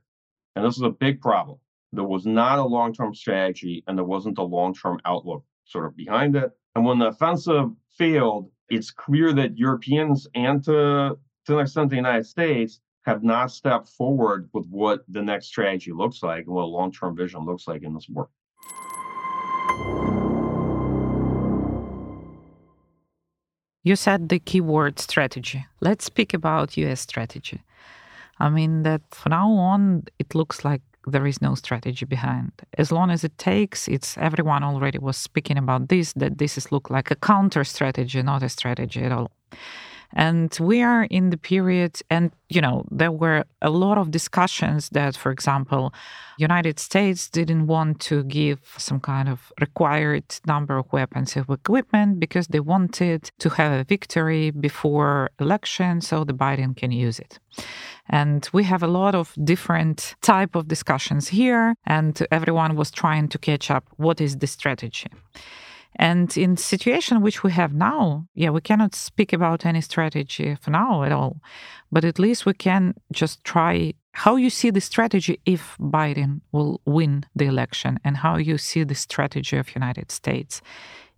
And 0.56 0.64
this 0.64 0.76
is 0.76 0.82
a 0.82 0.90
big 0.90 1.20
problem. 1.20 1.58
There 1.92 2.04
was 2.04 2.26
not 2.26 2.58
a 2.58 2.64
long 2.64 2.94
term 2.94 3.14
strategy 3.14 3.82
and 3.86 3.98
there 3.98 4.04
wasn't 4.04 4.38
a 4.38 4.42
long 4.42 4.74
term 4.74 5.00
outlook 5.04 5.44
sort 5.64 5.86
of 5.86 5.96
behind 5.96 6.36
it. 6.36 6.50
And 6.76 6.84
when 6.84 6.98
the 6.98 7.08
offensive 7.08 7.70
failed, 7.96 8.50
it's 8.68 8.90
clear 8.90 9.32
that 9.32 9.58
Europeans 9.58 10.26
and 10.34 10.62
to, 10.64 11.18
to 11.46 11.54
an 11.54 11.60
extent 11.60 11.90
the 11.90 11.96
United 11.96 12.26
States 12.26 12.80
have 13.04 13.22
not 13.22 13.50
stepped 13.50 13.88
forward 13.88 14.48
with 14.52 14.66
what 14.68 15.04
the 15.08 15.22
next 15.22 15.46
strategy 15.46 15.92
looks 15.92 16.22
like 16.22 16.46
and 16.46 16.54
what 16.54 16.62
a 16.62 16.74
long 16.78 16.90
term 16.90 17.16
vision 17.16 17.44
looks 17.44 17.68
like 17.68 17.82
in 17.82 17.94
this 17.94 18.08
war. 18.08 18.28
You 23.82 23.96
said 23.96 24.30
the 24.30 24.38
keyword 24.38 24.98
strategy. 24.98 25.66
Let's 25.82 26.06
speak 26.06 26.32
about 26.32 26.76
US 26.78 27.02
strategy. 27.02 27.62
I 28.40 28.48
mean, 28.48 28.82
that 28.84 29.02
from 29.10 29.30
now 29.30 29.52
on, 29.52 30.04
it 30.18 30.34
looks 30.34 30.64
like 30.64 30.80
there 31.06 31.26
is 31.26 31.42
no 31.42 31.54
strategy 31.54 32.06
behind. 32.06 32.52
As 32.78 32.90
long 32.90 33.10
as 33.10 33.24
it 33.24 33.36
takes, 33.36 33.86
it's 33.86 34.16
everyone 34.16 34.64
already 34.64 34.98
was 34.98 35.18
speaking 35.18 35.58
about 35.58 35.88
this, 35.88 36.14
that 36.14 36.38
this 36.38 36.56
is 36.56 36.72
look 36.72 36.88
like 36.88 37.10
a 37.10 37.16
counter 37.16 37.62
strategy, 37.62 38.22
not 38.22 38.42
a 38.42 38.48
strategy 38.48 39.02
at 39.02 39.12
all. 39.12 39.30
And 40.14 40.56
we 40.60 40.82
are 40.82 41.04
in 41.04 41.30
the 41.30 41.36
period, 41.36 42.00
and 42.08 42.30
you 42.48 42.60
know, 42.60 42.84
there 42.90 43.10
were 43.10 43.44
a 43.62 43.70
lot 43.70 43.98
of 43.98 44.10
discussions 44.10 44.88
that, 44.90 45.16
for 45.16 45.32
example, 45.32 45.92
United 46.38 46.78
States 46.78 47.28
didn't 47.28 47.66
want 47.66 48.00
to 48.00 48.22
give 48.24 48.60
some 48.78 49.00
kind 49.00 49.28
of 49.28 49.52
required 49.60 50.24
number 50.46 50.78
of 50.78 50.92
weapons 50.92 51.36
of 51.36 51.50
equipment 51.50 52.20
because 52.20 52.46
they 52.48 52.60
wanted 52.60 53.30
to 53.40 53.48
have 53.50 53.72
a 53.72 53.84
victory 53.84 54.52
before 54.52 55.30
election 55.40 56.00
so 56.00 56.22
the 56.22 56.34
Biden 56.34 56.76
can 56.76 56.92
use 56.92 57.18
it. 57.18 57.40
And 58.08 58.48
we 58.52 58.64
have 58.64 58.82
a 58.82 58.86
lot 58.86 59.14
of 59.14 59.34
different 59.42 60.14
type 60.20 60.54
of 60.54 60.68
discussions 60.68 61.28
here, 61.28 61.74
and 61.86 62.24
everyone 62.30 62.76
was 62.76 62.90
trying 62.90 63.28
to 63.28 63.38
catch 63.38 63.70
up. 63.70 63.84
What 63.96 64.20
is 64.20 64.36
the 64.36 64.46
strategy? 64.46 65.08
And 65.96 66.36
in 66.36 66.56
situation 66.56 67.22
which 67.22 67.42
we 67.42 67.52
have 67.52 67.72
now, 67.72 68.26
yeah, 68.34 68.50
we 68.50 68.60
cannot 68.60 68.94
speak 68.94 69.32
about 69.32 69.64
any 69.64 69.80
strategy 69.80 70.56
for 70.60 70.70
now 70.70 71.02
at 71.04 71.12
all. 71.12 71.40
But 71.92 72.04
at 72.04 72.18
least 72.18 72.46
we 72.46 72.54
can 72.54 72.94
just 73.12 73.44
try 73.44 73.94
how 74.12 74.36
you 74.36 74.50
see 74.50 74.70
the 74.70 74.80
strategy 74.80 75.40
if 75.44 75.76
Biden 75.80 76.40
will 76.52 76.80
win 76.84 77.24
the 77.34 77.46
election 77.46 77.98
and 78.04 78.16
how 78.16 78.36
you 78.36 78.58
see 78.58 78.84
the 78.84 78.94
strategy 78.94 79.56
of 79.56 79.74
United 79.74 80.10
States 80.10 80.62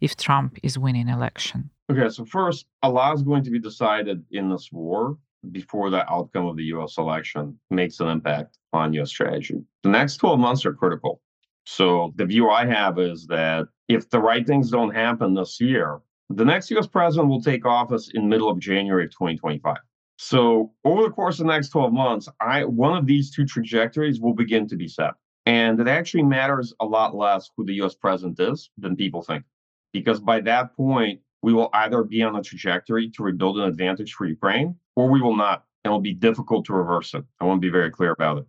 if 0.01 0.17
Trump 0.17 0.59
is 0.63 0.79
winning 0.79 1.09
election. 1.09 1.71
Okay, 1.91 2.09
so 2.09 2.25
first, 2.25 2.67
a 2.83 2.91
lot 2.91 3.15
is 3.15 3.23
going 3.23 3.45
to 3.45 3.51
be 3.51 3.59
decided 3.59 4.25
in 4.31 4.51
this 4.51 4.71
war 4.73 5.17
before 5.53 5.91
the 5.91 6.11
outcome 6.11 6.47
of 6.47 6.57
the 6.57 6.65
US 6.65 6.99
election 6.99 7.59
makes 7.71 8.01
an 8.01 8.09
impact 8.09 8.59
on 8.73 8.93
US 8.95 9.11
strategy. 9.11 9.57
The 9.83 9.91
next 9.91 10.17
12 10.17 10.39
months 10.39 10.67
are 10.67 10.73
critical. 10.73 11.21
So 11.67 12.13
the 12.15 12.25
view 12.25 12.49
I 12.49 12.65
have 12.65 12.99
is 12.99 13.27
that 13.27 13.67
if 13.89 14.09
the 14.09 14.21
right 14.21 14.47
things 14.47 14.71
don't 14.71 14.95
happen 14.95 15.35
this 15.35 15.61
year, 15.61 16.01
the 16.31 16.45
next 16.45 16.71
US 16.71 16.87
president 16.87 17.29
will 17.29 17.43
take 17.43 17.67
office 17.67 18.11
in 18.15 18.29
middle 18.29 18.49
of 18.49 18.61
January 18.61 19.05
of 19.05 19.11
2025. 19.11 19.77
So 20.17 20.73
over 20.85 21.03
the 21.03 21.11
course 21.11 21.41
of 21.41 21.47
the 21.47 21.53
next 21.53 21.71
12 21.71 21.93
months, 21.93 22.29
I 22.41 22.65
one 22.65 22.97
of 22.97 23.07
these 23.07 23.31
two 23.31 23.45
trajectories 23.45 24.21
will 24.21 24.33
begin 24.33 24.69
to 24.69 24.77
be 24.77 24.89
set. 24.89 25.15
And 25.45 25.79
it 25.81 25.89
actually 25.89 26.23
matters 26.23 26.73
a 26.81 26.87
lot 26.87 27.15
less 27.15 27.51
who 27.57 27.65
the 27.65 27.75
US 27.83 27.95
president 27.97 28.39
is 28.39 28.71
than 28.79 28.97
people 28.97 29.23
think. 29.23 29.45
Because 29.93 30.21
by 30.21 30.41
that 30.43 30.75
point, 30.77 31.21
we 31.43 31.53
will 31.53 31.71
either 31.75 32.05
be 32.05 32.23
on 32.23 32.37
a 32.37 32.43
trajectory 32.43 33.11
to 33.11 33.23
rebuild 33.25 33.59
an 33.59 33.65
advantage 33.65 34.15
for 34.15 34.27
Ukraine 34.27 34.77
or 34.95 35.11
we 35.11 35.21
will 35.21 35.37
not. 35.37 35.65
And 35.85 35.91
it'll 35.91 36.01
be 36.01 36.15
difficult 36.15 36.65
to 36.67 36.75
reverse 36.75 37.13
it. 37.15 37.25
I 37.41 37.45
want 37.45 37.61
to 37.61 37.67
be 37.67 37.71
very 37.71 37.91
clear 37.91 38.13
about 38.13 38.39
it. 38.39 38.47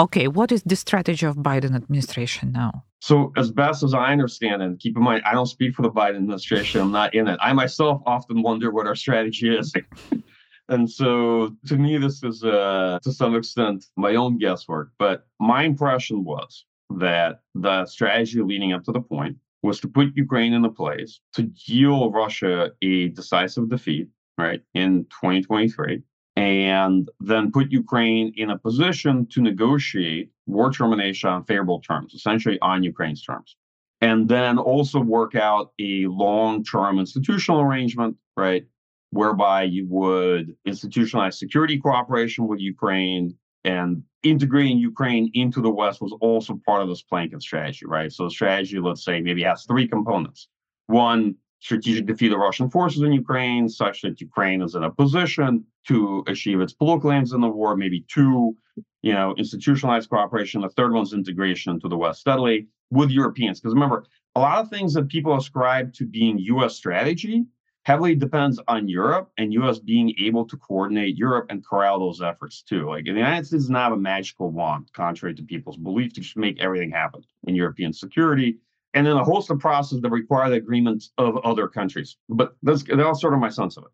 Okay, 0.00 0.28
what 0.28 0.50
is 0.50 0.62
the 0.62 0.76
strategy 0.76 1.26
of 1.26 1.36
Biden 1.36 1.76
administration 1.76 2.52
now? 2.52 2.84
So, 3.02 3.34
as 3.36 3.50
best 3.50 3.82
as 3.82 3.92
I 3.92 4.12
understand, 4.12 4.62
and 4.62 4.78
keep 4.78 4.96
in 4.96 5.02
mind, 5.02 5.22
I 5.26 5.34
don't 5.34 5.44
speak 5.44 5.74
for 5.74 5.82
the 5.82 5.90
Biden 5.90 6.16
administration. 6.16 6.80
I'm 6.80 6.90
not 6.90 7.14
in 7.14 7.28
it. 7.28 7.38
I 7.42 7.52
myself 7.52 8.00
often 8.06 8.40
wonder 8.40 8.70
what 8.70 8.86
our 8.86 8.94
strategy 8.96 9.54
is. 9.54 9.74
and 10.70 10.90
so, 10.90 11.54
to 11.66 11.76
me, 11.76 11.98
this 11.98 12.22
is 12.22 12.42
uh, 12.42 12.98
to 13.02 13.12
some 13.12 13.34
extent 13.34 13.84
my 13.98 14.14
own 14.14 14.38
guesswork. 14.38 14.92
But 14.98 15.26
my 15.38 15.64
impression 15.64 16.24
was 16.24 16.64
that 16.96 17.40
the 17.54 17.84
strategy 17.84 18.40
leading 18.40 18.72
up 18.72 18.84
to 18.84 18.92
the 18.92 19.02
point 19.02 19.36
was 19.62 19.80
to 19.80 19.88
put 19.88 20.16
Ukraine 20.16 20.54
in 20.54 20.64
a 20.64 20.70
place 20.70 21.20
to 21.34 21.42
deal 21.42 22.10
Russia 22.10 22.70
a 22.80 23.08
decisive 23.08 23.68
defeat, 23.68 24.08
right, 24.38 24.62
in 24.72 25.04
2023 25.10 26.02
and 26.40 27.10
then 27.20 27.52
put 27.52 27.70
Ukraine 27.70 28.32
in 28.34 28.48
a 28.48 28.58
position 28.58 29.26
to 29.26 29.42
negotiate 29.42 30.30
war 30.46 30.72
termination 30.72 31.28
on 31.28 31.44
favorable 31.44 31.80
terms, 31.80 32.14
essentially 32.14 32.58
on 32.62 32.82
Ukraine's 32.82 33.22
terms. 33.22 33.56
And 34.00 34.26
then 34.26 34.56
also 34.56 35.00
work 35.00 35.34
out 35.34 35.72
a 35.78 36.06
long 36.06 36.64
term 36.64 36.98
institutional 36.98 37.60
arrangement, 37.60 38.16
right, 38.38 38.64
whereby 39.10 39.64
you 39.64 39.86
would 39.88 40.56
institutionalize 40.66 41.34
security 41.34 41.78
cooperation 41.78 42.48
with 42.48 42.58
Ukraine 42.58 43.36
and 43.64 44.02
integrating 44.22 44.78
Ukraine 44.78 45.30
into 45.34 45.60
the 45.60 45.68
West 45.68 46.00
was 46.00 46.14
also 46.22 46.58
part 46.64 46.80
of 46.80 46.88
this 46.88 47.02
plank 47.02 47.34
of 47.34 47.42
strategy, 47.42 47.84
right? 47.84 48.10
So 48.10 48.24
the 48.24 48.30
strategy, 48.30 48.78
let's 48.78 49.04
say, 49.04 49.20
maybe 49.20 49.42
has 49.42 49.64
three 49.64 49.86
components. 49.86 50.48
One, 50.86 51.34
strategic 51.58 52.06
defeat 52.06 52.32
of 52.32 52.38
Russian 52.38 52.70
forces 52.70 53.02
in 53.02 53.12
Ukraine, 53.12 53.68
such 53.68 54.00
that 54.00 54.22
Ukraine 54.22 54.62
is 54.62 54.74
in 54.74 54.84
a 54.84 54.90
position 54.90 55.66
to 55.88 56.24
achieve 56.26 56.60
its 56.60 56.72
political 56.72 57.12
aims 57.12 57.32
in 57.32 57.40
the 57.40 57.48
war. 57.48 57.76
Maybe 57.76 58.04
two, 58.08 58.56
you 59.02 59.12
know, 59.12 59.34
institutionalized 59.36 60.10
cooperation. 60.10 60.60
The 60.60 60.68
third 60.70 60.92
one's 60.92 61.12
integration 61.12 61.72
into 61.72 61.88
the 61.88 61.96
West 61.96 62.20
steadily 62.20 62.68
with 62.90 63.10
Europeans. 63.10 63.60
Because 63.60 63.74
remember, 63.74 64.04
a 64.34 64.40
lot 64.40 64.58
of 64.58 64.70
things 64.70 64.94
that 64.94 65.08
people 65.08 65.36
ascribe 65.36 65.92
to 65.94 66.06
being 66.06 66.38
U.S. 66.38 66.76
strategy 66.76 67.44
heavily 67.84 68.14
depends 68.14 68.60
on 68.68 68.88
Europe 68.88 69.30
and 69.38 69.52
U.S. 69.54 69.78
being 69.78 70.14
able 70.18 70.46
to 70.46 70.56
coordinate 70.58 71.16
Europe 71.16 71.46
and 71.48 71.64
corral 71.64 71.98
those 71.98 72.20
efforts 72.20 72.62
too. 72.62 72.88
Like 72.88 73.04
the 73.04 73.12
United 73.12 73.46
States 73.46 73.64
does 73.64 73.70
not 73.70 73.84
have 73.84 73.92
a 73.94 73.96
magical 73.96 74.50
wand, 74.50 74.90
contrary 74.92 75.34
to 75.34 75.42
people's 75.42 75.78
belief, 75.78 76.12
to 76.14 76.20
just 76.20 76.36
make 76.36 76.60
everything 76.60 76.90
happen 76.90 77.22
in 77.46 77.54
European 77.54 77.92
security 77.92 78.58
and 78.94 79.06
then 79.06 79.16
a 79.16 79.24
host 79.24 79.50
of 79.50 79.58
processes 79.58 80.00
that 80.02 80.10
require 80.10 80.50
the 80.50 80.56
agreements 80.56 81.12
of 81.16 81.36
other 81.38 81.68
countries. 81.68 82.16
But 82.28 82.56
that's, 82.62 82.82
that's 82.82 83.20
sort 83.20 83.34
of 83.34 83.40
my 83.40 83.48
sense 83.48 83.76
of 83.76 83.84
it. 83.84 83.90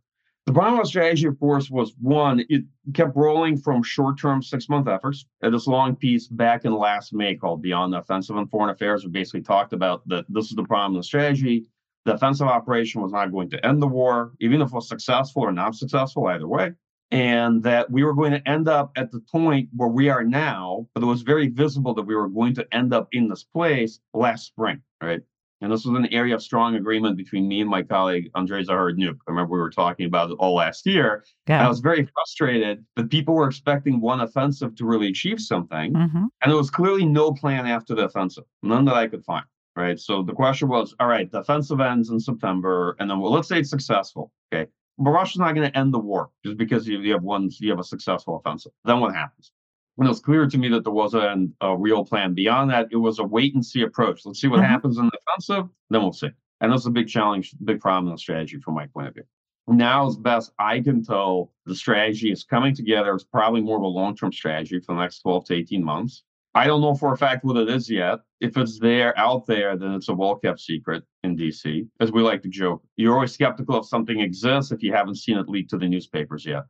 The 0.47 0.53
with 0.53 0.87
strategy, 0.87 1.27
of 1.27 1.39
course, 1.41 1.71
was 1.71 1.95
one, 2.01 2.45
it 2.49 2.65
kept 2.95 3.17
rolling 3.17 3.57
from 3.57 3.83
short 3.83 4.19
term 4.19 4.43
six 4.43 4.69
month 4.69 4.87
efforts. 4.87 5.27
And 5.43 5.53
this 5.53 5.67
long 5.67 5.97
piece 5.97 6.29
back 6.29 6.65
in 6.65 6.73
last 6.73 7.13
May 7.13 7.35
called 7.35 7.63
Beyond 7.63 7.93
the 7.93 7.99
Offensive 7.99 8.37
and 8.37 8.49
Foreign 8.49 8.71
Affairs, 8.71 9.05
we 9.05 9.11
basically 9.11 9.43
talked 9.43 9.73
about 9.73 10.07
that 10.09 10.25
this 10.29 10.47
is 10.47 10.57
the 10.57 10.63
problem 10.63 10.95
with 10.95 11.05
strategy. 11.05 11.67
The 12.05 12.15
offensive 12.15 12.47
operation 12.47 13.03
was 13.03 13.11
not 13.11 13.33
going 13.33 13.51
to 13.51 13.67
end 13.67 13.83
the 13.83 13.89
war, 13.89 14.33
even 14.41 14.63
if 14.63 14.69
it 14.69 14.75
was 14.75 14.89
successful 14.89 15.43
or 15.43 15.51
not 15.51 15.75
successful, 15.75 16.27
either 16.29 16.47
way 16.47 16.75
and 17.11 17.63
that 17.63 17.91
we 17.91 18.03
were 18.03 18.15
going 18.15 18.33
to 18.33 18.49
end 18.49 18.69
up 18.69 18.91
at 18.97 19.13
the 19.13 19.21
point 19.21 19.69
where 19.75 19.89
we 19.89 20.09
are 20.09 20.25
now, 20.25 20.87
but 20.95 21.03
it 21.03 21.07
was 21.07 21.23
very 21.23 21.49
visible 21.49 21.95
that 21.95 22.03
we 22.03 22.17
were 22.17 22.29
going 22.29 22.55
to 22.55 22.67
end 22.75 22.93
up 22.93 23.09
in 23.13 23.29
this 23.29 23.45
place 23.45 24.01
last 24.13 24.47
spring, 24.47 24.83
right? 25.01 25.21
And 25.61 25.73
this 25.73 25.85
was 25.87 25.99
an 25.99 26.13
area 26.13 26.35
of 26.35 26.43
strong 26.43 26.75
agreement 26.75 27.17
between 27.17 27.49
me 27.49 27.61
and 27.61 27.71
my 27.71 27.83
colleague, 27.83 28.31
Andrei 28.35 28.63
Zagorodnyuk. 28.63 29.17
I 29.27 29.31
remember 29.31 29.55
we 29.55 29.59
were 29.59 29.71
talking 29.71 30.07
about 30.07 30.31
it 30.31 30.37
all 30.39 30.55
last 30.55 30.87
year. 30.87 31.25
Yeah. 31.49 31.65
I 31.65 31.69
was 31.69 31.81
very 31.81 32.07
frustrated 32.13 32.85
that 32.97 33.11
people 33.11 33.35
were 33.35 33.47
expecting 33.47 34.01
one 34.01 34.21
offensive 34.21 34.75
to 34.77 34.85
really 34.85 35.09
achieve 35.09 35.41
something. 35.41 35.95
Mm-hmm. 35.95 36.25
And 36.43 36.51
there 36.51 36.57
was 36.57 36.71
clearly 36.71 37.07
no 37.07 37.33
plan 37.33 37.67
after 37.67 37.95
the 37.95 38.05
offensive, 38.05 38.45
none 38.63 38.85
that 38.85 38.95
I 38.95 39.07
could 39.07 39.25
find. 39.25 39.45
Right. 39.75 39.99
So 39.99 40.23
the 40.23 40.33
question 40.33 40.69
was 40.69 40.95
all 41.01 41.07
right, 41.07 41.31
the 41.31 41.41
offensive 41.41 41.81
ends 41.81 42.09
in 42.09 42.19
September. 42.19 42.97
And 42.99 43.11
then, 43.11 43.21
well, 43.21 43.33
let's 43.33 43.49
say 43.49 43.61
it's 43.61 43.71
successful. 43.71 44.33
Okay. 44.53 44.71
But 44.99 45.11
Russia's 45.11 45.39
not 45.39 45.55
going 45.55 45.71
to 45.71 45.79
end 45.79 45.93
the 45.93 45.99
war 45.99 46.31
just 46.45 46.57
because 46.57 46.89
you, 46.89 46.99
you 47.01 47.13
have 47.13 47.23
one, 47.23 47.51
you 47.59 47.71
have 47.71 47.79
a 47.79 47.85
successful 47.85 48.37
offensive. 48.37 48.73
Then 48.85 49.01
what 49.01 49.15
happens? 49.15 49.53
And 49.99 50.07
it 50.07 50.11
was 50.11 50.21
clear 50.21 50.47
to 50.47 50.59
me 50.59 50.69
that 50.69 50.85
there 50.85 50.93
wasn't 50.93 51.53
a 51.61 51.77
real 51.77 52.05
plan. 52.05 52.35
Beyond 52.35 52.71
that, 52.71 52.89
it 52.91 52.97
was 52.97 53.19
a 53.19 53.25
wait 53.25 53.55
and 53.55 53.65
see 53.65 53.83
approach. 53.83 54.27
Let's 54.27 54.41
see 54.41 54.49
what 54.49 54.61
mm-hmm. 54.61 54.69
happens 54.69 54.99
in 54.99 55.07
the 55.07 55.19
offensive, 55.29 55.69
then 55.89 56.03
we'll 56.03 56.13
see. 56.13 56.31
And 56.61 56.73
that's 56.73 56.87
a 56.87 56.91
big 56.91 57.09
challenge, 57.09 57.55
big 57.65 57.81
problem 57.81 58.09
in 58.09 58.15
the 58.15 58.19
strategy 58.19 58.59
from 58.59 58.75
my 58.75 58.87
point 58.87 59.09
of 59.09 59.15
view. 59.15 59.25
Now, 59.69 60.07
as 60.07 60.17
best 60.17 60.53
I 60.59 60.81
can 60.81 61.03
tell, 61.03 61.53
the 61.65 61.75
strategy 61.75 62.31
is 62.31 62.45
coming 62.45 62.75
together. 62.75 63.13
It's 63.15 63.25
probably 63.25 63.63
more 63.63 63.77
of 63.77 63.83
a 63.83 63.87
long 63.87 64.17
term 64.17 64.33
strategy 64.33 64.79
for 64.79 64.95
the 64.95 65.01
next 65.01 65.21
12 65.21 65.47
to 65.47 65.55
18 65.55 65.83
months. 65.83 66.23
I 66.57 66.67
don't 66.67 66.81
know 66.81 66.95
for 66.95 67.13
a 67.13 67.19
fact 67.19 67.45
what 67.45 67.59
it 67.59 67.69
is 67.69 67.91
yet. 67.91 68.21
If 68.41 68.57
it's 68.57 68.79
there 68.79 69.17
out 69.19 69.47
there, 69.47 69.77
then 69.77 69.93
it's 69.93 70.09
a 70.09 70.15
well 70.15 70.37
kept 70.37 70.59
secret 70.59 71.05
in 71.23 71.37
DC. 71.37 71.87
As 72.01 72.13
we 72.13 72.23
like 72.23 72.41
to 72.45 72.49
joke, 72.49 72.83
you're 72.97 73.13
always 73.13 73.33
skeptical 73.33 73.81
if 73.81 73.85
something 73.85 74.21
exists 74.21 74.73
if 74.73 74.83
you 74.83 74.91
haven't 74.91 75.17
seen 75.17 75.37
it 75.37 75.51
leaked 75.51 75.69
to 75.71 75.77
the 75.77 75.87
newspapers 75.87 76.47
yet. 76.47 76.63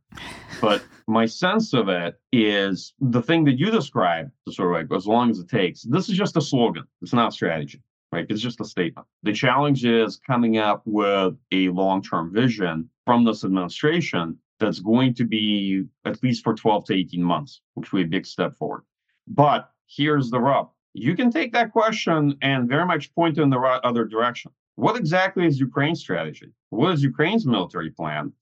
But 0.60 0.84
my 1.06 1.24
sense 1.24 1.72
of 1.72 1.88
it 1.88 2.16
is 2.32 2.94
the 2.98 3.22
thing 3.22 3.44
that 3.44 3.60
you 3.60 3.70
described, 3.70 4.32
sort 4.50 4.70
of 4.70 4.90
like 4.90 4.98
as 4.98 5.06
long 5.06 5.30
as 5.30 5.38
it 5.38 5.48
takes, 5.48 5.82
this 5.82 6.08
is 6.08 6.18
just 6.18 6.36
a 6.36 6.40
slogan. 6.40 6.82
It's 7.00 7.12
not 7.12 7.32
strategy, 7.32 7.80
right? 8.10 8.26
It's 8.28 8.42
just 8.42 8.60
a 8.60 8.64
statement. 8.64 9.06
The 9.22 9.32
challenge 9.32 9.84
is 9.84 10.16
coming 10.16 10.58
up 10.58 10.82
with 10.84 11.36
a 11.52 11.68
long 11.68 12.02
term 12.02 12.34
vision 12.34 12.90
from 13.04 13.24
this 13.24 13.44
administration 13.44 14.36
that's 14.58 14.80
going 14.80 15.14
to 15.14 15.24
be 15.24 15.84
at 16.04 16.20
least 16.24 16.42
for 16.42 16.54
12 16.54 16.86
to 16.86 16.94
18 16.94 17.22
months, 17.22 17.60
which 17.74 17.92
would 17.92 18.10
be 18.10 18.16
a 18.16 18.18
big 18.18 18.26
step 18.26 18.56
forward. 18.56 18.82
But 19.28 19.70
here's 19.86 20.30
the 20.30 20.40
rub. 20.40 20.70
You 20.94 21.14
can 21.14 21.30
take 21.30 21.52
that 21.52 21.72
question 21.72 22.36
and 22.42 22.68
very 22.68 22.86
much 22.86 23.14
point 23.14 23.38
in 23.38 23.50
the 23.50 23.58
other 23.58 24.04
direction. 24.04 24.50
What 24.76 24.96
exactly 24.96 25.46
is 25.46 25.60
Ukraine's 25.60 26.00
strategy? 26.00 26.52
What 26.70 26.92
is 26.92 27.02
Ukraine's 27.02 27.46
military 27.46 27.90
plan? 27.90 28.32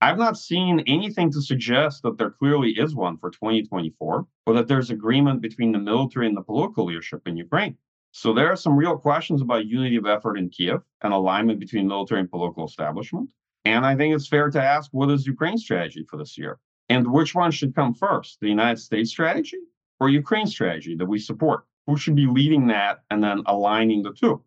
I've 0.00 0.18
not 0.18 0.36
seen 0.36 0.80
anything 0.80 1.30
to 1.32 1.40
suggest 1.40 2.02
that 2.02 2.18
there 2.18 2.30
clearly 2.30 2.70
is 2.70 2.94
one 2.94 3.16
for 3.18 3.30
2024 3.30 4.26
or 4.46 4.54
that 4.54 4.68
there's 4.68 4.90
agreement 4.90 5.40
between 5.40 5.72
the 5.72 5.78
military 5.78 6.26
and 6.26 6.36
the 6.36 6.42
political 6.42 6.86
leadership 6.86 7.26
in 7.26 7.36
Ukraine. 7.36 7.76
So 8.10 8.32
there 8.32 8.50
are 8.50 8.56
some 8.56 8.76
real 8.76 8.98
questions 8.98 9.40
about 9.40 9.66
unity 9.66 9.96
of 9.96 10.06
effort 10.06 10.36
in 10.36 10.50
Kiev 10.50 10.82
and 11.02 11.12
alignment 11.12 11.60
between 11.60 11.88
military 11.88 12.20
and 12.20 12.30
political 12.30 12.66
establishment. 12.66 13.32
And 13.64 13.86
I 13.86 13.96
think 13.96 14.14
it's 14.14 14.28
fair 14.28 14.50
to 14.50 14.62
ask 14.62 14.90
what 14.92 15.10
is 15.10 15.26
Ukraine's 15.26 15.62
strategy 15.62 16.04
for 16.10 16.16
this 16.16 16.36
year? 16.36 16.58
And 16.88 17.10
which 17.10 17.34
one 17.34 17.52
should 17.52 17.74
come 17.74 17.94
first, 17.94 18.38
the 18.40 18.48
United 18.48 18.80
States 18.80 19.10
strategy 19.10 19.58
or 20.02 20.08
Ukraine 20.08 20.46
strategy 20.46 20.94
that 20.96 21.06
we 21.06 21.18
support? 21.18 21.64
Who 21.86 21.96
should 21.96 22.16
be 22.16 22.26
leading 22.26 22.66
that 22.68 23.02
and 23.10 23.22
then 23.22 23.42
aligning 23.46 24.02
the 24.02 24.12
two? 24.12 24.42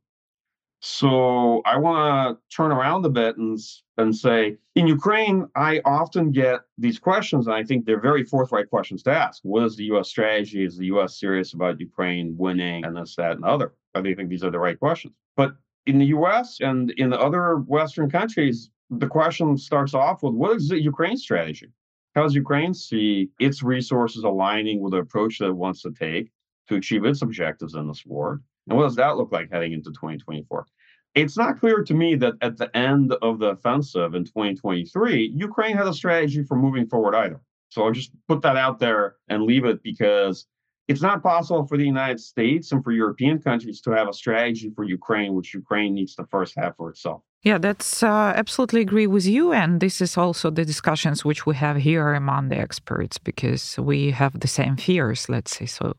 So 0.82 1.62
I 1.66 1.78
want 1.78 2.38
to 2.38 2.56
turn 2.56 2.72
around 2.72 3.06
a 3.06 3.10
bit 3.10 3.38
and, 3.38 3.58
and 3.98 4.16
say, 4.16 4.58
in 4.76 4.86
Ukraine, 4.88 5.48
I 5.56 5.82
often 5.86 6.32
get 6.32 6.60
these 6.78 7.00
questions, 7.00 7.48
and 7.48 7.56
I 7.56 7.64
think 7.64 7.86
they're 7.86 8.00
very 8.00 8.24
forthright 8.24 8.70
questions 8.70 9.02
to 9.04 9.12
ask. 9.12 9.42
What 9.44 9.64
is 9.64 9.76
the 9.78 9.86
U.S. 9.86 10.10
strategy? 10.10 10.64
Is 10.64 10.78
the 10.78 10.86
U.S. 10.88 11.20
serious 11.20 11.54
about 11.54 11.80
Ukraine 11.80 12.36
winning 12.38 12.86
and 12.86 12.96
this, 12.96 13.16
that, 13.16 13.32
and 13.32 13.44
the 13.44 13.48
other? 13.48 13.74
I 13.96 14.02
think 14.02 14.30
these 14.30 14.44
are 14.44 14.52
the 14.52 14.60
right 14.60 14.80
questions. 14.80 15.16
But 15.38 15.56
in 15.88 15.98
the 15.98 16.06
U.S. 16.08 16.58
and 16.60 16.92
in 16.92 17.10
the 17.10 17.20
other 17.20 17.56
Western 17.56 18.10
countries, 18.10 18.70
the 18.90 19.08
question 19.08 19.58
starts 19.58 19.94
off 19.94 20.22
with 20.22 20.34
what 20.34 20.58
is 20.58 20.68
the 20.70 20.82
Ukraine 20.82 21.18
strategy? 21.18 21.70
How 22.16 22.24
does 22.24 22.34
Ukraine 22.34 22.74
see 22.74 23.30
its 23.40 23.62
resources 23.62 24.24
aligning 24.24 24.80
with 24.80 24.94
the 24.94 25.00
approach 25.00 25.40
that 25.40 25.48
it 25.48 25.56
wants 25.56 25.82
to 25.82 25.92
take 25.92 26.32
to 26.70 26.76
achieve 26.76 27.04
its 27.04 27.22
objectives 27.22 27.76
in 27.76 27.88
this 27.88 28.06
war? 28.06 28.42
And 28.68 28.78
what 28.78 28.86
does 28.86 28.96
that 28.96 29.18
look 29.18 29.34
like 29.34 29.52
heading 29.52 29.74
into 29.74 29.92
2024? 29.92 30.66
It's 31.14 31.38
not 31.38 31.60
clear 31.60 31.84
to 31.84 31.94
me 31.94 32.16
that 32.16 32.36
at 32.42 32.58
the 32.58 32.76
end 32.76 33.14
of 33.22 33.40
the 33.40 33.48
offensive 33.48 34.16
in 34.16 34.24
2023, 34.24 35.34
Ukraine 35.36 35.76
had 35.76 35.88
a 35.88 35.94
strategy 35.94 36.44
for 36.44 36.56
moving 36.56 36.88
forward 36.88 37.16
either. 37.16 37.42
So 37.70 37.84
I'll 37.84 37.92
just 37.92 38.12
put 38.30 38.42
that 38.44 38.56
out 38.56 38.80
there 38.80 39.16
and 39.28 39.44
leave 39.44 39.66
it 39.66 39.84
because 39.84 40.48
it's 40.88 41.02
not 41.02 41.22
possible 41.22 41.66
for 41.66 41.78
the 41.78 41.86
United 41.86 42.20
States 42.20 42.72
and 42.72 42.84
for 42.84 42.92
European 42.92 43.42
countries 43.42 43.82
to 43.82 43.92
have 43.92 44.08
a 44.08 44.14
strategy 44.14 44.72
for 44.74 44.86
Ukraine, 44.86 45.34
which 45.34 45.54
Ukraine 45.54 45.94
needs 45.94 46.16
to 46.16 46.26
first 46.26 46.54
have 46.58 46.78
for 46.78 46.90
itself. 46.90 47.24
Yeah, 47.46 47.60
that's 47.60 48.02
uh, 48.02 48.34
absolutely 48.36 48.82
agree 48.82 49.06
with 49.06 49.28
you. 49.28 49.54
And 49.54 49.80
this 49.80 50.02
is 50.02 50.18
also 50.18 50.50
the 50.50 50.66
discussions 50.66 51.24
which 51.24 51.46
we 51.46 51.54
have 51.56 51.78
here 51.78 52.16
among 52.16 52.50
the 52.50 52.58
experts 52.58 53.20
because 53.20 53.78
we 53.78 54.10
have 54.10 54.40
the 54.40 54.48
same 54.48 54.78
fears, 54.78 55.30
let's 55.30 55.56
say. 55.56 55.68
So 55.68 55.96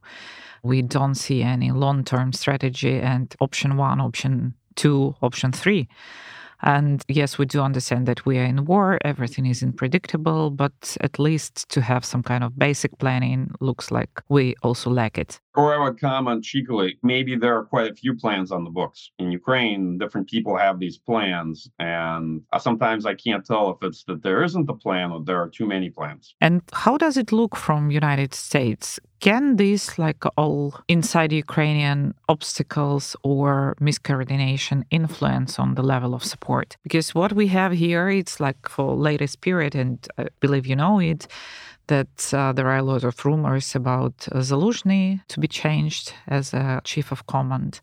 we 0.65 0.83
don't 0.83 1.15
see 1.15 1.45
any 1.45 1.71
long 1.71 2.03
term 2.03 2.33
strategy 2.33 2.99
and 2.99 3.33
option 3.41 3.77
one, 3.77 4.01
option 4.01 4.55
two, 4.75 5.15
option 5.23 5.53
three. 5.53 5.89
And 6.63 7.03
yes, 7.09 7.39
we 7.39 7.47
do 7.47 7.61
understand 7.61 8.07
that 8.07 8.25
we 8.25 8.39
are 8.39 8.45
in 8.45 8.65
war, 8.65 8.99
everything 9.05 9.47
is 9.47 9.63
unpredictable, 9.63 10.51
but 10.51 10.97
at 11.01 11.19
least 11.19 11.69
to 11.71 11.81
have 11.81 12.05
some 12.05 12.23
kind 12.23 12.43
of 12.43 12.59
basic 12.59 12.99
planning 12.99 13.51
looks 13.61 13.91
like 13.91 14.11
we 14.29 14.55
also 14.63 14.91
lack 14.91 15.19
it. 15.19 15.41
Or 15.55 15.75
I 15.75 15.83
would 15.83 15.99
comment 16.01 16.45
cheekily, 16.45 16.99
maybe 17.03 17.35
there 17.37 17.57
are 17.57 17.65
quite 17.65 17.91
a 17.91 17.95
few 17.95 18.15
plans 18.15 18.53
on 18.53 18.65
the 18.65 18.71
books. 18.71 19.11
In 19.19 19.33
Ukraine, 19.33 19.99
different 19.99 20.29
people 20.29 20.57
have 20.57 20.79
these 20.79 20.99
plans, 20.99 21.69
and 21.79 22.43
sometimes 22.59 23.07
I 23.07 23.15
can't 23.15 23.45
tell 23.45 23.71
if 23.71 23.79
it's 23.83 24.05
that 24.05 24.23
there 24.23 24.43
isn't 24.43 24.69
a 24.69 24.75
plan 24.75 25.13
or 25.13 25.23
there 25.25 25.41
are 25.41 25.49
too 25.49 25.67
many 25.67 25.89
plans. 25.91 26.35
And 26.41 26.63
how 26.73 26.99
does 26.99 27.17
it 27.17 27.33
look 27.33 27.57
from 27.57 27.91
United 27.91 28.35
States? 28.35 29.01
Can 29.21 29.57
these, 29.57 29.99
like 29.99 30.25
all 30.37 30.75
inside 30.89 31.33
Ukrainian 31.33 32.15
obstacles 32.29 33.17
or 33.23 33.75
miscoordination, 33.81 34.85
influence 34.91 35.59
on 35.59 35.75
the 35.75 35.83
level 35.83 36.15
of 36.15 36.23
support? 36.23 36.77
Because 36.83 37.15
what 37.15 37.33
we 37.33 37.47
have 37.49 37.73
here, 37.73 38.09
it's 38.11 38.41
like 38.41 38.69
for 38.69 38.95
latest 38.95 39.41
period, 39.41 39.75
and 39.75 40.07
I 40.19 40.27
believe 40.41 40.67
you 40.67 40.77
know 40.77 40.99
it, 40.99 41.27
that 41.87 42.35
uh, 42.35 42.53
there 42.53 42.67
are 42.67 42.79
a 42.79 42.83
lot 42.83 43.05
of 43.05 43.25
rumors 43.25 43.75
about 43.75 44.29
uh, 44.33 44.39
Zaluzhny 44.39 45.21
to 45.29 45.41
be 45.41 45.49
changed 45.49 46.13
as 46.27 46.53
a 46.53 46.81
chief 46.85 47.13
of 47.13 47.27
command. 47.27 47.81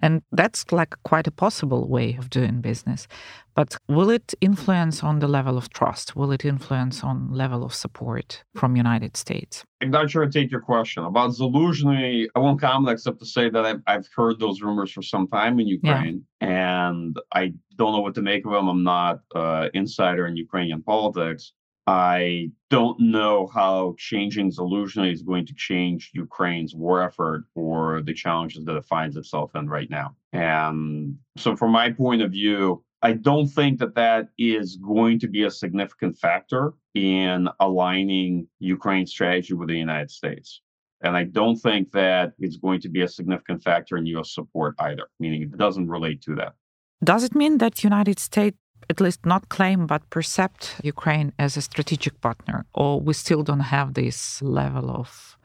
And 0.00 0.22
that's 0.32 0.72
like 0.72 0.94
quite 1.04 1.26
a 1.26 1.30
possible 1.30 1.86
way 1.88 2.14
of 2.14 2.30
doing 2.30 2.60
business. 2.60 3.06
But 3.54 3.76
will 3.88 4.08
it 4.08 4.32
influence 4.40 5.04
on 5.04 5.18
the 5.18 5.28
level 5.28 5.58
of 5.58 5.68
trust? 5.68 6.16
Will 6.16 6.32
it 6.32 6.44
influence 6.44 7.04
on 7.04 7.30
level 7.30 7.62
of 7.62 7.74
support 7.74 8.42
from 8.54 8.76
United 8.76 9.16
States? 9.16 9.64
I'm 9.82 9.90
not 9.90 10.10
sure 10.10 10.24
I 10.24 10.28
take 10.28 10.50
your 10.50 10.62
question 10.62 11.04
about 11.04 11.30
Zaluzhny. 11.32 12.28
I 12.34 12.38
won't 12.38 12.60
comment 12.60 12.92
except 12.92 13.18
to 13.18 13.26
say 13.26 13.50
that 13.50 13.64
I've, 13.66 13.82
I've 13.86 14.08
heard 14.16 14.40
those 14.40 14.62
rumors 14.62 14.92
for 14.92 15.02
some 15.02 15.28
time 15.28 15.60
in 15.60 15.66
Ukraine, 15.66 16.24
yeah. 16.40 16.86
and 16.88 17.16
I 17.32 17.52
don't 17.76 17.92
know 17.92 18.00
what 18.00 18.14
to 18.14 18.22
make 18.22 18.46
of 18.46 18.52
them. 18.52 18.68
I'm 18.68 18.84
not 18.84 19.20
uh, 19.34 19.68
insider 19.74 20.26
in 20.26 20.36
Ukrainian 20.36 20.82
politics. 20.82 21.52
I 21.86 22.50
don't 22.70 22.98
know 23.00 23.48
how 23.52 23.96
changing 23.98 24.52
Zaluzhny 24.52 25.12
is 25.12 25.22
going 25.22 25.46
to 25.46 25.54
change 25.54 26.10
Ukraine's 26.14 26.74
war 26.74 27.02
effort 27.02 27.44
or 27.54 28.02
the 28.02 28.14
challenges 28.14 28.64
that 28.64 28.76
it 28.76 28.84
finds 28.84 29.16
itself 29.16 29.50
in 29.56 29.68
right 29.68 29.90
now. 29.90 30.14
And 30.32 31.16
so, 31.36 31.56
from 31.56 31.72
my 31.72 31.90
point 31.90 32.22
of 32.22 32.30
view, 32.30 32.84
I 33.02 33.14
don't 33.14 33.48
think 33.48 33.80
that 33.80 33.96
that 33.96 34.28
is 34.38 34.76
going 34.76 35.18
to 35.20 35.28
be 35.28 35.42
a 35.42 35.50
significant 35.50 36.16
factor 36.18 36.74
in 36.94 37.48
aligning 37.58 38.46
Ukraine's 38.60 39.10
strategy 39.10 39.54
with 39.54 39.68
the 39.68 39.76
United 39.76 40.10
States. 40.10 40.60
And 41.02 41.16
I 41.16 41.24
don't 41.24 41.56
think 41.56 41.90
that 41.92 42.34
it's 42.38 42.58
going 42.58 42.80
to 42.82 42.88
be 42.88 43.02
a 43.02 43.08
significant 43.08 43.64
factor 43.64 43.96
in 43.96 44.06
US 44.06 44.32
support 44.32 44.76
either, 44.78 45.08
meaning 45.18 45.42
it 45.42 45.58
doesn't 45.58 45.88
relate 45.88 46.22
to 46.22 46.36
that. 46.36 46.54
Does 47.02 47.24
it 47.24 47.34
mean 47.34 47.58
that 47.58 47.82
United 47.82 48.20
States 48.20 48.56
at 48.90 49.00
least 49.00 49.24
not 49.24 49.48
claim 49.48 49.86
but 49.86 50.08
percept 50.10 50.80
Ukraine 50.82 51.32
as 51.38 51.56
a 51.56 51.62
strategic 51.62 52.20
partner, 52.20 52.66
or 52.74 53.00
we 53.00 53.14
still 53.14 53.42
don't 53.42 53.60
have 53.60 53.94
this 53.94 54.42
level 54.42 54.90
of, 54.90 55.36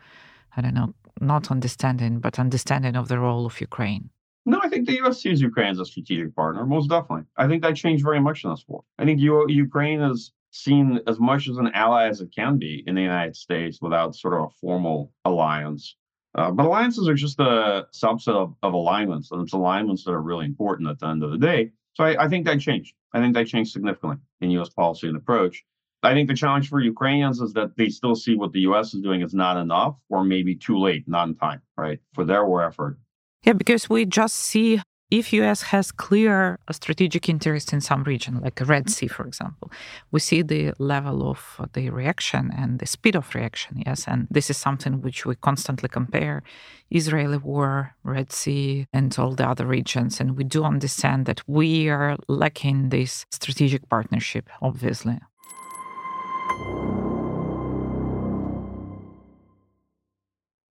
I 0.56 0.62
don't 0.62 0.74
know, 0.74 0.94
not 1.20 1.52
understanding, 1.52 2.20
but 2.20 2.40
understanding 2.40 2.96
of 2.96 3.08
the 3.08 3.20
role 3.20 3.46
of 3.46 3.60
Ukraine? 3.62 4.10
No, 4.46 4.62
I 4.64 4.70
think 4.70 4.88
the 4.88 4.96
U.S. 4.98 5.22
sees 5.22 5.42
Ukraine 5.42 5.72
as 5.72 5.80
a 5.80 5.86
strategic 5.86 6.34
partner, 6.36 6.66
most 6.66 6.90
definitely. 6.90 7.26
I 7.36 7.48
think 7.48 7.64
that 7.64 7.76
changed 7.76 8.04
very 8.04 8.22
much 8.22 8.44
in 8.44 8.50
this 8.50 8.64
war. 8.68 8.84
I 8.98 9.04
think 9.04 9.20
U- 9.20 9.46
Ukraine 9.50 10.02
is 10.02 10.32
seen 10.52 11.00
as 11.06 11.20
much 11.20 11.48
as 11.50 11.58
an 11.58 11.70
ally 11.74 12.08
as 12.08 12.22
it 12.22 12.30
can 12.34 12.58
be 12.58 12.84
in 12.88 12.96
the 12.96 13.02
United 13.02 13.36
States 13.36 13.82
without 13.82 14.16
sort 14.16 14.34
of 14.34 14.46
a 14.46 14.50
formal 14.62 15.12
alliance. 15.26 15.96
Uh, 16.36 16.52
but 16.52 16.66
alliances 16.66 17.08
are 17.08 17.14
just 17.14 17.40
a 17.40 17.88
subset 17.94 18.36
of, 18.36 18.54
of 18.64 18.74
alignments, 18.74 19.32
and 19.32 19.42
it's 19.42 19.54
alignments 19.54 20.04
that 20.04 20.12
are 20.12 20.22
really 20.22 20.46
important 20.46 20.90
at 20.90 21.00
the 21.00 21.08
end 21.08 21.24
of 21.24 21.32
the 21.32 21.38
day. 21.38 21.72
So 21.98 22.04
I, 22.04 22.26
I 22.26 22.28
think 22.28 22.46
that 22.46 22.60
changed. 22.60 22.94
I 23.14 23.20
think 23.20 23.34
that 23.34 23.48
changed 23.48 23.72
significantly 23.72 24.18
in 24.40 24.52
U.S. 24.52 24.70
policy 24.70 25.08
and 25.08 25.18
approach. 25.18 25.64
I 26.04 26.14
think 26.14 26.28
the 26.28 26.36
challenge 26.36 26.70
for 26.70 26.80
Ukrainians 26.80 27.42
is 27.42 27.54
that 27.54 27.76
they 27.76 27.90
still 27.90 28.14
see 28.14 28.36
what 28.36 28.52
the 28.52 28.60
U.S. 28.62 28.94
is 28.94 29.02
doing 29.02 29.24
is 29.24 29.34
not 29.34 29.58
enough, 29.58 29.96
or 30.08 30.24
maybe 30.24 30.54
too 30.54 30.78
late, 30.78 31.06
not 31.08 31.28
in 31.28 31.34
time, 31.34 31.60
right, 31.76 32.00
for 32.14 32.24
their 32.24 32.46
war 32.46 32.64
effort. 32.64 33.00
Yeah, 33.44 33.54
because 33.54 33.90
we 33.90 34.06
just 34.06 34.36
see 34.36 34.80
if 35.10 35.32
US 35.34 35.62
has 35.64 35.92
clear 35.92 36.60
uh, 36.68 36.74
strategic 36.74 37.30
interest 37.30 37.72
in 37.72 37.80
some 37.80 38.04
region, 38.04 38.42
like 38.42 38.60
Red 38.60 38.86
mm-hmm. 38.86 38.92
Sea, 38.92 39.08
for 39.08 39.26
example, 39.26 39.72
we 40.12 40.20
see 40.20 40.42
the 40.42 40.74
level 40.80 41.30
of 41.30 41.56
uh, 41.60 41.66
the 41.74 41.90
reaction 41.90 42.52
and 42.56 42.80
the 42.80 42.86
speed 42.86 43.16
of 43.16 43.34
reaction. 43.34 43.84
Yes, 43.86 44.08
and 44.08 44.28
this 44.30 44.50
is 44.50 44.58
something 44.58 45.02
which 45.02 45.26
we 45.26 45.36
constantly 45.36 45.88
compare: 45.90 46.44
Israeli 46.90 47.38
war, 47.38 47.96
Red 48.04 48.32
Sea, 48.34 48.88
and 48.92 49.16
all 49.18 49.32
the 49.32 49.48
other 49.48 49.66
regions. 49.66 50.20
And 50.20 50.36
we 50.36 50.44
do 50.44 50.64
understand 50.64 51.26
that 51.26 51.42
we 51.48 51.90
are 51.90 52.18
lacking 52.28 52.90
this 52.90 53.26
strategic 53.32 53.88
partnership, 53.88 54.50
obviously. 54.62 55.20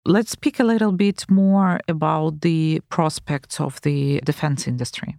Let's 0.09 0.31
speak 0.31 0.59
a 0.59 0.65
little 0.65 0.93
bit 0.93 1.31
more 1.31 1.81
about 1.87 2.41
the 2.41 2.81
prospects 2.89 3.61
of 3.61 3.79
the 3.83 4.23
defense 4.25 4.67
industry. 4.67 5.17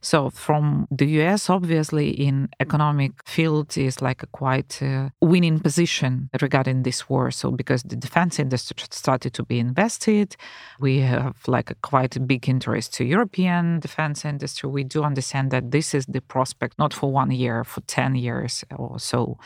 So 0.00 0.30
from 0.30 0.86
the 0.90 1.06
US, 1.20 1.50
obviously, 1.50 2.10
in 2.10 2.48
economic 2.60 3.12
field 3.26 3.76
is 3.76 4.02
like 4.02 4.22
a 4.22 4.26
quite 4.26 4.82
uh, 4.82 5.10
winning 5.20 5.58
position 5.60 6.30
regarding 6.40 6.82
this 6.82 7.08
war. 7.08 7.30
So 7.30 7.50
because 7.50 7.82
the 7.82 7.96
defense 7.96 8.38
industry 8.38 8.76
started 8.90 9.32
to 9.34 9.44
be 9.44 9.58
invested, 9.58 10.36
we 10.80 11.00
have 11.00 11.36
like 11.46 11.70
a 11.70 11.76
quite 11.76 12.26
big 12.26 12.48
interest 12.48 12.94
to 12.94 13.04
European 13.04 13.80
defense 13.80 14.24
industry. 14.24 14.68
We 14.68 14.84
do 14.84 15.02
understand 15.02 15.50
that 15.50 15.70
this 15.70 15.94
is 15.94 16.06
the 16.06 16.20
prospect 16.20 16.78
not 16.78 16.94
for 16.94 17.10
one 17.10 17.30
year, 17.30 17.64
for 17.64 17.80
10 17.82 18.14
years 18.16 18.64
or 18.76 18.98
so. 18.98 19.38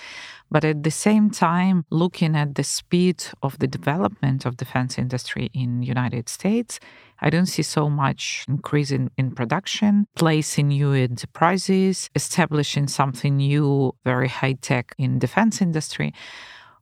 But 0.51 0.64
at 0.64 0.82
the 0.82 0.90
same 0.90 1.30
time, 1.30 1.84
looking 1.90 2.34
at 2.34 2.57
the 2.57 2.64
speed 2.64 3.22
of 3.42 3.59
the 3.61 3.68
development 3.68 4.44
of 4.44 4.57
defense 4.57 4.98
industry 4.98 5.48
in 5.55 5.82
United 5.82 6.28
States, 6.28 6.80
I 7.21 7.31
don't 7.31 7.47
see 7.47 7.62
so 7.62 7.91
much 7.91 8.45
increase 8.49 8.91
in, 8.91 9.11
in 9.16 9.33
production, 9.33 10.07
placing 10.16 10.68
new 10.68 10.93
enterprises, 10.93 12.09
establishing 12.14 12.89
something 12.89 13.37
new, 13.37 13.95
very 14.05 14.29
high 14.29 14.55
tech 14.55 14.95
in 14.99 15.18
defense 15.18 15.61
industry. 15.61 16.12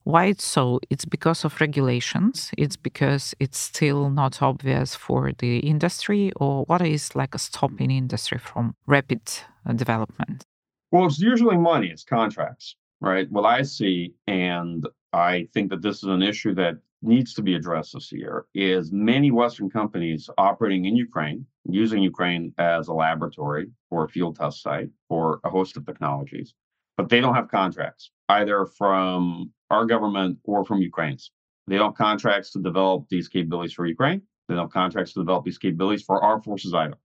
Why 0.04 0.26
it's 0.26 0.46
so? 0.46 0.80
It's 0.88 1.04
because 1.04 1.44
of 1.44 1.60
regulations. 1.60 2.50
It's 2.56 2.76
because 2.76 3.34
it's 3.40 3.58
still 3.58 4.08
not 4.08 4.40
obvious 4.40 4.94
for 4.94 5.32
the 5.36 5.58
industry, 5.58 6.32
or 6.36 6.64
what 6.64 6.80
is 6.80 7.14
like 7.14 7.34
a 7.34 7.38
stopping 7.38 7.90
industry 7.90 8.38
from 8.38 8.74
rapid 8.86 9.20
uh, 9.66 9.74
development? 9.74 10.44
Well, 10.90 11.06
it's 11.06 11.18
usually 11.18 11.58
money. 11.58 11.88
It's 11.88 12.04
contracts, 12.04 12.76
right? 13.02 13.30
What 13.30 13.44
I 13.44 13.62
see, 13.62 14.14
and 14.26 14.86
I 15.12 15.48
think 15.52 15.68
that 15.70 15.82
this 15.82 15.98
is 15.98 16.08
an 16.08 16.22
issue 16.22 16.54
that 16.54 16.78
needs 17.02 17.34
to 17.34 17.42
be 17.42 17.54
addressed 17.54 17.92
this 17.94 18.10
year 18.12 18.46
is 18.54 18.92
many 18.92 19.30
Western 19.30 19.70
companies 19.70 20.28
operating 20.36 20.84
in 20.86 20.96
Ukraine, 20.96 21.46
using 21.64 22.02
Ukraine 22.02 22.52
as 22.58 22.88
a 22.88 22.92
laboratory 22.92 23.68
or 23.90 24.04
a 24.04 24.08
field 24.08 24.36
test 24.36 24.62
site 24.62 24.90
for 25.08 25.40
a 25.44 25.50
host 25.50 25.76
of 25.76 25.86
technologies, 25.86 26.54
but 26.96 27.08
they 27.08 27.20
don't 27.20 27.34
have 27.34 27.48
contracts 27.48 28.10
either 28.28 28.66
from 28.66 29.52
our 29.70 29.86
government 29.86 30.38
or 30.44 30.64
from 30.64 30.80
Ukraine's. 30.80 31.30
They 31.66 31.76
don't 31.76 31.90
have 31.90 32.06
contracts 32.06 32.50
to 32.52 32.60
develop 32.60 33.06
these 33.08 33.28
capabilities 33.28 33.74
for 33.74 33.86
Ukraine. 33.86 34.22
They 34.48 34.54
don't 34.54 34.64
have 34.64 34.72
contracts 34.72 35.12
to 35.12 35.20
develop 35.20 35.44
these 35.44 35.58
capabilities 35.58 36.02
for 36.02 36.22
our 36.22 36.42
forces 36.42 36.74
either. 36.74 36.96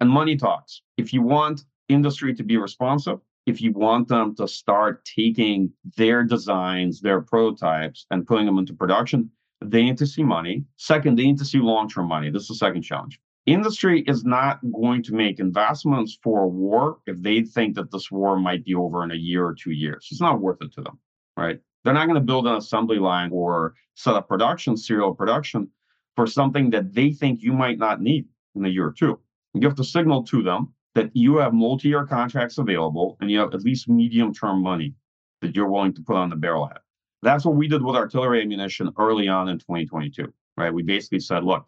And 0.00 0.10
money 0.10 0.36
talks. 0.36 0.82
If 0.96 1.12
you 1.12 1.22
want 1.22 1.64
industry 1.88 2.34
to 2.34 2.42
be 2.42 2.56
responsive, 2.56 3.20
if 3.46 3.60
you 3.60 3.72
want 3.72 4.08
them 4.08 4.34
to 4.36 4.48
start 4.48 5.04
taking 5.04 5.72
their 5.96 6.24
designs, 6.24 7.00
their 7.00 7.20
prototypes, 7.20 8.06
and 8.10 8.26
putting 8.26 8.46
them 8.46 8.58
into 8.58 8.74
production, 8.74 9.30
they 9.60 9.82
need 9.82 9.98
to 9.98 10.06
see 10.06 10.22
money. 10.22 10.64
Second, 10.76 11.18
they 11.18 11.24
need 11.24 11.38
to 11.38 11.44
see 11.44 11.58
long 11.58 11.88
term 11.88 12.08
money. 12.08 12.30
This 12.30 12.42
is 12.42 12.48
the 12.48 12.54
second 12.56 12.82
challenge. 12.82 13.18
Industry 13.46 14.02
is 14.08 14.24
not 14.24 14.58
going 14.72 15.04
to 15.04 15.14
make 15.14 15.38
investments 15.38 16.18
for 16.22 16.42
a 16.42 16.48
war 16.48 16.98
if 17.06 17.22
they 17.22 17.42
think 17.42 17.76
that 17.76 17.92
this 17.92 18.10
war 18.10 18.38
might 18.38 18.64
be 18.64 18.74
over 18.74 19.04
in 19.04 19.12
a 19.12 19.16
year 19.16 19.46
or 19.46 19.54
two 19.54 19.70
years. 19.70 20.08
It's 20.10 20.20
not 20.20 20.40
worth 20.40 20.60
it 20.60 20.72
to 20.74 20.82
them, 20.82 20.98
right? 21.36 21.60
They're 21.84 21.94
not 21.94 22.06
going 22.06 22.16
to 22.16 22.20
build 22.20 22.48
an 22.48 22.56
assembly 22.56 22.98
line 22.98 23.30
or 23.32 23.74
set 23.94 24.14
up 24.14 24.28
production, 24.28 24.76
serial 24.76 25.14
production 25.14 25.68
for 26.16 26.26
something 26.26 26.70
that 26.70 26.92
they 26.92 27.12
think 27.12 27.40
you 27.40 27.52
might 27.52 27.78
not 27.78 28.00
need 28.00 28.26
in 28.56 28.64
a 28.64 28.68
year 28.68 28.88
or 28.88 28.92
two. 28.92 29.20
You 29.54 29.68
have 29.68 29.76
to 29.76 29.84
signal 29.84 30.24
to 30.24 30.42
them 30.42 30.74
that 30.96 31.10
you 31.14 31.36
have 31.36 31.52
multi 31.54 31.88
year 31.88 32.04
contracts 32.04 32.58
available 32.58 33.16
and 33.20 33.30
you 33.30 33.38
have 33.38 33.54
at 33.54 33.62
least 33.62 33.88
medium 33.88 34.34
term 34.34 34.62
money 34.62 34.94
that 35.40 35.54
you're 35.54 35.70
willing 35.70 35.94
to 35.94 36.02
put 36.02 36.16
on 36.16 36.30
the 36.30 36.36
barrelhead. 36.36 36.78
That's 37.26 37.44
what 37.44 37.56
we 37.56 37.66
did 37.66 37.82
with 37.82 37.96
artillery 37.96 38.40
ammunition 38.40 38.92
early 38.96 39.26
on 39.26 39.48
in 39.48 39.58
2022, 39.58 40.32
right? 40.56 40.72
We 40.72 40.84
basically 40.84 41.18
said, 41.18 41.42
look, 41.42 41.66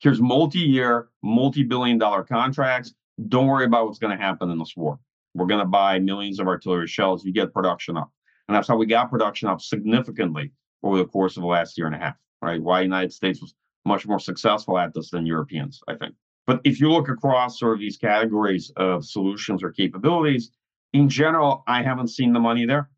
here's 0.00 0.20
multi-year, 0.20 1.10
multi-billion 1.22 1.96
dollar 1.96 2.24
contracts. 2.24 2.92
Don't 3.28 3.46
worry 3.46 3.66
about 3.66 3.86
what's 3.86 4.00
going 4.00 4.18
to 4.18 4.20
happen 4.20 4.50
in 4.50 4.58
this 4.58 4.76
war. 4.76 4.98
We're 5.32 5.46
going 5.46 5.60
to 5.60 5.64
buy 5.64 6.00
millions 6.00 6.40
of 6.40 6.48
artillery 6.48 6.88
shells. 6.88 7.24
You 7.24 7.32
get 7.32 7.54
production 7.54 7.96
up. 7.96 8.10
And 8.48 8.56
that's 8.56 8.66
how 8.66 8.76
we 8.76 8.84
got 8.84 9.10
production 9.10 9.46
up 9.46 9.60
significantly 9.60 10.50
over 10.82 10.98
the 10.98 11.06
course 11.06 11.36
of 11.36 11.42
the 11.42 11.46
last 11.46 11.78
year 11.78 11.86
and 11.86 11.94
a 11.94 11.98
half, 12.00 12.16
right? 12.42 12.60
Why 12.60 12.80
the 12.80 12.86
United 12.86 13.12
States 13.12 13.40
was 13.40 13.54
much 13.84 14.08
more 14.08 14.18
successful 14.18 14.76
at 14.76 14.92
this 14.92 15.10
than 15.10 15.24
Europeans, 15.24 15.80
I 15.86 15.94
think. 15.94 16.16
But 16.48 16.62
if 16.64 16.80
you 16.80 16.90
look 16.90 17.08
across 17.08 17.60
sort 17.60 17.74
of 17.74 17.78
these 17.78 17.96
categories 17.96 18.72
of 18.74 19.04
solutions 19.04 19.62
or 19.62 19.70
capabilities, 19.70 20.50
in 20.92 21.08
general, 21.08 21.62
I 21.68 21.84
haven't 21.84 22.08
seen 22.08 22.32
the 22.32 22.40
money 22.40 22.66
there 22.66 22.90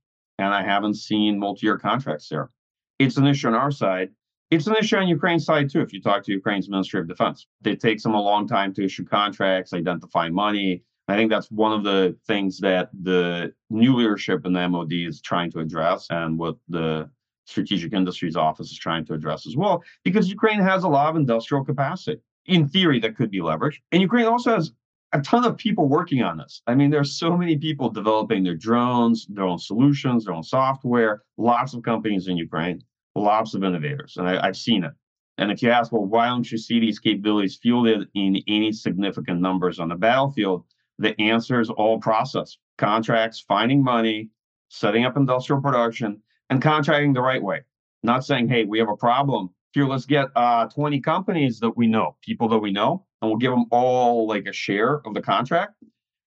and 0.43 0.53
I 0.53 0.63
haven't 0.63 0.95
seen 0.95 1.39
multi-year 1.39 1.79
contracts 1.79 2.29
there. 2.29 2.51
It's 2.99 3.17
an 3.17 3.27
issue 3.27 3.49
on 3.49 3.55
our 3.55 3.71
side. 3.71 4.11
It's 4.51 4.67
an 4.67 4.77
issue 4.77 4.97
on 4.97 5.09
Ukraine's 5.09 5.45
side 5.45 5.71
too. 5.71 5.81
If 5.81 5.93
you 5.93 6.01
talk 6.03 6.25
to 6.25 6.33
Ukraine's 6.33 6.69
Ministry 6.69 7.01
of 7.01 7.09
Defense, 7.09 7.47
it 7.65 7.81
takes 7.81 8.03
them 8.03 8.15
a 8.15 8.21
long 8.21 8.47
time 8.47 8.75
to 8.75 8.85
issue 8.85 9.05
contracts, 9.05 9.73
identify 9.73 10.29
money. 10.29 10.83
I 11.09 11.17
think 11.17 11.31
that's 11.31 11.51
one 11.51 11.73
of 11.73 11.85
the 11.85 12.17
things 12.27 12.59
that 12.59 12.91
the 13.03 13.53
new 13.71 13.95
leadership 13.95 14.45
in 14.45 14.53
the 14.53 14.69
MOD 14.69 14.93
is 14.93 15.21
trying 15.21 15.51
to 15.53 15.61
address, 15.61 16.07
and 16.11 16.39
what 16.39 16.57
the 16.69 17.09
Strategic 17.47 17.93
Industries 17.93 18.37
Office 18.37 18.71
is 18.71 18.79
trying 18.79 19.05
to 19.07 19.15
address 19.15 19.47
as 19.47 19.57
well, 19.57 19.83
because 20.05 20.29
Ukraine 20.29 20.61
has 20.61 20.85
a 20.85 20.89
lot 20.89 21.11
of 21.11 21.17
industrial 21.17 21.65
capacity 21.65 22.21
in 22.47 22.69
theory 22.69 22.99
that 23.01 23.17
could 23.17 23.31
be 23.31 23.41
leveraged. 23.41 23.79
And 23.91 24.01
Ukraine 24.01 24.27
also 24.27 24.55
has 24.55 24.73
a 25.13 25.21
ton 25.21 25.45
of 25.45 25.57
people 25.57 25.89
working 25.89 26.23
on 26.23 26.39
this. 26.39 26.63
I 26.67 26.75
mean, 26.75 26.91
there's 26.91 27.19
so 27.19 27.37
many 27.37 27.57
people 27.57 27.91
developing 27.91 28.43
their 28.43 28.55
drones, 28.55 29.27
their 29.29 29.45
own 29.45 29.59
solutions, 29.59 30.25
their 30.25 30.35
own 30.35 30.43
software, 30.43 31.23
lots 31.37 31.75
of 31.75 31.83
companies 31.83 32.29
in 32.29 32.37
Ukraine, 32.37 32.83
lots 33.15 33.55
of 33.55 33.63
innovators. 33.63 34.17
And 34.17 34.29
I, 34.29 34.47
have 34.47 34.57
seen 34.57 34.85
it. 34.85 34.93
And 35.39 35.51
if 35.51 35.63
you 35.63 35.71
ask, 35.71 35.93
well, 35.93 36.05
why 36.05 36.29
don't 36.29 36.51
you 36.51 36.59
see 36.59 36.81
these 36.81 36.99
capabilities 36.99 37.59
fielded 37.63 38.09
in 38.15 38.43
any 38.49 38.73
significant 38.73 39.41
numbers 39.41 39.79
on 39.79 39.89
the 39.89 39.97
battlefield? 39.97 40.65
The 40.99 41.19
answer 41.21 41.61
is 41.61 41.71
all 41.71 41.99
process 42.01 42.57
contracts, 42.79 43.45
finding 43.47 43.83
money, 43.83 44.31
setting 44.69 45.05
up 45.05 45.17
industrial 45.17 45.61
production, 45.61 46.23
and 46.49 46.63
contracting 46.63 47.13
the 47.13 47.21
right 47.21 47.43
way. 47.43 47.61
Not 48.03 48.25
saying, 48.25 48.49
hey, 48.49 48.65
we 48.65 48.79
have 48.79 48.89
a 48.89 48.97
problem. 48.97 49.51
Here, 49.73 49.87
let's 49.87 50.07
get 50.07 50.29
uh, 50.37 50.67
20 50.69 51.01
companies 51.01 51.61
that 51.61 51.77
we 51.77 51.87
know, 51.87 52.17
people 52.23 52.49
that 52.49 52.59
we 52.59 52.73
know, 52.73 53.07
and 53.21 53.31
we'll 53.31 53.39
give 53.39 53.53
them 53.53 53.67
all 53.71 54.27
like 54.27 54.47
a 54.47 54.53
share 54.53 55.01
of 55.07 55.15
the 55.15 55.23
contract 55.23 55.75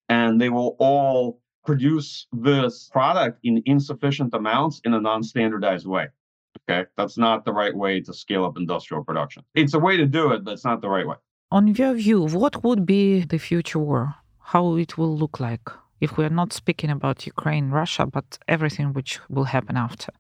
and 0.10 0.39
they 0.39 0.50
will 0.50 0.76
all 0.80 1.39
produce 1.66 2.28
this 2.32 2.89
product 2.91 3.39
in 3.43 3.62
insufficient 3.66 4.34
amounts 4.34 4.82
in 4.86 4.93
a 4.93 5.02
non-standardized 5.02 5.88
way 5.88 6.08
okay? 6.70 6.88
That's 6.98 7.18
not 7.18 7.46
the 7.46 7.54
right 7.54 7.76
way 7.76 8.02
to 8.02 8.14
scale 8.14 8.46
up 8.46 8.58
industrial 8.58 9.04
production. 9.04 9.43
It's 9.56 9.74
a 9.74 9.80
way 9.80 9.98
to 9.98 10.06
do 10.06 10.32
it 10.32 10.43
but 10.43 10.52
it's 10.54 10.66
not 10.66 10.82
the 10.82 10.89
right 10.89 11.08
way. 11.08 11.18
On 11.52 11.68
your 11.68 11.93
view 11.93 12.22
what 12.28 12.64
would 12.64 12.86
be 12.86 13.22
the 13.22 13.38
future 13.38 13.80
war? 13.80 14.16
How 14.39 14.76
it 14.76 14.98
will 14.98 15.16
look 15.16 15.39
like? 15.39 15.70
If 16.00 16.18
we 16.18 16.26
are 16.26 16.38
not 16.41 16.54
speaking 16.54 16.89
about 16.89 17.26
ukraine 17.26 17.70
russia 17.70 18.06
but 18.06 18.38
everything 18.48 18.93
which 18.93 19.20
will 19.30 19.46
happen 19.46 19.76
after 19.78 20.12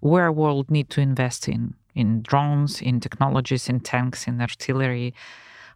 where 0.00 0.30
world 0.30 0.70
need 0.70 0.88
to 0.90 1.00
invest 1.00 1.48
in 1.48 1.74
in 1.96 2.22
drones 2.22 2.80
in 2.80 3.00
technologies 3.00 3.68
in 3.68 3.80
tanks 3.80 4.28
in 4.28 4.40
artillery 4.40 5.14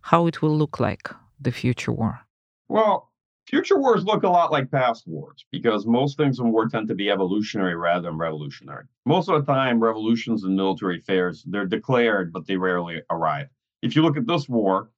how 0.03 0.27
it 0.27 0.41
will 0.41 0.57
look 0.57 0.81
like 0.81 1.11
the 1.41 1.53
future 1.53 1.93
war? 1.93 2.21
Well, 2.69 3.11
future 3.47 3.79
wars 3.79 4.05
look 4.05 4.23
a 4.23 4.29
lot 4.29 4.53
like 4.53 4.71
past 4.71 5.07
wars 5.07 5.45
because 5.51 5.87
most 5.87 6.17
things 6.17 6.39
in 6.39 6.53
war 6.53 6.69
tend 6.69 6.89
to 6.89 6.95
be 6.95 7.11
evolutionary 7.11 7.75
rather 7.75 8.09
than 8.09 8.19
revolutionary. 8.19 8.85
Most 9.07 9.29
of 9.29 9.45
the 9.45 9.53
time, 9.53 9.83
revolutions 9.83 10.45
and 10.45 10.55
military 10.55 10.99
affairs, 10.99 11.45
they're 11.47 11.67
declared, 11.67 12.33
but 12.33 12.47
they 12.47 12.57
rarely 12.57 13.03
arrive. 13.11 13.49
If 13.83 13.97
you 13.97 14.03
look 14.03 14.17
at 14.17 14.27
this 14.27 14.49
war, 14.49 14.91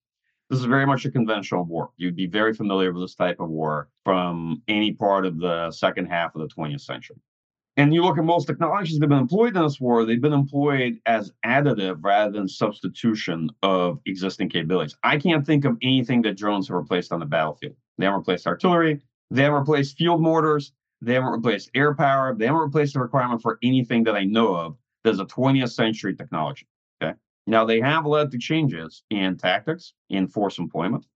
this 0.50 0.58
is 0.58 0.66
very 0.66 0.86
much 0.86 1.06
a 1.06 1.10
conventional 1.10 1.64
war. 1.64 1.90
You'd 1.96 2.16
be 2.16 2.26
very 2.26 2.52
familiar 2.52 2.92
with 2.92 3.02
this 3.02 3.14
type 3.14 3.40
of 3.40 3.48
war 3.48 3.88
from 4.04 4.62
any 4.68 4.92
part 4.92 5.24
of 5.24 5.38
the 5.38 5.70
second 5.70 6.06
half 6.06 6.34
of 6.34 6.42
the 6.42 6.54
20th 6.54 6.82
century. 6.82 7.16
And 7.78 7.94
you 7.94 8.02
look 8.04 8.18
at 8.18 8.24
most 8.24 8.46
technologies 8.46 8.98
that 8.98 9.04
have 9.04 9.10
been 9.10 9.18
employed 9.18 9.56
in 9.56 9.62
this 9.62 9.80
war, 9.80 10.04
they've 10.04 10.20
been 10.20 10.32
employed 10.34 11.00
as 11.06 11.32
additive 11.44 11.98
rather 12.02 12.30
than 12.32 12.48
substitution 12.48 13.48
of 13.62 13.98
existing 14.06 14.50
capabilities. 14.50 14.96
I 15.02 15.16
can't 15.18 15.46
think 15.46 15.64
of 15.64 15.78
anything 15.82 16.22
that 16.22 16.36
drones 16.36 16.68
have 16.68 16.76
replaced 16.76 17.12
on 17.12 17.20
the 17.20 17.26
battlefield. 17.26 17.76
They 17.98 18.04
haven't 18.04 18.20
replaced 18.20 18.46
artillery, 18.46 19.00
they 19.30 19.42
haven't 19.42 19.60
replaced 19.60 19.96
field 19.96 20.20
mortars, 20.20 20.72
they 21.00 21.14
haven't 21.14 21.32
replaced 21.32 21.70
air 21.74 21.94
power, 21.94 22.34
they 22.34 22.46
haven't 22.46 22.60
replaced 22.60 22.94
the 22.94 23.00
requirement 23.00 23.40
for 23.42 23.58
anything 23.62 24.04
that 24.04 24.16
I 24.16 24.24
know 24.24 24.54
of 24.54 24.76
that's 25.04 25.18
a 25.18 25.24
20th 25.24 25.72
century 25.72 26.14
technology. 26.14 26.66
Okay. 27.02 27.14
Now 27.46 27.64
they 27.64 27.80
have 27.80 28.06
led 28.06 28.30
to 28.32 28.38
changes 28.38 29.02
in 29.10 29.36
tactics, 29.38 29.94
in 30.10 30.28
force 30.28 30.58
employment. 30.58 31.06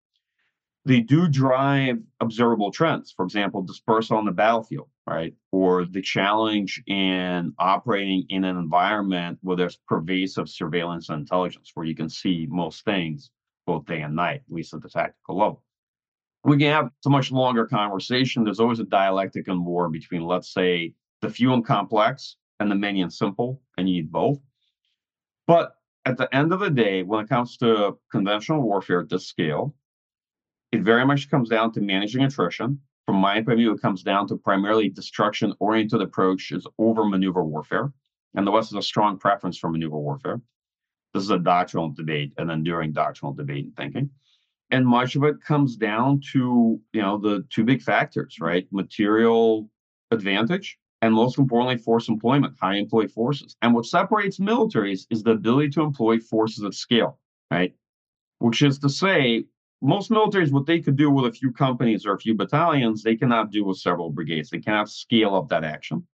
they 0.86 1.00
do 1.00 1.28
drive 1.28 1.98
observable 2.20 2.70
trends. 2.70 3.12
For 3.12 3.24
example, 3.24 3.62
dispersal 3.62 4.16
on 4.16 4.24
the 4.24 4.32
battlefield, 4.32 4.88
right? 5.07 5.34
Or 5.52 5.84
the 5.84 6.02
challenge 6.02 6.82
in 6.86 7.52
operating 7.59 8.24
in 8.28 8.44
an 8.44 8.57
environment 8.57 9.38
where 9.42 9.57
there's 9.57 9.78
pervasive 9.88 10.48
surveillance 10.48 11.09
and 11.09 11.20
intelligence, 11.20 11.70
where 11.74 11.86
you 11.86 11.94
can 11.94 12.09
see 12.09 12.46
most 12.50 12.84
things 12.84 13.30
both 13.66 13.86
day 13.86 14.02
and 14.02 14.16
night, 14.16 14.42
at 14.46 14.54
least 14.54 14.74
at 14.74 14.82
the 14.82 14.88
tactical 14.88 15.38
level. 15.38 15.62
We 16.44 16.59
can 16.59 16.72
have 16.72 16.90
a 17.04 17.11
much 17.11 17.32
longer 17.32 17.66
conversation. 17.66 18.44
There's 18.44 18.61
always 18.61 18.78
a 18.78 18.84
dialectic 18.84 19.48
in 19.48 19.64
war 19.64 19.88
between, 19.88 20.22
let's 20.22 20.52
say, 20.52 20.94
the 21.20 21.30
few 21.30 21.52
and 21.52 21.64
complex 21.64 22.36
and 22.61 22.70
the 22.70 22.74
many 22.74 23.02
and 23.02 23.12
simple, 23.12 23.61
and 23.76 23.88
you 23.88 23.96
need 23.96 24.12
both. 24.12 24.38
But 25.46 25.74
at 26.04 26.16
the 26.16 26.32
end 26.34 26.52
of 26.52 26.61
the 26.61 26.70
day, 26.70 27.02
when 27.02 27.24
it 27.24 27.28
comes 27.28 27.57
to 27.59 27.98
conventional 28.12 28.62
warfare 28.62 29.00
at 29.00 29.09
this 29.09 29.26
scale, 29.26 29.74
it 30.72 30.82
very 30.82 31.04
much 31.04 31.30
comes 31.30 31.48
down 31.48 31.72
to 31.72 31.80
managing 31.80 32.22
attrition. 32.22 32.80
From 33.07 33.16
my 33.16 33.34
point 33.36 33.52
of 33.52 33.59
view, 33.59 33.72
it 33.72 33.80
comes 33.80 34.02
down 34.02 34.26
to 34.28 34.36
primarily 34.36 34.88
destruction 34.88 35.54
oriented 35.61 36.02
approaches 36.02 36.66
over 36.78 37.04
maneuver 37.04 37.44
warfare. 37.44 37.92
And 38.34 38.46
the 38.46 38.50
West 38.50 38.72
has 38.72 38.78
a 38.78 38.86
strong 38.86 39.18
preference 39.18 39.57
for 39.57 39.70
maneuver 39.70 39.98
warfare. 39.98 40.40
This 41.14 41.22
is 41.22 41.30
a 41.30 41.38
doctrinal 41.38 41.90
debate, 41.90 42.34
an 42.36 42.50
enduring 42.50 42.92
doctrinal 42.92 43.32
debate 43.32 43.64
and 43.64 43.76
thinking. 43.76 44.11
And 44.70 44.86
much 44.86 45.14
of 45.14 45.22
it 45.22 45.40
comes 45.40 45.76
down 45.76 46.20
to, 46.32 46.80
you 46.92 47.00
know, 47.00 47.16
the 47.16 47.46
two 47.48 47.64
big 47.64 47.80
factors, 47.80 48.38
right? 48.40 48.66
Material 48.72 49.70
advantage 50.11 50.78
and 51.02 51.14
most 51.14 51.38
importantly, 51.38 51.76
force 51.76 52.09
employment, 52.09 52.57
high 52.61 52.76
employee 52.76 53.09
forces. 53.09 53.57
And 53.62 53.74
what 53.74 53.86
separates 53.86 54.38
militaries 54.38 55.07
is 55.11 55.22
the 55.22 55.32
ability 55.32 55.70
to 55.70 55.82
employ 55.82 56.18
forces 56.18 56.64
at 56.64 56.74
scale, 56.74 57.18
right? 57.50 57.74
Which 58.38 58.62
is 58.62 58.78
to 58.80 58.88
say, 58.88 59.44
most 59.82 60.10
militaries, 60.10 60.52
what 60.52 60.66
they 60.66 60.80
could 60.80 60.96
do 60.96 61.10
with 61.10 61.26
a 61.26 61.32
few 61.32 61.52
companies 61.52 62.06
or 62.06 62.14
a 62.14 62.18
few 62.18 62.34
battalions, 62.34 63.02
they 63.02 63.16
cannot 63.16 63.50
do 63.50 63.64
with 63.64 63.78
several 63.78 64.10
brigades. 64.10 64.50
They 64.50 64.60
cannot 64.60 64.88
scale 64.88 65.34
up 65.34 65.48
that 65.50 65.64
action. 65.64 66.06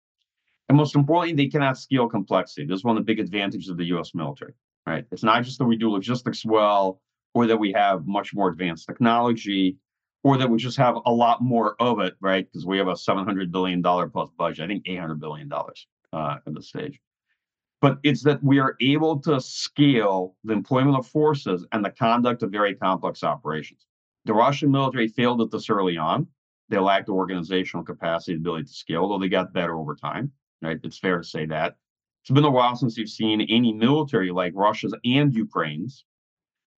And 0.69 0.77
most 0.77 0.97
importantly, 0.97 1.45
they 1.45 1.51
cannot 1.51 1.79
scale 1.79 2.09
complexity. 2.09 2.67
This 2.67 2.79
is 2.79 2.85
one 2.85 2.97
of 2.97 3.03
the 3.03 3.13
big 3.13 3.21
advantages 3.21 3.69
of 3.69 3.77
the 3.77 3.85
US 3.97 4.15
military, 4.15 4.55
right? 4.87 5.05
It's 5.13 5.23
not 5.23 5.45
just 5.45 5.59
that 5.59 5.65
we 5.65 5.77
do 5.77 5.91
logistics 5.91 6.45
well 6.45 7.01
or 7.35 7.47
that 7.47 7.59
we 7.59 7.73
have 7.73 8.07
much 8.07 8.35
more 8.35 8.49
advanced 8.49 8.87
technology 8.87 9.77
or 10.25 10.39
that 10.39 10.49
we 10.49 10.59
just 10.59 10.77
have 10.77 10.97
a 11.07 11.13
lot 11.13 11.43
more 11.43 11.77
of 11.81 12.01
it, 12.01 12.15
right? 12.21 12.47
Because 12.51 12.67
we 12.67 12.79
have 12.79 12.89
a 12.89 12.93
$700 12.93 13.51
billion 13.51 13.83
plus 13.83 14.31
budget, 14.37 14.65
I 14.65 14.69
think 14.69 14.85
$800 14.85 15.19
billion 15.19 15.53
uh, 15.53 16.37
at 16.47 16.55
this 16.55 16.69
stage 16.69 17.01
but 17.83 17.99
it's 18.05 18.23
that 18.23 18.43
we 18.45 18.61
are 18.61 18.77
able 18.81 19.19
to 19.19 19.41
scale 19.41 20.37
the 20.45 20.53
employment 20.53 20.97
of 20.97 21.07
forces 21.07 21.67
and 21.73 21.85
the 21.85 21.91
conduct 21.91 22.45
of 22.45 22.53
very 22.53 22.77
complex 22.77 23.25
operations. 23.25 23.85
The 24.25 24.33
Russian 24.33 24.71
military 24.71 25.09
failed 25.09 25.43
at 25.43 25.51
this 25.51 25.69
early 25.69 25.97
on. 25.97 26.29
They 26.69 26.79
lacked 26.79 27.09
organizational 27.09 27.85
capacity, 27.85 28.35
and 28.35 28.41
ability 28.41 28.67
to 28.67 28.73
scale, 28.73 29.03
although 29.03 29.19
they 29.19 29.29
got 29.29 29.53
better 29.53 29.77
over 29.77 29.97
time. 29.97 30.31
Right? 30.63 30.79
It's 30.85 30.99
fair 30.99 31.19
to 31.19 31.25
say 31.25 31.45
that. 31.47 31.75
It's 32.23 32.31
been 32.31 32.45
a 32.45 32.51
while 32.51 32.77
since 32.77 32.97
you've 32.97 33.09
seen 33.09 33.41
any 33.41 33.73
military 33.73 34.31
like 34.31 34.53
Russia's 34.55 34.95
and 35.05 35.35
Ukraine's 35.35 36.05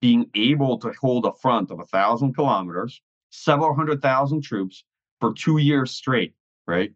being 0.00 0.30
able 0.34 0.78
to 0.78 0.90
hold 0.98 1.26
a 1.26 1.34
front 1.34 1.70
of 1.70 1.80
a 1.80 1.86
thousand 1.86 2.32
kilometers, 2.32 3.02
several 3.28 3.74
hundred 3.74 4.00
thousand 4.00 4.40
troops 4.40 4.84
for 5.20 5.34
two 5.34 5.58
years 5.58 5.90
straight, 5.90 6.34
right? 6.66 6.94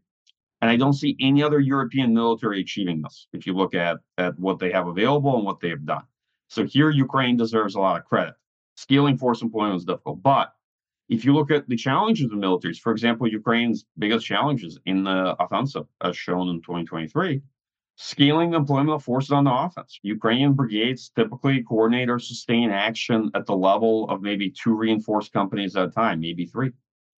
And 0.60 0.70
I 0.70 0.76
don't 0.76 0.94
see 0.94 1.16
any 1.20 1.42
other 1.42 1.60
European 1.60 2.12
military 2.12 2.60
achieving 2.60 3.02
this 3.02 3.28
if 3.32 3.46
you 3.46 3.54
look 3.54 3.74
at, 3.74 3.98
at 4.16 4.38
what 4.38 4.58
they 4.58 4.72
have 4.72 4.88
available 4.88 5.36
and 5.36 5.44
what 5.44 5.60
they 5.60 5.68
have 5.68 5.86
done. 5.86 6.02
So 6.48 6.64
here, 6.64 6.90
Ukraine 6.90 7.36
deserves 7.36 7.74
a 7.74 7.80
lot 7.80 8.00
of 8.00 8.06
credit. 8.06 8.34
Scaling 8.76 9.18
force 9.18 9.42
employment 9.42 9.76
is 9.76 9.84
difficult. 9.84 10.22
But 10.22 10.52
if 11.08 11.24
you 11.24 11.32
look 11.32 11.50
at 11.50 11.68
the 11.68 11.76
challenges 11.76 12.26
of 12.26 12.32
militaries, 12.32 12.78
for 12.78 12.92
example, 12.92 13.28
Ukraine's 13.28 13.84
biggest 13.98 14.26
challenges 14.26 14.78
in 14.84 15.04
the 15.04 15.36
offensive, 15.38 15.86
as 16.00 16.16
shown 16.16 16.48
in 16.48 16.60
2023, 16.60 17.40
scaling 17.96 18.50
the 18.50 18.56
employment 18.56 18.90
of 18.90 19.02
forces 19.02 19.32
on 19.32 19.44
the 19.44 19.52
offense. 19.52 19.98
Ukrainian 20.02 20.52
brigades 20.52 21.10
typically 21.14 21.62
coordinate 21.62 22.08
or 22.08 22.18
sustain 22.18 22.70
action 22.70 23.30
at 23.34 23.46
the 23.46 23.56
level 23.56 24.08
of 24.08 24.22
maybe 24.22 24.50
two 24.50 24.74
reinforced 24.74 25.32
companies 25.32 25.76
at 25.76 25.88
a 25.88 25.90
time, 25.90 26.20
maybe 26.20 26.46
three. 26.46 26.72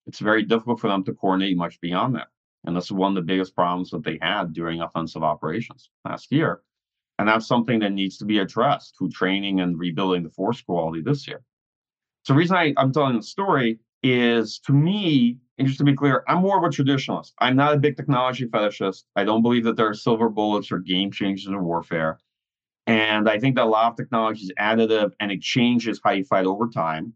It's 0.07 0.19
very 0.19 0.43
difficult 0.43 0.79
for 0.79 0.87
them 0.87 1.03
to 1.03 1.13
coordinate 1.13 1.57
much 1.57 1.81
beyond 1.81 2.15
that. 2.15 2.29
And 2.65 2.75
this 2.75 2.85
is 2.85 2.91
one 2.91 3.11
of 3.11 3.15
the 3.15 3.27
biggest 3.27 3.55
problems 3.55 3.91
that 3.91 4.03
they 4.03 4.19
had 4.21 4.53
during 4.53 4.81
offensive 4.81 5.23
operations 5.23 5.89
last 6.05 6.31
year. 6.31 6.61
And 7.17 7.27
that's 7.27 7.47
something 7.47 7.79
that 7.79 7.91
needs 7.91 8.17
to 8.17 8.25
be 8.25 8.39
addressed 8.39 8.97
through 8.97 9.09
training 9.09 9.59
and 9.59 9.77
rebuilding 9.77 10.23
the 10.23 10.29
force 10.29 10.61
quality 10.61 11.01
this 11.01 11.27
year. 11.27 11.41
So 12.23 12.33
the 12.33 12.37
reason 12.37 12.57
I, 12.57 12.73
I'm 12.77 12.93
telling 12.93 13.15
the 13.15 13.23
story 13.23 13.79
is 14.03 14.59
to 14.59 14.73
me, 14.73 15.37
and 15.57 15.67
just 15.67 15.79
to 15.79 15.83
be 15.83 15.95
clear, 15.95 16.23
I'm 16.27 16.39
more 16.39 16.57
of 16.57 16.63
a 16.63 16.67
traditionalist. 16.67 17.33
I'm 17.39 17.55
not 17.55 17.73
a 17.73 17.79
big 17.79 17.97
technology 17.97 18.45
fetishist. 18.45 19.03
I 19.15 19.25
don't 19.25 19.41
believe 19.41 19.65
that 19.65 19.75
there 19.75 19.89
are 19.89 19.93
silver 19.93 20.29
bullets 20.29 20.71
or 20.71 20.79
game 20.79 21.11
changers 21.11 21.47
in 21.47 21.61
warfare. 21.63 22.19
And 22.87 23.29
I 23.29 23.37
think 23.39 23.55
that 23.55 23.65
a 23.65 23.69
lot 23.69 23.91
of 23.91 23.97
technology 23.97 24.43
is 24.43 24.53
additive 24.59 25.11
and 25.19 25.31
it 25.31 25.41
changes 25.41 25.99
how 26.03 26.11
you 26.11 26.23
fight 26.23 26.45
over 26.45 26.67
time. 26.67 27.13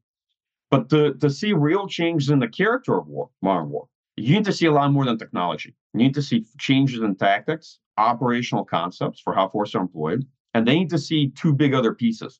But 0.69 0.89
to, 0.89 1.13
to 1.15 1.29
see 1.29 1.53
real 1.53 1.87
changes 1.87 2.29
in 2.29 2.39
the 2.39 2.47
character 2.47 2.97
of 2.97 3.07
war, 3.07 3.29
modern 3.41 3.69
war, 3.69 3.87
you 4.15 4.35
need 4.35 4.45
to 4.45 4.53
see 4.53 4.67
a 4.67 4.71
lot 4.71 4.91
more 4.91 5.05
than 5.05 5.17
technology. 5.17 5.75
You 5.93 5.99
need 5.99 6.13
to 6.15 6.21
see 6.21 6.45
changes 6.59 7.01
in 7.01 7.15
tactics, 7.15 7.79
operational 7.97 8.65
concepts 8.65 9.19
for 9.19 9.33
how 9.33 9.49
forces 9.49 9.75
are 9.75 9.81
employed, 9.81 10.25
and 10.53 10.67
they 10.67 10.75
need 10.75 10.89
to 10.91 10.99
see 10.99 11.29
two 11.29 11.53
big 11.53 11.73
other 11.73 11.93
pieces. 11.93 12.39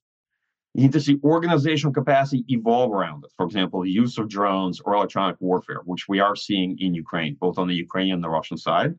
You 0.73 0.83
need 0.83 0.93
to 0.93 1.01
see 1.01 1.19
organizational 1.23 1.93
capacity 1.93 2.45
evolve 2.47 2.91
around 2.91 3.23
it. 3.25 3.31
For 3.37 3.45
example, 3.45 3.83
the 3.83 3.91
use 3.91 4.17
of 4.17 4.27
drones 4.27 4.81
or 4.81 4.95
electronic 4.95 5.35
warfare, 5.39 5.81
which 5.85 6.07
we 6.07 6.19
are 6.19 6.35
seeing 6.35 6.77
in 6.79 6.95
Ukraine, 6.95 7.37
both 7.39 7.59
on 7.59 7.67
the 7.67 7.75
Ukrainian 7.75 8.15
and 8.15 8.23
the 8.23 8.29
Russian 8.29 8.57
side. 8.57 8.95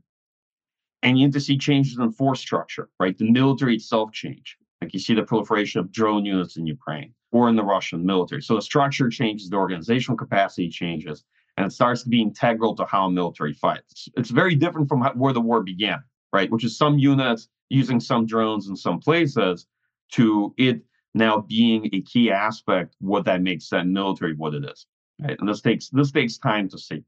And 1.03 1.19
you 1.19 1.27
need 1.27 1.33
to 1.35 1.41
see 1.41 1.59
changes 1.59 1.99
in 1.99 2.13
force 2.13 2.41
structure, 2.41 2.89
right? 3.01 3.17
The 3.19 3.31
military 3.31 3.75
itself 3.75 4.13
change. 4.13 4.57
Like 4.81 4.95
you 4.95 5.01
see 5.01 5.15
the 5.15 5.23
proliferation 5.23 5.81
of 5.81 5.91
drone 5.91 6.25
units 6.25 6.57
in 6.57 6.67
Ukraine 6.67 7.13
or 7.33 7.49
in 7.49 7.57
the 7.57 7.65
Russian 7.65 8.07
military. 8.07 8.43
So 8.43 8.55
the 8.55 8.63
structure 8.63 9.09
changes, 9.09 9.51
the 9.51 9.57
organizational 9.57 10.17
capacity 10.17 10.69
changes, 10.69 11.25
and 11.57 11.67
it 11.67 11.71
starts 11.71 12.03
to 12.03 12.09
be 12.09 12.21
integral 12.21 12.75
to 12.77 12.85
how 12.85 13.07
a 13.07 13.11
military 13.11 13.53
fights. 13.53 14.09
It's 14.17 14.31
very 14.31 14.55
different 14.55 14.89
from 14.89 15.01
how, 15.01 15.13
where 15.13 15.33
the 15.33 15.41
war 15.41 15.63
began, 15.63 16.03
right? 16.33 16.51
Which 16.51 16.65
is 16.65 16.77
some 16.77 16.99
units 16.99 17.49
using 17.71 18.01
some 18.01 18.27
drones 18.27 18.69
in 18.69 18.77
some 18.77 19.01
places 19.01 19.67
to 20.13 20.55
it 20.59 20.83
now 21.15 21.41
being 21.41 21.89
a 21.93 22.01
key 22.03 22.31
aspect 22.31 22.97
what 23.01 23.25
that 23.25 23.43
makes 23.43 23.69
that 23.71 23.87
military 23.87 24.35
what 24.35 24.55
it 24.55 24.65
is. 24.65 24.87
Right? 25.21 25.37
And 25.39 25.49
this 25.49 25.61
takes 25.61 25.89
this 25.91 26.11
takes 26.11 26.39
time 26.39 26.69
to 26.71 26.79
see. 26.79 27.05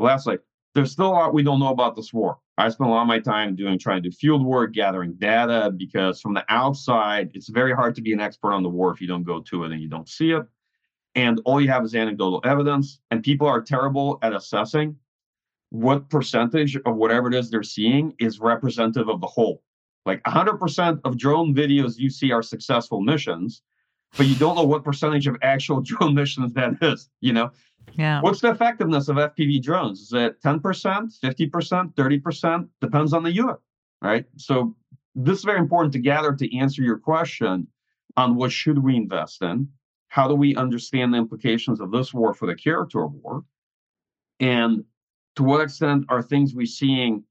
Lastly, 0.00 0.38
there's 0.74 0.90
still 0.90 1.06
a 1.06 1.12
lot 1.12 1.34
we 1.34 1.44
don't 1.44 1.60
know 1.60 1.68
about 1.68 1.94
this 1.94 2.12
war. 2.12 2.38
I 2.58 2.68
spent 2.68 2.90
a 2.90 2.92
lot 2.92 3.02
of 3.02 3.08
my 3.08 3.20
time 3.20 3.54
doing 3.54 3.78
trying 3.78 4.02
to 4.02 4.10
do 4.10 4.14
field 4.14 4.44
work, 4.44 4.72
gathering 4.72 5.14
data, 5.14 5.72
because 5.76 6.20
from 6.20 6.34
the 6.34 6.44
outside, 6.48 7.30
it's 7.34 7.48
very 7.48 7.72
hard 7.72 7.94
to 7.94 8.02
be 8.02 8.12
an 8.12 8.20
expert 8.20 8.52
on 8.52 8.62
the 8.62 8.68
war 8.68 8.92
if 8.92 9.00
you 9.00 9.06
don't 9.06 9.22
go 9.22 9.40
to 9.40 9.64
it 9.64 9.72
and 9.72 9.80
you 9.80 9.88
don't 9.88 10.08
see 10.08 10.32
it 10.32 10.44
and 11.14 11.40
all 11.44 11.60
you 11.60 11.68
have 11.68 11.84
is 11.84 11.94
anecdotal 11.94 12.40
evidence 12.44 13.00
and 13.10 13.22
people 13.22 13.46
are 13.46 13.60
terrible 13.60 14.18
at 14.22 14.34
assessing 14.34 14.96
what 15.70 16.08
percentage 16.08 16.76
of 16.76 16.96
whatever 16.96 17.28
it 17.28 17.34
is 17.34 17.50
they're 17.50 17.62
seeing 17.62 18.14
is 18.18 18.38
representative 18.38 19.08
of 19.08 19.20
the 19.20 19.26
whole. 19.26 19.62
Like 20.06 20.22
100% 20.24 21.00
of 21.04 21.16
drone 21.16 21.54
videos 21.54 21.98
you 21.98 22.10
see 22.10 22.30
are 22.32 22.42
successful 22.42 23.00
missions 23.00 23.62
but 24.16 24.26
you 24.26 24.36
don't 24.36 24.54
know 24.54 24.64
what 24.64 24.84
percentage 24.84 25.26
of 25.26 25.36
actual 25.42 25.80
drone 25.84 26.14
missions 26.14 26.52
that 26.54 26.74
is 26.82 27.08
you 27.20 27.32
know? 27.32 27.50
Yeah. 27.92 28.20
What's 28.20 28.40
the 28.40 28.50
effectiveness 28.50 29.08
of 29.08 29.16
fpv 29.16 29.62
drones? 29.62 30.00
Is 30.00 30.12
it 30.12 30.42
10% 30.42 30.60
50% 30.60 31.94
30% 31.94 32.68
depends 32.80 33.12
on 33.12 33.22
the 33.22 33.32
unit 33.32 33.58
right? 34.04 34.26
So 34.36 34.76
this 35.14 35.38
is 35.38 35.44
very 35.44 35.58
important 35.58 35.92
to 35.94 35.98
gather 35.98 36.32
to 36.34 36.56
answer 36.56 36.82
your 36.82 36.98
question 36.98 37.66
on 38.16 38.36
what 38.36 38.52
should 38.52 38.78
we 38.78 38.96
invest 38.96 39.42
in 39.42 39.68
how 40.14 40.28
do 40.28 40.34
we 40.36 40.54
understand 40.54 41.12
the 41.12 41.18
implications 41.18 41.80
of 41.80 41.90
this 41.90 42.14
war 42.14 42.32
for 42.32 42.46
the 42.46 42.54
character 42.54 43.02
of 43.02 43.12
war? 43.14 43.42
And 44.38 44.84
to 45.34 45.42
what 45.42 45.60
extent 45.60 46.04
are 46.08 46.22
things 46.22 46.54
we 46.54 46.66
seeing 46.66 47.24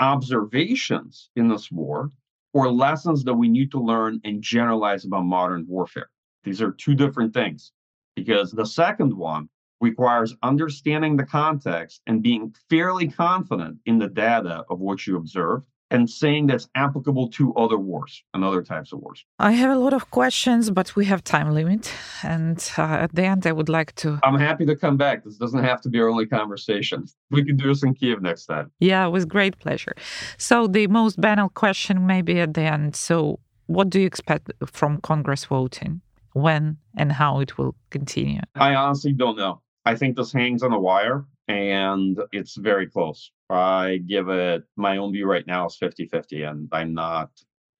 observations 0.00 1.30
in 1.36 1.46
this 1.46 1.70
war 1.70 2.10
or 2.52 2.72
lessons 2.72 3.22
that 3.22 3.34
we 3.34 3.48
need 3.48 3.70
to 3.70 3.78
learn 3.78 4.20
and 4.24 4.42
generalize 4.42 5.04
about 5.04 5.26
modern 5.26 5.64
warfare? 5.68 6.10
These 6.42 6.60
are 6.60 6.72
two 6.72 6.96
different 6.96 7.32
things 7.34 7.70
because 8.16 8.50
the 8.50 8.66
second 8.66 9.16
one 9.16 9.48
requires 9.80 10.34
understanding 10.42 11.16
the 11.16 11.24
context 11.24 12.02
and 12.08 12.20
being 12.20 12.52
fairly 12.68 13.06
confident 13.06 13.78
in 13.86 13.96
the 13.96 14.08
data 14.08 14.64
of 14.70 14.80
what 14.80 15.06
you 15.06 15.18
observe 15.18 15.62
and 15.90 16.08
saying 16.08 16.46
that's 16.46 16.68
applicable 16.74 17.28
to 17.30 17.54
other 17.54 17.78
wars 17.78 18.22
and 18.34 18.44
other 18.44 18.62
types 18.62 18.92
of 18.92 19.00
wars. 19.00 19.24
I 19.38 19.52
have 19.52 19.70
a 19.70 19.78
lot 19.78 19.92
of 19.92 20.10
questions, 20.10 20.70
but 20.70 20.94
we 20.96 21.04
have 21.06 21.24
time 21.24 21.52
limit, 21.54 21.92
and 22.22 22.58
uh, 22.76 22.82
at 22.82 23.14
the 23.14 23.24
end, 23.24 23.46
I 23.46 23.52
would 23.52 23.68
like 23.68 23.94
to. 23.96 24.18
I'm 24.22 24.38
happy 24.38 24.66
to 24.66 24.76
come 24.76 24.96
back. 24.96 25.24
This 25.24 25.36
doesn't 25.36 25.64
have 25.64 25.80
to 25.82 25.88
be 25.88 26.00
our 26.00 26.08
only 26.08 26.26
conversation. 26.26 27.04
We 27.30 27.44
can 27.44 27.56
do 27.56 27.68
this 27.68 27.82
in 27.82 27.94
Kiev 27.94 28.22
next 28.22 28.46
time. 28.46 28.70
Yeah, 28.80 29.06
with 29.06 29.28
great 29.28 29.58
pleasure. 29.58 29.94
So 30.38 30.66
the 30.66 30.86
most 30.86 31.20
banal 31.20 31.50
question, 31.50 32.06
maybe 32.06 32.40
at 32.40 32.54
the 32.54 32.62
end. 32.62 32.96
So, 32.96 33.38
what 33.66 33.90
do 33.90 34.00
you 34.00 34.06
expect 34.06 34.50
from 34.66 35.00
Congress 35.02 35.44
voting? 35.44 36.00
when 36.38 36.76
and 36.96 37.12
how 37.12 37.40
it 37.40 37.58
will 37.58 37.74
continue? 37.90 38.40
I 38.54 38.74
honestly 38.74 39.12
don't 39.12 39.36
know. 39.36 39.60
I 39.84 39.94
think 39.96 40.16
this 40.16 40.32
hangs 40.32 40.62
on 40.62 40.72
a 40.72 40.78
wire 40.78 41.24
and 41.48 42.18
it's 42.32 42.56
very 42.56 42.86
close. 42.86 43.30
I 43.50 43.98
give 44.06 44.28
it 44.28 44.64
my 44.76 44.98
own 44.98 45.12
view 45.12 45.26
right 45.26 45.46
now 45.46 45.66
is 45.66 45.78
50-50 45.80 46.50
and 46.50 46.68
I'm 46.72 46.94
not 46.94 47.30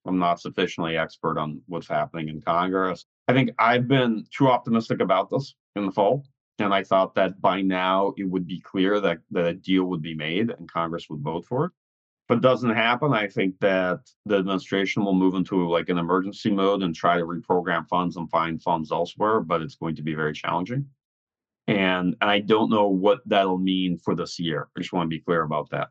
I'm 0.06 0.18
not 0.18 0.40
sufficiently 0.40 0.96
expert 0.96 1.38
on 1.38 1.60
what's 1.66 1.88
happening 1.88 2.28
in 2.28 2.40
Congress. 2.40 3.04
I 3.28 3.34
think 3.34 3.50
I've 3.58 3.86
been 3.86 4.24
too 4.34 4.48
optimistic 4.48 5.00
about 5.00 5.30
this 5.30 5.54
in 5.76 5.86
the 5.86 5.92
fall. 5.92 6.24
And 6.58 6.74
I 6.74 6.82
thought 6.82 7.14
that 7.14 7.40
by 7.40 7.60
now 7.60 8.14
it 8.16 8.24
would 8.24 8.46
be 8.46 8.60
clear 8.60 9.00
that, 9.00 9.18
a 9.36 9.52
deal 9.52 9.84
would 9.84 10.02
be 10.02 10.14
made 10.14 10.50
and 10.50 10.70
Congress 10.70 11.08
would 11.08 11.20
vote 11.20 11.44
for 11.44 11.66
it. 11.66 11.72
But 12.26 12.38
it 12.38 12.42
doesn't 12.42 12.74
happen, 12.74 13.12
I 13.14 13.26
think 13.28 13.58
that 13.60 14.00
the 14.26 14.36
administration 14.36 15.04
will 15.04 15.14
move 15.14 15.34
into 15.34 15.68
like 15.68 15.88
an 15.88 15.98
emergency 15.98 16.50
mode 16.50 16.82
and 16.82 16.94
try 16.94 17.16
to 17.16 17.24
reprogram 17.24 17.88
funds 17.88 18.16
and 18.16 18.28
find 18.28 18.60
funds 18.60 18.92
elsewhere, 18.92 19.40
but 19.40 19.62
it's 19.62 19.76
going 19.76 19.96
to 19.96 20.02
be 20.02 20.14
very 20.14 20.34
challenging. 20.34 20.86
And, 21.68 22.16
I 22.22 22.40
don't 22.40 22.70
know 22.70 22.88
what 22.88 23.20
that'll 23.26 23.58
mean 23.58 23.98
for 23.98 24.14
this 24.14 24.38
year. 24.38 24.68
I 24.74 24.80
just 24.80 24.92
want 24.92 25.04
to 25.04 25.14
be 25.14 25.20
clear 25.20 25.42
about 25.42 25.68
that. 25.70 25.90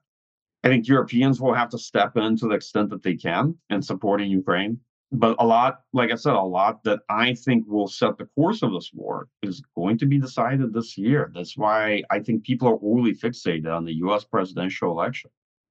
I 0.64 0.70
think 0.70 0.88
Europeans 0.88 1.40
will 1.40 1.54
have 1.54 1.70
to 1.70 1.78
step 1.78 2.18
in 2.18 2.36
to 2.38 2.48
the 2.48 2.56
extent 2.56 2.90
that 2.90 3.04
they 3.04 3.16
can 3.16 3.56
in 3.70 3.82
supporting 3.84 4.32
Ukraine. 4.32 4.80
But 5.12 5.38
a 5.40 5.46
lot, 5.46 5.82
like 5.94 6.12
I 6.12 6.16
said, 6.16 6.34
a 6.34 6.42
lot 6.42 6.84
that 6.84 7.02
I 7.10 7.36
think 7.36 7.66
will 7.68 7.88
set 7.88 8.18
the 8.18 8.26
course 8.36 8.64
of 8.64 8.74
this 8.74 8.92
war 8.92 9.30
is 9.44 9.62
going 9.76 10.00
to 10.00 10.08
be 10.08 10.20
decided 10.20 10.74
this 10.74 10.98
year. 10.98 11.32
That's 11.34 11.56
why 11.56 12.02
I 12.10 12.20
think 12.20 12.44
people 12.44 12.68
are 12.68 12.80
overly 12.82 13.14
fixated 13.14 13.74
on 13.74 13.86
the 13.86 13.94
US 13.98 14.26
presidential 14.26 14.92
election. 14.92 15.30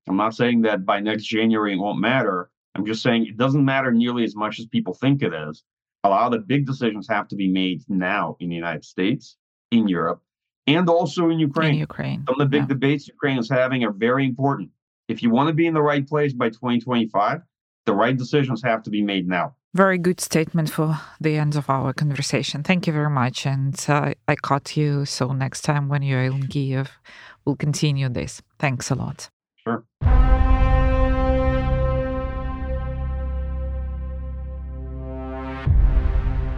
I'm 0.09 0.17
not 0.17 0.37
saying 0.37 0.63
that 0.63 0.87
by 0.87 1.01
next 1.01 1.25
January 1.25 1.75
it 1.75 1.79
won't 1.79 1.99
matter. 2.01 2.51
I'm 2.77 2.87
just 2.87 3.03
saying 3.03 3.27
it 3.27 3.37
doesn't 3.37 3.65
matter 3.65 3.91
nearly 3.91 4.23
as 4.23 4.37
much 4.37 4.61
as 4.61 4.67
people 4.67 4.95
think 4.95 5.21
it 5.23 5.35
is. 5.35 5.65
A 6.05 6.09
lot 6.09 6.27
of 6.27 6.33
the 6.33 6.47
big 6.47 6.65
decisions 6.65 7.09
have 7.09 7.27
to 7.29 7.37
be 7.37 7.49
made 7.49 7.83
now 7.89 8.37
in 8.39 8.49
the 8.49 8.55
United 8.55 8.85
States 8.85 9.37
in 9.77 9.89
Europe 9.89 10.21
and 10.67 10.89
also 10.89 11.31
in 11.31 11.39
Ukraine. 11.39 11.75
In 11.75 11.81
Ukraine. 11.81 12.25
Some 12.27 12.35
of 12.35 12.39
the 12.39 12.47
big 12.47 12.63
yeah. 12.63 12.75
debates 12.75 13.09
Ukraine 13.09 13.39
is 13.39 13.49
having 13.49 13.85
are 13.85 13.93
very 13.93 14.25
important. 14.25 14.71
If 15.09 15.23
you 15.23 15.31
want 15.31 15.49
to 15.49 15.55
be 15.55 15.67
in 15.67 15.75
the 15.75 15.83
right 15.83 16.07
place 16.07 16.33
by 16.33 16.49
2025, 16.49 17.43
the 17.85 17.95
right 17.95 18.17
decisions 18.17 18.63
have 18.65 18.83
to 18.83 18.91
be 18.91 19.03
made 19.03 19.29
now. 19.29 19.55
Very 19.75 19.99
good 19.99 20.21
statement 20.21 20.71
for 20.71 20.99
the 21.21 21.37
end 21.37 21.55
of 21.55 21.71
our 21.71 21.93
conversation. 21.93 22.63
Thank 22.63 22.87
you 22.87 22.93
very 22.93 23.11
much. 23.11 23.47
And 23.47 23.75
uh, 23.89 24.15
I 24.27 24.35
caught 24.35 24.77
you. 24.77 25.05
So 25.05 25.33
next 25.33 25.61
time 25.61 25.89
when 25.89 26.03
you're 26.03 26.25
in 26.25 26.49
Kiev, 26.49 26.91
we'll 27.45 27.57
continue 27.57 28.09
this. 28.09 28.43
Thanks 28.59 28.91
a 28.91 28.95
lot. 28.95 29.29
Sure. 29.63 29.85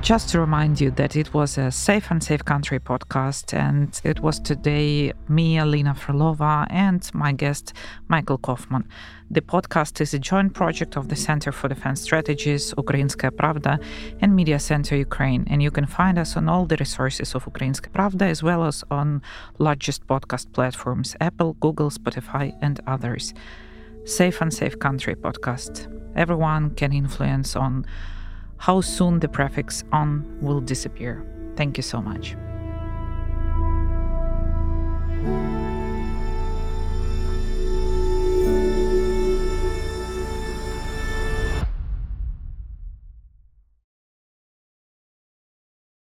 Just 0.09 0.31
to 0.31 0.41
remind 0.41 0.81
you 0.81 0.91
that 0.93 1.17
it 1.17 1.35
was 1.35 1.59
a 1.59 1.71
Safe 1.71 2.11
and 2.11 2.25
Safe 2.25 2.43
Country 2.43 2.81
podcast, 2.81 3.53
and 3.53 4.01
it 4.05 4.21
was 4.21 4.41
today 4.41 5.13
me, 5.29 5.59
Alina 5.59 5.93
Frolova, 5.93 6.67
and 6.71 7.07
my 7.13 7.33
guest, 7.33 7.75
Michael 8.09 8.39
Kofman. 8.39 8.85
The 9.31 9.43
podcast 9.43 10.01
is 10.01 10.15
a 10.15 10.19
joint 10.19 10.55
project 10.55 10.97
of 10.97 11.11
the 11.11 11.15
Center 11.15 11.53
for 11.53 11.69
Defense 11.69 12.01
Strategies, 12.01 12.73
Ukrainska 12.73 13.31
Pravda, 13.33 13.85
and 14.23 14.35
Media 14.35 14.59
Center 14.59 14.97
Ukraine, 14.97 15.47
and 15.51 15.63
you 15.63 15.71
can 15.71 15.85
find 15.85 16.19
us 16.19 16.39
on 16.39 16.49
all 16.49 16.65
the 16.65 16.79
resources 16.79 17.35
of 17.35 17.45
Ukrainska 17.45 17.91
Pravda 17.91 18.31
as 18.31 18.43
well 18.43 18.65
as 18.65 18.83
on 18.91 19.21
largest 19.59 20.07
podcast 20.07 20.51
platforms 20.55 21.17
Apple, 21.21 21.53
Google, 21.61 21.91
Spotify, 21.91 22.57
and 22.63 22.81
others. 22.87 23.35
Safe 24.07 24.41
and 24.41 24.55
Safe 24.55 24.79
Country 24.79 25.15
podcast. 25.17 25.75
Everyone 26.17 26.71
can 26.71 26.95
influence 26.95 27.55
on 27.55 27.85
how 28.59 28.81
soon 28.81 29.21
the 29.21 29.29
prefix 29.29 29.85
on 29.93 30.39
will 30.41 30.61
disappear. 30.61 31.25
Thank 31.57 31.77
you 31.77 31.83
so 31.83 32.03
much. 32.03 32.37